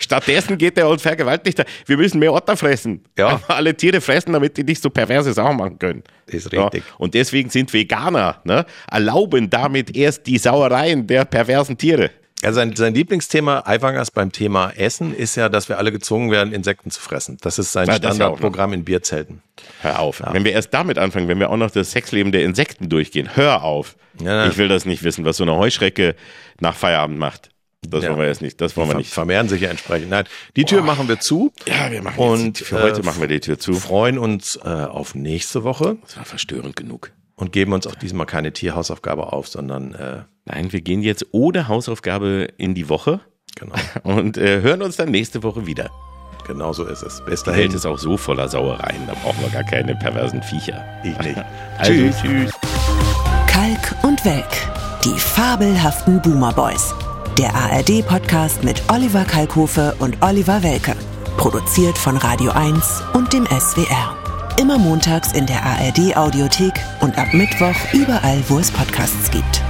Stattdessen 0.00 0.58
geht 0.58 0.76
der 0.76 0.88
und 0.88 1.00
vergewaltigt. 1.00 1.64
Wir 1.86 1.96
müssen 1.96 2.18
mehr 2.18 2.32
Otter 2.32 2.56
fressen. 2.56 3.04
Ja. 3.18 3.40
Alle 3.48 3.74
Tiere 3.74 4.00
fressen, 4.00 4.32
damit 4.32 4.56
die 4.56 4.64
nicht 4.64 4.82
so 4.82 4.90
perverse 4.90 5.32
Sachen 5.32 5.56
machen 5.56 5.78
können. 5.78 6.02
Das 6.26 6.36
ist 6.36 6.52
richtig. 6.52 6.84
Ja. 6.86 6.94
Und 6.98 7.14
deswegen 7.14 7.50
sind 7.50 7.72
Veganer, 7.72 8.40
ne? 8.44 8.66
erlauben 8.90 9.50
damit 9.50 9.96
erst 9.96 10.26
die 10.26 10.38
Sauereien 10.38 11.06
der 11.06 11.24
perversen 11.24 11.76
Tiere. 11.76 12.10
Ja, 12.44 12.52
sein, 12.52 12.76
sein 12.76 12.92
Lieblingsthema 12.94 13.62
Aiwangers 13.64 14.10
beim 14.10 14.30
Thema 14.30 14.70
Essen 14.76 15.16
ist 15.16 15.34
ja, 15.34 15.48
dass 15.48 15.70
wir 15.70 15.78
alle 15.78 15.90
gezwungen 15.90 16.30
werden, 16.30 16.52
Insekten 16.52 16.90
zu 16.90 17.00
fressen. 17.00 17.38
Das 17.40 17.58
ist 17.58 17.72
sein 17.72 17.88
ja, 17.88 17.94
Standardprogramm 17.94 18.74
in 18.74 18.84
Bierzelten. 18.84 19.40
Hör 19.80 20.00
auf. 20.00 20.20
Ja. 20.20 20.34
Wenn 20.34 20.44
wir 20.44 20.52
erst 20.52 20.74
damit 20.74 20.98
anfangen, 20.98 21.26
wenn 21.28 21.40
wir 21.40 21.48
auch 21.48 21.56
noch 21.56 21.70
das 21.70 21.92
Sexleben 21.92 22.32
der 22.32 22.44
Insekten 22.44 22.90
durchgehen, 22.90 23.34
hör 23.34 23.62
auf. 23.62 23.96
Ja, 24.20 24.46
ich 24.46 24.58
will 24.58 24.68
das 24.68 24.84
nicht 24.84 25.02
wissen, 25.04 25.24
was 25.24 25.38
so 25.38 25.44
eine 25.44 25.56
Heuschrecke 25.56 26.16
nach 26.60 26.76
Feierabend 26.76 27.18
macht. 27.18 27.48
Das 27.90 28.04
ja. 28.04 28.10
wollen 28.10 28.20
wir 28.20 28.26
jetzt 28.26 28.42
nicht. 28.42 28.60
Das 28.60 28.76
wollen 28.76 28.88
wir 28.88 28.96
nicht. 28.96 29.10
Vermehren 29.10 29.48
sich 29.48 29.62
ja 29.62 29.70
entsprechend. 29.70 30.10
Nein, 30.10 30.24
die 30.56 30.64
Tür 30.64 30.80
Boah. 30.80 30.86
machen 30.86 31.08
wir 31.08 31.20
zu. 31.20 31.52
Ja, 31.66 31.90
wir 31.90 32.02
machen 32.02 32.18
und 32.18 32.58
für 32.58 32.82
heute 32.82 33.00
äh, 33.00 33.04
machen 33.04 33.20
wir 33.20 33.28
die 33.28 33.40
Tür 33.40 33.58
zu. 33.58 33.74
Freuen 33.74 34.18
uns 34.18 34.58
äh, 34.62 34.68
auf 34.68 35.14
nächste 35.14 35.64
Woche. 35.64 35.96
Das 36.02 36.16
war 36.16 36.24
verstörend 36.24 36.76
genug. 36.76 37.12
Und 37.36 37.52
geben 37.52 37.72
uns 37.72 37.86
auch 37.86 37.96
diesmal 37.96 38.26
keine 38.26 38.52
Tierhausaufgabe 38.52 39.32
auf, 39.32 39.48
sondern 39.48 39.94
äh, 39.94 40.22
nein, 40.44 40.72
wir 40.72 40.80
gehen 40.80 41.02
jetzt 41.02 41.26
ohne 41.32 41.66
Hausaufgabe 41.66 42.48
in 42.56 42.74
die 42.74 42.88
Woche. 42.88 43.20
Genau. 43.56 43.74
Und 44.02 44.36
äh, 44.38 44.60
hören 44.60 44.82
uns 44.82 44.96
dann 44.96 45.10
nächste 45.10 45.42
Woche 45.42 45.66
wieder. 45.66 45.90
Genau 46.46 46.72
so 46.72 46.84
ist 46.84 47.02
es. 47.02 47.22
Bis 47.24 47.42
dahin. 47.42 47.62
Die 47.62 47.68
Welt 47.68 47.74
ist 47.74 47.86
auch 47.86 47.98
so 47.98 48.16
voller 48.16 48.48
Sauereien, 48.48 49.06
da 49.06 49.14
brauchen 49.14 49.40
wir 49.42 49.50
gar 49.50 49.64
keine 49.64 49.94
perversen 49.96 50.42
Viecher. 50.42 50.84
Ich 51.02 51.18
nicht. 51.18 51.42
also, 51.78 51.92
tschüss. 51.92 52.16
tschüss. 52.20 52.52
Kalk 53.46 53.96
und 54.02 54.24
Welk, 54.24 54.44
die 55.04 55.18
fabelhaften 55.18 56.20
Boomer 56.20 56.52
Boys. 56.52 56.94
Der 57.38 57.52
ARD-Podcast 57.52 58.62
mit 58.62 58.80
Oliver 58.92 59.24
Kalkofe 59.24 59.96
und 59.98 60.16
Oliver 60.22 60.62
Welke. 60.62 60.94
Produziert 61.36 61.98
von 61.98 62.16
Radio 62.16 62.52
1 62.52 63.02
und 63.12 63.32
dem 63.32 63.44
SWR. 63.46 64.16
Immer 64.60 64.78
montags 64.78 65.32
in 65.32 65.44
der 65.44 65.60
ARD-Audiothek 65.64 66.74
und 67.00 67.18
ab 67.18 67.34
Mittwoch 67.34 67.74
überall, 67.92 68.40
wo 68.48 68.60
es 68.60 68.70
Podcasts 68.70 69.32
gibt. 69.32 69.64